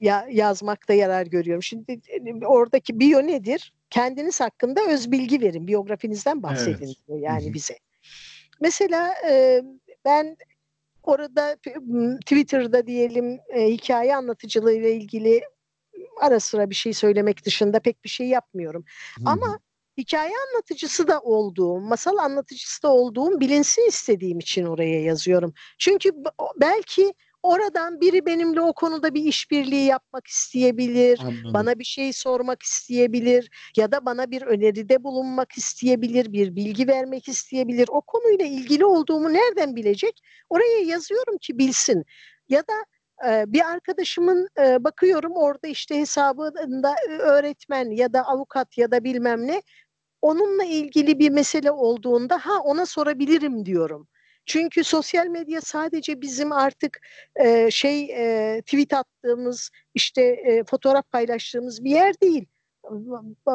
ya, 0.00 0.26
yazmakta 0.30 0.94
yarar 0.94 1.26
görüyorum. 1.26 1.62
Şimdi 1.62 2.00
oradaki 2.46 3.00
biyo 3.00 3.26
nedir? 3.26 3.72
kendiniz 3.90 4.40
hakkında 4.40 4.80
öz 4.86 5.12
bilgi 5.12 5.40
verin, 5.40 5.66
biyografinizden 5.66 6.42
bahsedin 6.42 6.86
evet. 6.86 7.06
diyor 7.08 7.18
yani 7.18 7.44
Hı-hı. 7.44 7.54
bize. 7.54 7.78
Mesela 8.60 9.14
e, 9.30 9.62
ben 10.04 10.36
orada 11.02 11.56
Twitter'da 12.20 12.86
diyelim 12.86 13.40
e, 13.48 13.68
hikaye 13.68 14.16
anlatıcılığı 14.16 14.72
ile 14.72 14.92
ilgili 14.92 15.42
ara 16.20 16.40
sıra 16.40 16.70
bir 16.70 16.74
şey 16.74 16.92
söylemek 16.92 17.44
dışında 17.44 17.80
pek 17.80 18.04
bir 18.04 18.08
şey 18.08 18.26
yapmıyorum. 18.28 18.84
Hı-hı. 19.16 19.30
Ama 19.30 19.58
hikaye 19.98 20.32
anlatıcısı 20.48 21.08
da 21.08 21.20
olduğum, 21.20 21.80
masal 21.80 22.16
anlatıcısı 22.16 22.82
da 22.82 22.92
olduğum 22.92 23.40
bilinsin 23.40 23.88
istediğim 23.88 24.38
için 24.38 24.64
oraya 24.64 25.02
yazıyorum. 25.02 25.54
Çünkü 25.78 26.10
belki 26.60 27.14
Oradan 27.46 28.00
biri 28.00 28.26
benimle 28.26 28.60
o 28.60 28.72
konuda 28.72 29.14
bir 29.14 29.24
işbirliği 29.24 29.84
yapmak 29.84 30.26
isteyebilir, 30.26 31.18
Anladım. 31.20 31.54
bana 31.54 31.78
bir 31.78 31.84
şey 31.84 32.12
sormak 32.12 32.62
isteyebilir 32.62 33.50
ya 33.76 33.92
da 33.92 34.06
bana 34.06 34.30
bir 34.30 34.42
öneride 34.42 35.04
bulunmak 35.04 35.52
isteyebilir, 35.58 36.32
bir 36.32 36.56
bilgi 36.56 36.88
vermek 36.88 37.28
isteyebilir. 37.28 37.88
O 37.90 38.00
konuyla 38.00 38.46
ilgili 38.46 38.84
olduğumu 38.84 39.32
nereden 39.32 39.76
bilecek? 39.76 40.20
Oraya 40.50 40.78
yazıyorum 40.78 41.38
ki 41.38 41.58
bilsin. 41.58 42.04
Ya 42.48 42.60
da 42.60 42.84
e, 43.28 43.44
bir 43.52 43.70
arkadaşımın 43.70 44.48
e, 44.58 44.84
bakıyorum 44.84 45.32
orada 45.32 45.68
işte 45.68 45.98
hesabında 45.98 46.94
öğretmen 47.20 47.90
ya 47.90 48.12
da 48.12 48.22
avukat 48.22 48.78
ya 48.78 48.90
da 48.90 49.04
bilmem 49.04 49.46
ne 49.46 49.62
onunla 50.22 50.64
ilgili 50.64 51.18
bir 51.18 51.30
mesele 51.30 51.70
olduğunda 51.70 52.38
ha 52.38 52.58
ona 52.64 52.86
sorabilirim 52.86 53.66
diyorum. 53.66 54.08
Çünkü 54.46 54.84
sosyal 54.84 55.26
medya 55.26 55.60
sadece 55.60 56.20
bizim 56.20 56.52
artık 56.52 57.00
e, 57.36 57.70
şey 57.70 58.02
e, 58.02 58.62
tweet 58.62 58.94
attığımız 58.94 59.70
işte 59.94 60.22
e, 60.22 60.64
fotoğraf 60.64 61.10
paylaştığımız 61.10 61.84
bir 61.84 61.90
yer 61.90 62.20
değil. 62.20 62.46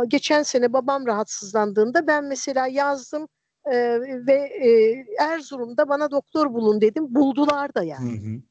Geçen 0.07 0.43
sene 0.43 0.73
babam 0.73 1.07
rahatsızlandığında 1.07 2.07
ben 2.07 2.25
mesela 2.25 2.67
yazdım 2.67 3.27
e, 3.65 4.01
ve 4.01 4.33
e, 4.33 5.05
Erzurum'da 5.23 5.89
bana 5.89 6.11
doktor 6.11 6.53
bulun 6.53 6.81
dedim. 6.81 7.15
Buldular 7.15 7.75
da 7.75 7.83
yani. 7.83 8.11
Hı 8.11 8.27
hı. 8.27 8.41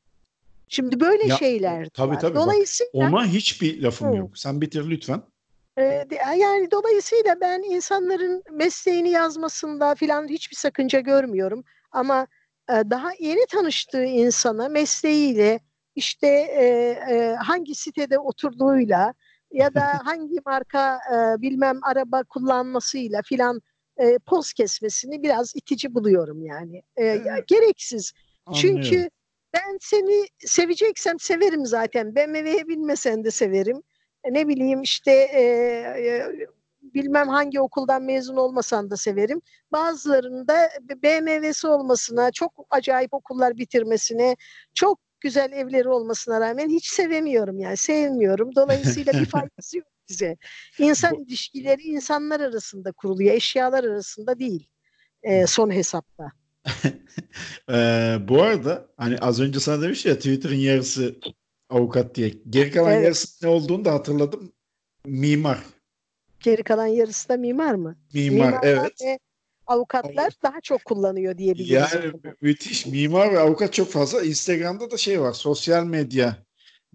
Şimdi 0.69 1.01
böyle 1.01 1.27
ya, 1.27 1.37
şeyler 1.37 1.89
tabii, 1.89 2.11
var. 2.15 2.21
Tabii, 2.21 2.35
Dolayısıyla 2.35 2.93
bak, 2.95 3.13
ona 3.13 3.27
hiçbir 3.27 3.83
lafım 3.83 4.13
hı. 4.13 4.17
yok. 4.17 4.39
Sen 4.39 4.61
bitir 4.61 4.91
lütfen. 4.91 5.23
yani 6.39 6.71
dolayısıyla 6.71 7.41
ben 7.41 7.63
insanların 7.63 8.43
mesleğini 8.51 9.11
yazmasında 9.11 9.95
filan 9.95 10.29
hiçbir 10.29 10.57
sakınca 10.57 11.01
görmüyorum. 11.01 11.65
Ama 11.93 12.27
e, 12.71 12.73
daha 12.73 13.11
yeni 13.21 13.47
tanıştığı 13.47 14.05
insana 14.05 14.69
mesleğiyle 14.69 15.61
işte 15.95 16.29
e, 16.29 16.65
e, 17.15 17.35
hangi 17.35 17.75
sitede 17.75 18.19
oturduğuyla 18.19 19.15
ya 19.53 19.75
da 19.75 19.83
hangi 20.05 20.37
marka 20.47 20.97
e, 20.97 21.43
bilmem 21.43 21.79
araba 21.83 22.25
kullanmasıyla 22.25 23.23
filan 23.23 23.61
e, 23.99 24.19
poz 24.19 24.53
kesmesini 24.53 25.23
biraz 25.23 25.53
itici 25.57 25.95
buluyorum 25.95 26.43
yani. 26.45 26.83
E, 26.97 27.05
evet. 27.05 27.49
Gereksiz. 27.49 28.13
Anlıyorum. 28.47 28.83
Çünkü 28.83 29.11
ben 29.55 29.79
seni 29.81 30.27
seveceksem 30.39 31.19
severim 31.19 31.67
zaten. 31.67 32.15
BMW'ye 32.15 32.69
binmesen 32.69 33.25
de 33.25 33.31
severim. 33.31 33.83
E, 34.25 34.33
ne 34.33 34.49
bileyim 34.49 34.83
işte 34.83 35.13
e, 35.13 35.43
e, 35.99 36.47
bilmem 36.95 37.29
hangi 37.29 37.61
okuldan 37.61 38.03
mezun 38.03 38.37
olmasan 38.37 38.91
da 38.91 38.97
severim. 38.97 39.41
Bazılarında 39.73 40.71
BMW'si 41.03 41.67
olmasına, 41.67 42.31
çok 42.33 42.67
acayip 42.71 43.15
okullar 43.15 43.57
bitirmesine, 43.57 44.37
çok 44.75 45.01
güzel 45.21 45.53
evleri 45.53 45.89
olmasına 45.89 46.41
rağmen 46.41 46.69
hiç 46.69 46.87
sevemiyorum 46.87 47.59
yani 47.59 47.77
sevmiyorum. 47.77 48.51
Dolayısıyla 48.57 49.13
bir 49.13 49.27
faydası 49.31 49.79
yok 49.79 49.89
bize. 50.09 50.37
İnsan 50.79 51.15
ilişkileri 51.15 51.83
insanlar 51.83 52.41
arasında 52.41 52.93
kuruluyor, 52.93 53.35
eşyalar 53.35 53.85
arasında 53.85 54.39
değil 54.39 54.69
e, 55.23 55.47
son 55.47 55.71
hesapta. 55.71 56.33
ee, 57.71 58.17
bu 58.29 58.43
arada 58.43 58.89
hani 58.97 59.19
az 59.19 59.41
önce 59.41 59.61
sana 59.61 59.83
demiş 59.83 60.07
ya 60.07 60.17
Twitter'ın 60.17 60.55
yarısı 60.55 61.21
avukat 61.71 62.15
diye. 62.15 62.35
Geri 62.51 62.71
kalan 62.71 62.93
evet. 62.93 63.05
yarısı 63.05 63.47
ne 63.47 63.51
olduğunu 63.51 63.85
da 63.85 63.93
hatırladım. 63.93 64.53
Mimar. 65.07 65.59
Geri 66.41 66.63
kalan 66.63 66.87
yarısı 66.87 67.29
da 67.29 67.37
mimar 67.37 67.75
mı? 67.75 67.97
Mimar, 68.15 68.35
Mimarlar 68.35 68.61
evet. 68.63 69.03
Ve 69.05 69.19
avukatlar 69.67 70.33
daha 70.43 70.61
çok 70.61 70.85
kullanıyor 70.85 71.39
diye. 71.39 71.55
Yani 71.59 72.13
müthiş. 72.41 72.87
Mimar 72.87 73.33
ve 73.33 73.39
avukat 73.39 73.73
çok 73.73 73.91
fazla. 73.91 74.23
Instagram'da 74.23 74.91
da 74.91 74.97
şey 74.97 75.21
var. 75.21 75.33
Sosyal 75.33 75.85
medya 75.85 76.37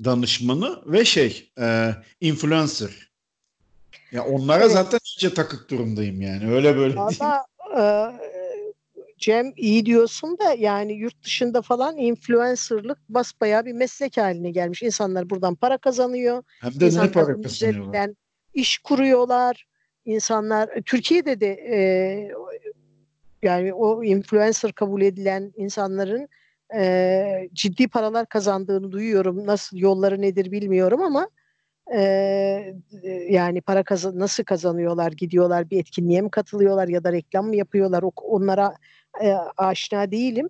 danışmanı 0.03 0.81
ve 0.85 1.05
şey 1.05 1.51
e, 1.59 1.89
influencer. 2.21 3.11
Ya 4.11 4.25
onlara 4.25 4.63
evet. 4.63 4.71
zaten 4.71 4.99
iyice 5.05 5.33
takık 5.33 5.69
durumdayım 5.69 6.21
yani. 6.21 6.51
Öyle 6.51 6.77
böyle 6.77 6.95
Valla 6.95 7.45
e, 7.77 7.83
Cem 9.17 9.53
iyi 9.57 9.85
diyorsun 9.85 10.37
da 10.37 10.53
yani 10.53 10.93
yurt 10.93 11.23
dışında 11.23 11.61
falan 11.61 11.97
influencerlık 11.97 12.97
basbayağı 13.09 13.65
bir 13.65 13.73
meslek 13.73 14.17
haline 14.17 14.51
gelmiş. 14.51 14.83
İnsanlar 14.83 15.29
buradan 15.29 15.55
para 15.55 15.77
kazanıyor. 15.77 16.43
Hem 16.61 16.79
de 16.79 16.85
ne 16.85 17.11
para 17.11 17.41
kazanıyorlar? 17.41 18.09
İş 18.55 18.77
kuruyorlar. 18.77 19.67
İnsanlar 20.05 20.69
Türkiye'de 20.85 21.39
de 21.39 21.47
e, 21.47 21.77
yani 23.43 23.73
o 23.73 24.03
influencer 24.03 24.73
kabul 24.73 25.01
edilen 25.01 25.53
insanların 25.57 26.29
e, 26.75 27.49
ciddi 27.53 27.87
paralar 27.87 28.25
kazandığını 28.25 28.91
duyuyorum. 28.91 29.45
Nasıl 29.45 29.77
yolları 29.77 30.21
nedir 30.21 30.51
bilmiyorum 30.51 31.01
ama 31.01 31.29
e, 31.93 31.99
yani 33.29 33.61
para 33.61 33.83
kazan 33.83 34.19
nasıl 34.19 34.43
kazanıyorlar? 34.43 35.11
Gidiyorlar 35.11 35.69
bir 35.69 35.79
etkinliğe 35.79 36.21
mi 36.21 36.31
katılıyorlar 36.31 36.87
ya 36.87 37.03
da 37.03 37.11
reklam 37.11 37.47
mı 37.47 37.55
yapıyorlar? 37.55 38.03
Onlara 38.15 38.75
e, 39.23 39.33
aşina 39.57 40.11
değilim. 40.11 40.49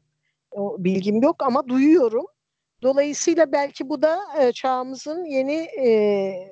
O, 0.51 0.75
bilgim 0.79 1.21
yok 1.21 1.43
ama 1.43 1.67
duyuyorum. 1.67 2.25
Dolayısıyla 2.85 3.51
belki 3.51 3.89
bu 3.89 4.01
da 4.01 4.19
e, 4.41 4.51
çağımızın 4.51 5.25
yeni 5.25 5.67
e, 5.85 6.49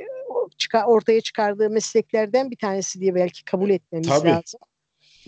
ortaya 0.85 1.21
çıkardığı 1.21 1.69
mesleklerden 1.69 2.51
bir 2.51 2.55
tanesi 2.55 2.99
diye 2.99 3.15
belki 3.15 3.45
kabul 3.45 3.69
etmemiz 3.69 4.07
tabii. 4.07 4.29
lazım. 4.29 4.59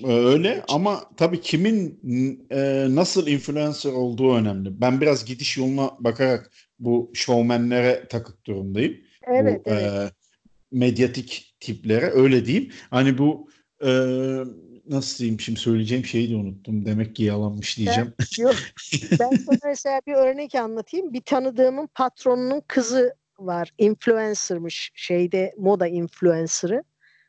Öyle 0.04 0.64
ama 0.68 1.04
tabii 1.18 1.42
kimin 1.42 2.00
e, 2.52 2.88
nasıl 2.90 3.28
influencer 3.28 3.92
olduğu 3.92 4.36
önemli. 4.36 4.82
Ben 4.82 5.02
biraz 5.02 5.26
gidiş 5.26 5.58
yoluna 5.58 5.92
bakarak 6.00 6.52
bu 6.80 7.12
şovmenlere 7.14 8.08
takık 8.10 8.46
durumdayım. 8.46 8.98
Evet, 9.28 9.66
bu, 9.66 9.70
evet. 9.70 9.84
E, 9.84 10.12
medyatik 10.72 11.56
tiplere 11.60 12.12
öyle 12.12 12.46
diyeyim. 12.46 12.72
Hani 12.90 13.18
bu 13.18 13.50
e, 13.86 13.90
nasıl 14.90 15.20
diyeyim 15.20 15.40
şimdi 15.40 15.60
söyleyeceğim 15.60 16.06
şeyi 16.06 16.32
de 16.32 16.36
unuttum. 16.36 16.86
Demek 16.86 17.16
ki 17.16 17.24
yalanmış 17.24 17.78
diyeceğim. 17.78 18.14
Ben, 18.20 18.26
yok. 18.44 18.56
Ben 19.20 19.30
sana 19.36 19.60
mesela 19.66 20.02
bir 20.08 20.14
örnek 20.14 20.56
anlatayım. 20.56 21.14
Bir 21.14 21.22
tanıdığımın 21.22 21.88
patronunun 21.88 22.62
kızı 22.68 23.16
var. 23.40 23.72
Influencer'mış 23.78 24.92
şeyde 24.96 25.56
moda 25.58 25.88
influencer'ı. 25.88 26.84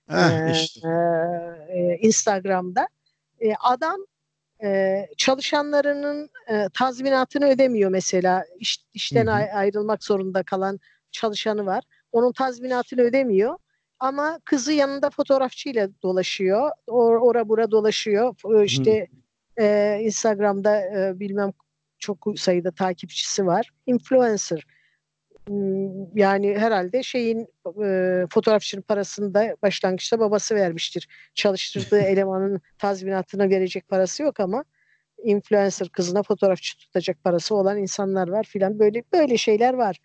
Heh, 0.09 0.53
işte. 0.53 0.89
Ee, 1.69 1.99
Instagram'da. 2.01 2.89
Ee, 3.41 3.55
adam 3.61 4.01
e, 4.65 5.01
çalışanlarının 5.17 6.31
e, 6.49 6.69
tazminatını 6.75 7.47
ödemiyor 7.47 7.91
mesela. 7.91 8.45
İş, 8.59 8.79
işten 8.95 9.27
hı 9.27 9.31
hı. 9.31 9.35
ayrılmak 9.35 10.05
zorunda 10.05 10.43
kalan 10.43 10.81
çalışanı 11.11 11.67
var. 11.67 11.85
Onun 12.13 12.33
tazminatını 12.33 13.01
ödemiyor. 13.01 13.59
Ama 14.01 14.41
kızı 14.45 14.73
yanında 14.73 15.11
fotoğrafçıyla 15.11 15.89
dolaşıyor. 16.03 16.71
Or, 16.87 17.17
ora 17.17 17.49
bura 17.49 17.71
dolaşıyor. 17.71 18.35
İşte 18.65 19.07
e, 19.59 19.99
Instagram'da 20.03 20.81
e, 20.81 21.21
bilmem 21.21 21.53
çok 21.99 22.27
sayıda 22.37 22.71
takipçisi 22.71 23.47
var. 23.47 23.71
Influencer. 23.87 24.67
Hmm, 25.49 26.19
yani 26.19 26.59
herhalde 26.59 27.03
şeyin 27.03 27.47
e, 27.85 28.25
fotoğrafçının 28.31 28.83
parasını 28.83 29.35
da 29.35 29.57
başlangıçta 29.63 30.21
babası 30.21 30.55
vermiştir. 30.55 31.09
Çalıştırdığı 31.35 32.01
elemanın 32.03 32.61
tazminatına 32.79 33.51
verecek 33.51 33.89
parası 33.89 34.23
yok 34.23 34.41
ama 34.41 34.65
influencer 35.23 35.89
kızına 35.89 36.23
fotoğrafçı 36.23 36.79
tutacak 36.79 37.25
parası 37.25 37.55
olan 37.55 37.79
insanlar 37.79 38.29
var 38.29 38.45
filan 38.45 38.79
böyle 38.79 39.03
böyle 39.13 39.37
şeyler 39.37 39.75
var. 39.75 39.99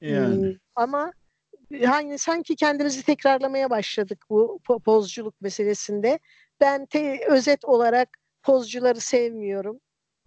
Yani. 0.00 0.36
Hmm, 0.36 0.52
ama 0.74 1.12
hani 1.82 2.18
sanki 2.18 2.56
kendimizi 2.56 3.02
tekrarlamaya 3.02 3.70
başladık 3.70 4.24
bu 4.30 4.60
pozculuk 4.84 5.40
meselesinde. 5.40 6.18
Ben 6.60 6.86
te, 6.86 7.20
özet 7.28 7.64
olarak 7.64 8.08
pozcuları 8.42 9.00
sevmiyorum. 9.00 9.80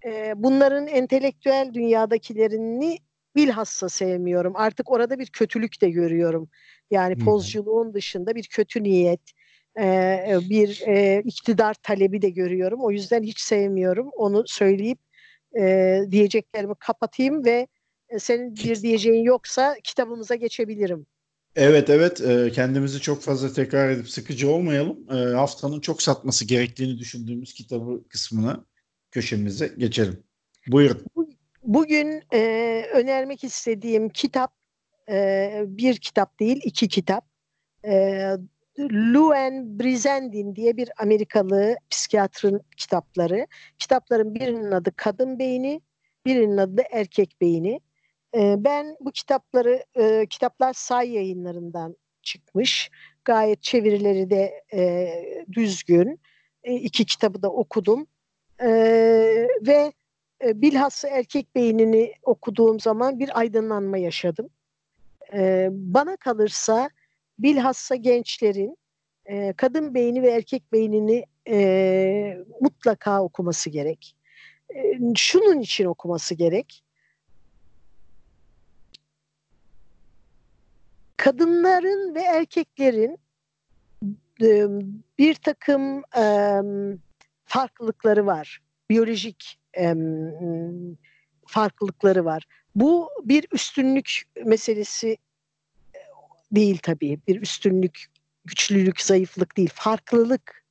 Ee, 0.05 0.33
bunların 0.35 0.87
entelektüel 0.87 1.73
dünyadakilerini 1.73 2.97
bilhassa 3.35 3.89
sevmiyorum. 3.89 4.53
Artık 4.55 4.91
orada 4.91 5.19
bir 5.19 5.27
kötülük 5.27 5.81
de 5.81 5.89
görüyorum. 5.89 6.49
Yani 6.91 7.17
pozculuğun 7.17 7.93
dışında 7.93 8.35
bir 8.35 8.47
kötü 8.47 8.83
niyet, 8.83 9.21
e, 9.79 10.39
bir 10.49 10.83
e, 10.87 11.21
iktidar 11.25 11.73
talebi 11.73 12.21
de 12.21 12.29
görüyorum. 12.29 12.79
O 12.81 12.91
yüzden 12.91 13.23
hiç 13.23 13.39
sevmiyorum. 13.39 14.09
Onu 14.15 14.43
söyleyip 14.47 14.99
e, 15.59 15.99
diyeceklerimi 16.11 16.75
kapatayım 16.79 17.45
ve 17.45 17.67
senin 18.17 18.55
bir 18.55 18.81
diyeceğin 18.81 19.23
yoksa 19.23 19.75
kitabımıza 19.83 20.35
geçebilirim. 20.35 21.05
Evet 21.59 21.89
evet 21.89 22.21
kendimizi 22.53 23.01
çok 23.01 23.21
fazla 23.21 23.53
tekrar 23.53 23.89
edip 23.89 24.09
sıkıcı 24.09 24.51
olmayalım. 24.51 25.07
Haftanın 25.35 25.79
çok 25.79 26.01
satması 26.01 26.45
gerektiğini 26.45 26.99
düşündüğümüz 26.99 27.53
kitabı 27.53 28.07
kısmına 28.09 28.65
köşemize 29.11 29.67
geçelim. 29.77 30.23
Buyurun. 30.67 31.05
Bugün 31.63 32.23
e, 32.33 32.39
önermek 32.93 33.43
istediğim 33.43 34.09
kitap 34.09 34.53
e, 35.09 35.63
bir 35.67 35.97
kitap 35.97 36.39
değil 36.39 36.61
iki 36.63 36.87
kitap. 36.87 37.25
E, 37.85 38.21
Luen 38.79 39.79
Brizendin 39.79 40.55
diye 40.55 40.77
bir 40.77 40.89
Amerikalı 40.97 41.75
psikiyatrın 41.89 42.61
kitapları. 42.77 43.47
Kitapların 43.79 44.35
birinin 44.35 44.71
adı 44.71 44.91
Kadın 44.95 45.39
Beyni, 45.39 45.81
birinin 46.25 46.57
adı 46.57 46.81
Erkek 46.91 47.41
Beyni. 47.41 47.79
E, 48.35 48.55
ben 48.57 48.97
bu 48.99 49.11
kitapları, 49.11 49.83
e, 49.95 50.25
kitaplar 50.29 50.73
say 50.73 51.11
yayınlarından 51.11 51.95
çıkmış. 52.21 52.91
Gayet 53.25 53.63
çevirileri 53.63 54.29
de 54.29 54.63
e, 54.73 55.09
düzgün. 55.51 56.19
E, 56.63 56.75
iki 56.75 57.05
kitabı 57.05 57.41
da 57.41 57.51
okudum. 57.51 58.07
E, 58.61 58.67
ve 59.61 59.93
e, 60.45 60.61
bilhassa 60.61 61.07
erkek 61.07 61.55
beynini 61.55 62.13
okuduğum 62.23 62.79
zaman 62.79 63.19
bir 63.19 63.39
aydınlanma 63.39 63.97
yaşadım. 63.97 64.49
E, 65.33 65.69
bana 65.71 66.17
kalırsa 66.17 66.89
bilhassa 67.39 67.95
gençlerin 67.95 68.77
kadın 69.57 69.93
beyni 69.93 70.23
ve 70.23 70.29
erkek 70.29 70.71
beynini 70.71 71.25
mutlaka 72.61 73.23
okuması 73.23 73.69
gerek. 73.69 74.15
Şunun 75.15 75.59
için 75.59 75.85
okuması 75.85 76.35
gerek. 76.35 76.83
Kadınların 81.17 82.15
ve 82.15 82.21
erkeklerin 82.21 83.17
e, 84.41 84.65
bir 85.17 85.35
takım 85.35 86.03
e, 86.17 86.61
farklılıkları 87.45 88.25
var. 88.25 88.61
Biyolojik 88.89 89.59
e, 89.77 89.95
farklılıkları 91.47 92.25
var. 92.25 92.47
Bu 92.75 93.09
bir 93.23 93.47
üstünlük 93.51 94.23
meselesi 94.45 95.17
değil 96.51 96.79
tabii. 96.83 97.19
Bir 97.27 97.41
üstünlük, 97.41 98.05
güçlülük, 98.45 99.01
zayıflık 99.01 99.57
değil. 99.57 99.69
Farklılık 99.73 100.63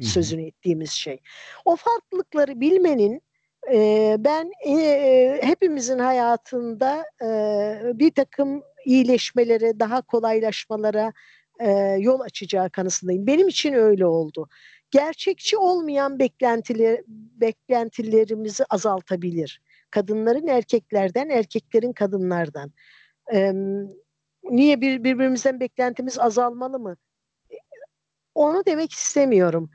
sözünü 0.00 0.46
ettiğimiz 0.46 0.90
şey. 0.90 1.20
O 1.64 1.76
farklılıkları 1.76 2.60
bilmenin 2.60 3.22
ben 4.18 4.52
hepimizin 5.42 5.98
hayatında 5.98 7.04
bir 7.98 8.10
takım 8.10 8.62
iyileşmelere, 8.84 9.80
daha 9.80 10.02
kolaylaşmalara 10.02 11.12
yol 11.98 12.20
açacağı 12.20 12.70
kanısındayım. 12.70 13.26
Benim 13.26 13.48
için 13.48 13.72
öyle 13.72 14.06
oldu 14.06 14.48
gerçekçi 14.90 15.56
olmayan 15.56 16.18
beklentiler, 16.18 17.00
beklentilerimizi 17.40 18.64
azaltabilir. 18.70 19.62
Kadınların 19.90 20.46
erkeklerden, 20.46 21.28
erkeklerin 21.28 21.92
kadınlardan. 21.92 22.72
Niye 24.42 24.80
bir, 24.80 25.04
birbirimizden 25.04 25.60
beklentimiz 25.60 26.18
azalmalı 26.18 26.78
mı? 26.78 26.96
Onu 28.34 28.66
demek 28.66 28.92
istemiyorum 28.92 29.70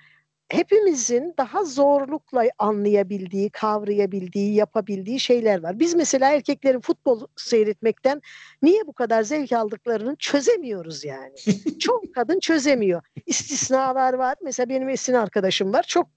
hepimizin 0.49 1.33
daha 1.37 1.63
zorlukla 1.63 2.43
anlayabildiği, 2.59 3.49
kavrayabildiği, 3.49 4.55
yapabildiği 4.55 5.19
şeyler 5.19 5.63
var. 5.63 5.79
Biz 5.79 5.95
mesela 5.95 6.31
erkeklerin 6.31 6.79
futbol 6.79 7.27
seyretmekten 7.35 8.21
niye 8.61 8.87
bu 8.87 8.93
kadar 8.93 9.23
zevk 9.23 9.51
aldıklarını 9.51 10.15
çözemiyoruz 10.15 11.05
yani. 11.05 11.35
Çok 11.79 12.15
kadın 12.15 12.39
çözemiyor. 12.39 13.01
İstisnalar 13.25 14.13
var. 14.13 14.35
Mesela 14.43 14.69
benim 14.69 14.89
esin 14.89 15.13
arkadaşım 15.13 15.73
var. 15.73 15.83
Çok 15.83 16.07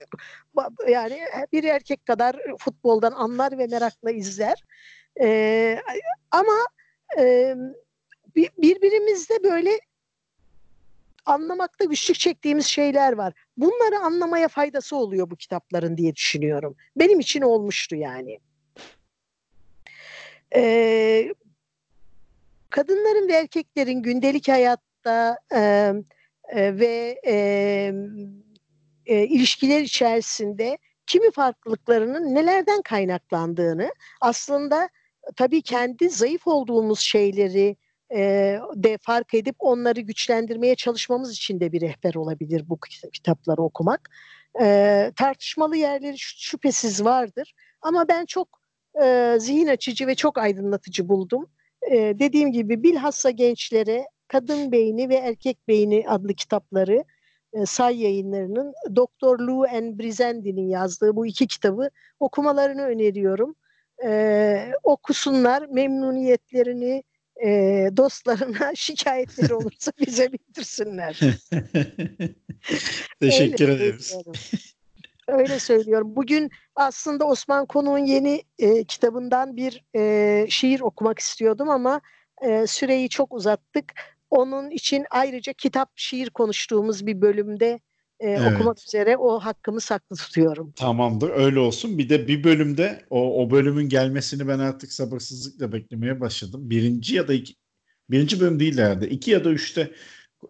yani 0.88 1.20
bir 1.52 1.64
erkek 1.64 2.06
kadar 2.06 2.36
futboldan 2.58 3.12
anlar 3.12 3.58
ve 3.58 3.66
merakla 3.66 4.10
izler. 4.10 4.64
Ee, 5.20 5.78
ama 6.30 6.66
e, 7.18 7.54
birbirimizde 8.36 9.42
böyle 9.42 9.80
anlamakta 11.26 11.84
güçlük 11.84 12.18
çektiğimiz 12.18 12.66
şeyler 12.66 13.12
var. 13.12 13.32
Bunları 13.56 13.98
anlamaya 13.98 14.48
faydası 14.48 14.96
oluyor 14.96 15.30
bu 15.30 15.36
kitapların 15.36 15.96
diye 15.96 16.14
düşünüyorum. 16.14 16.76
Benim 16.96 17.20
için 17.20 17.42
olmuştu 17.42 17.96
yani. 17.96 18.40
Ee, 20.54 21.34
kadınların 22.70 23.28
ve 23.28 23.32
erkeklerin 23.32 24.02
gündelik 24.02 24.48
hayatta 24.48 25.38
e, 25.54 25.92
e, 26.48 26.78
ve 26.78 27.20
e, 27.26 27.34
e, 29.06 29.26
ilişkiler 29.26 29.80
içerisinde 29.80 30.78
kimi 31.06 31.30
farklılıklarının 31.30 32.34
nelerden 32.34 32.82
kaynaklandığını 32.82 33.92
aslında 34.20 34.88
tabii 35.36 35.62
kendi 35.62 36.10
zayıf 36.10 36.46
olduğumuz 36.46 37.00
şeyleri 37.00 37.76
e, 38.14 38.58
de 38.74 38.98
fark 39.02 39.34
edip 39.34 39.56
onları 39.58 40.00
güçlendirmeye 40.00 40.74
çalışmamız 40.74 41.32
için 41.32 41.60
de 41.60 41.72
bir 41.72 41.80
rehber 41.80 42.14
olabilir 42.14 42.64
bu 42.68 42.78
kitapları 43.12 43.62
okumak. 43.62 44.10
E, 44.60 45.12
tartışmalı 45.16 45.76
yerleri 45.76 46.18
şüphesiz 46.18 47.04
vardır 47.04 47.54
ama 47.82 48.08
ben 48.08 48.26
çok 48.26 48.48
e, 49.02 49.36
zihin 49.38 49.66
açıcı 49.66 50.06
ve 50.06 50.14
çok 50.14 50.38
aydınlatıcı 50.38 51.08
buldum. 51.08 51.50
E, 51.90 51.96
dediğim 51.96 52.52
gibi 52.52 52.82
bilhassa 52.82 53.30
gençlere 53.30 54.06
Kadın 54.28 54.72
Beyni 54.72 55.08
ve 55.08 55.14
Erkek 55.14 55.68
Beyni 55.68 56.04
adlı 56.08 56.34
kitapları 56.34 57.04
e, 57.52 57.66
Say 57.66 58.02
yayınlarının 58.02 58.74
Doktor 58.96 59.38
Lou 59.38 59.62
N. 59.62 59.98
Brizendi'nin 59.98 60.68
yazdığı 60.68 61.16
bu 61.16 61.26
iki 61.26 61.46
kitabı 61.46 61.90
okumalarını 62.20 62.82
öneriyorum. 62.82 63.54
E, 64.04 64.72
okusunlar, 64.82 65.66
memnuniyetlerini 65.66 67.02
e, 67.44 67.90
dostlarına 67.96 68.72
şikayetleri 68.74 69.54
olursa 69.54 69.92
bize 70.00 70.32
bildirsinler. 70.32 71.20
Teşekkür 73.20 73.68
Öyle 73.68 73.84
ederiz. 73.84 74.16
Öyle 75.28 75.58
söylüyorum. 75.58 76.16
Bugün 76.16 76.50
aslında 76.76 77.24
Osman 77.24 77.66
Konuk'un 77.66 78.06
yeni 78.06 78.42
e, 78.58 78.84
kitabından 78.84 79.56
bir 79.56 79.84
e, 79.96 80.46
şiir 80.48 80.80
okumak 80.80 81.18
istiyordum 81.18 81.70
ama 81.70 82.00
e, 82.42 82.66
süreyi 82.66 83.08
çok 83.08 83.34
uzattık. 83.34 83.92
Onun 84.30 84.70
için 84.70 85.04
ayrıca 85.10 85.52
kitap, 85.52 85.90
şiir 85.96 86.30
konuştuğumuz 86.30 87.06
bir 87.06 87.20
bölümde 87.20 87.80
e, 88.22 88.30
Evet. 88.30 88.52
okumak 88.54 88.78
üzere 88.78 89.16
o 89.16 89.38
hakkımı 89.40 89.80
saklı 89.80 90.16
tutuyorum. 90.16 90.72
Tamamdır 90.76 91.30
öyle 91.30 91.58
olsun. 91.58 91.98
Bir 91.98 92.08
de 92.08 92.28
bir 92.28 92.44
bölümde 92.44 93.04
o, 93.10 93.42
o 93.44 93.50
bölümün 93.50 93.88
gelmesini 93.88 94.48
ben 94.48 94.58
artık 94.58 94.92
sabırsızlıkla 94.92 95.72
beklemeye 95.72 96.20
başladım. 96.20 96.70
Birinci 96.70 97.14
ya 97.14 97.28
da 97.28 97.34
iki, 97.34 97.54
birinci 98.10 98.40
bölüm 98.40 98.60
değil 98.60 98.78
herhalde. 98.78 99.08
İki 99.08 99.30
ya 99.30 99.44
da 99.44 99.50
üçte 99.50 99.92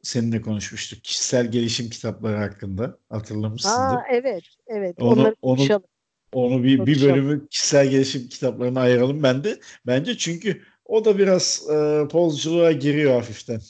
seninle 0.03 0.41
konuşmuştuk. 0.43 1.05
Kişisel 1.05 1.51
gelişim 1.51 1.91
kitapları 1.91 2.37
hakkında 2.37 2.99
hatırlamışsındır. 3.11 3.97
Aa 3.97 4.05
evet, 4.11 4.43
evet. 4.67 4.97
Onu- 5.01 5.13
Onları 5.13 5.37
onu- 5.43 5.57
konuşalım. 5.57 5.83
Onu 6.33 6.63
bir, 6.63 6.73
bir 6.73 6.79
Konuşalım. 6.79 7.15
bölümü 7.15 7.49
kişisel 7.49 7.89
gelişim 7.89 8.29
kitaplarına 8.29 8.81
ayıralım 8.81 9.23
ben 9.23 9.45
de. 9.45 9.61
Bence 9.87 10.17
çünkü 10.19 10.63
o 10.85 11.05
da 11.05 11.19
biraz 11.19 11.63
e, 11.71 12.09
pozculuğa 12.09 12.73
giriyor 12.73 13.13
hafiften. 13.13 13.61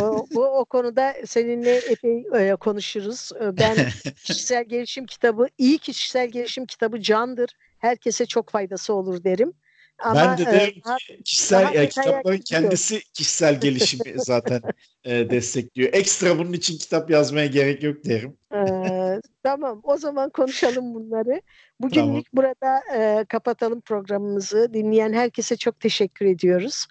O, 0.00 0.26
bu 0.34 0.44
o 0.44 0.64
konuda 0.64 1.14
seninle 1.26 1.76
epey 1.76 2.26
e, 2.34 2.56
konuşuruz. 2.56 3.30
E, 3.40 3.58
Ben 3.58 3.76
kişisel 4.24 4.64
gelişim 4.64 5.06
kitabı, 5.06 5.46
iyi 5.58 5.78
kişisel 5.78 6.28
gelişim 6.28 6.66
kitabı 6.66 7.00
candır. 7.00 7.50
Herkese 7.78 8.26
çok 8.26 8.50
faydası 8.50 8.94
olur 8.94 9.24
derim. 9.24 9.52
Ama 9.98 10.14
ben 10.14 10.38
de 10.38 10.42
e, 10.42 10.46
derim 10.46 10.74
ki 10.74 11.22
kişisel 11.24 11.62
daha 11.62 11.86
kitapların 11.86 12.38
kendisi 12.38 13.00
kişisel 13.12 13.60
gelişimi 13.60 14.14
zaten 14.16 14.62
e, 15.04 15.30
destekliyor. 15.30 15.92
Ekstra 15.92 16.38
bunun 16.38 16.52
için 16.52 16.78
kitap 16.78 17.10
yazmaya 17.10 17.46
gerek 17.46 17.82
yok 17.82 18.04
derim. 18.04 18.36
Ee, 18.54 19.20
tamam 19.42 19.80
o 19.82 19.96
zaman 19.96 20.30
konuşalım 20.30 20.94
bunları. 20.94 21.42
Bugünlük 21.80 22.32
burada 22.32 22.80
e, 22.96 23.24
kapatalım 23.24 23.80
programımızı. 23.80 24.74
Dinleyen 24.74 25.12
herkese 25.12 25.56
çok 25.56 25.80
teşekkür 25.80 26.26
ediyoruz. 26.26 26.86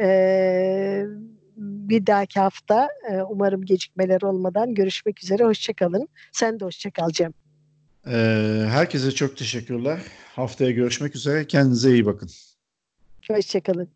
Ee, 0.00 1.04
bir 1.56 2.06
dahaki 2.06 2.40
hafta 2.40 2.88
e, 3.10 3.22
umarım 3.22 3.64
gecikmeler 3.64 4.22
olmadan 4.22 4.74
görüşmek 4.74 5.22
üzere. 5.22 5.44
Hoşçakalın. 5.44 6.08
Sen 6.32 6.60
de 6.60 6.64
hoşçakal 6.64 7.10
Cem. 7.10 7.32
E, 8.06 8.12
herkese 8.68 9.10
çok 9.10 9.36
teşekkürler. 9.36 10.00
Haftaya 10.36 10.70
görüşmek 10.70 11.16
üzere. 11.16 11.46
Kendinize 11.46 11.92
iyi 11.92 12.06
bakın. 12.06 12.30
Hoşçakalın. 13.28 13.88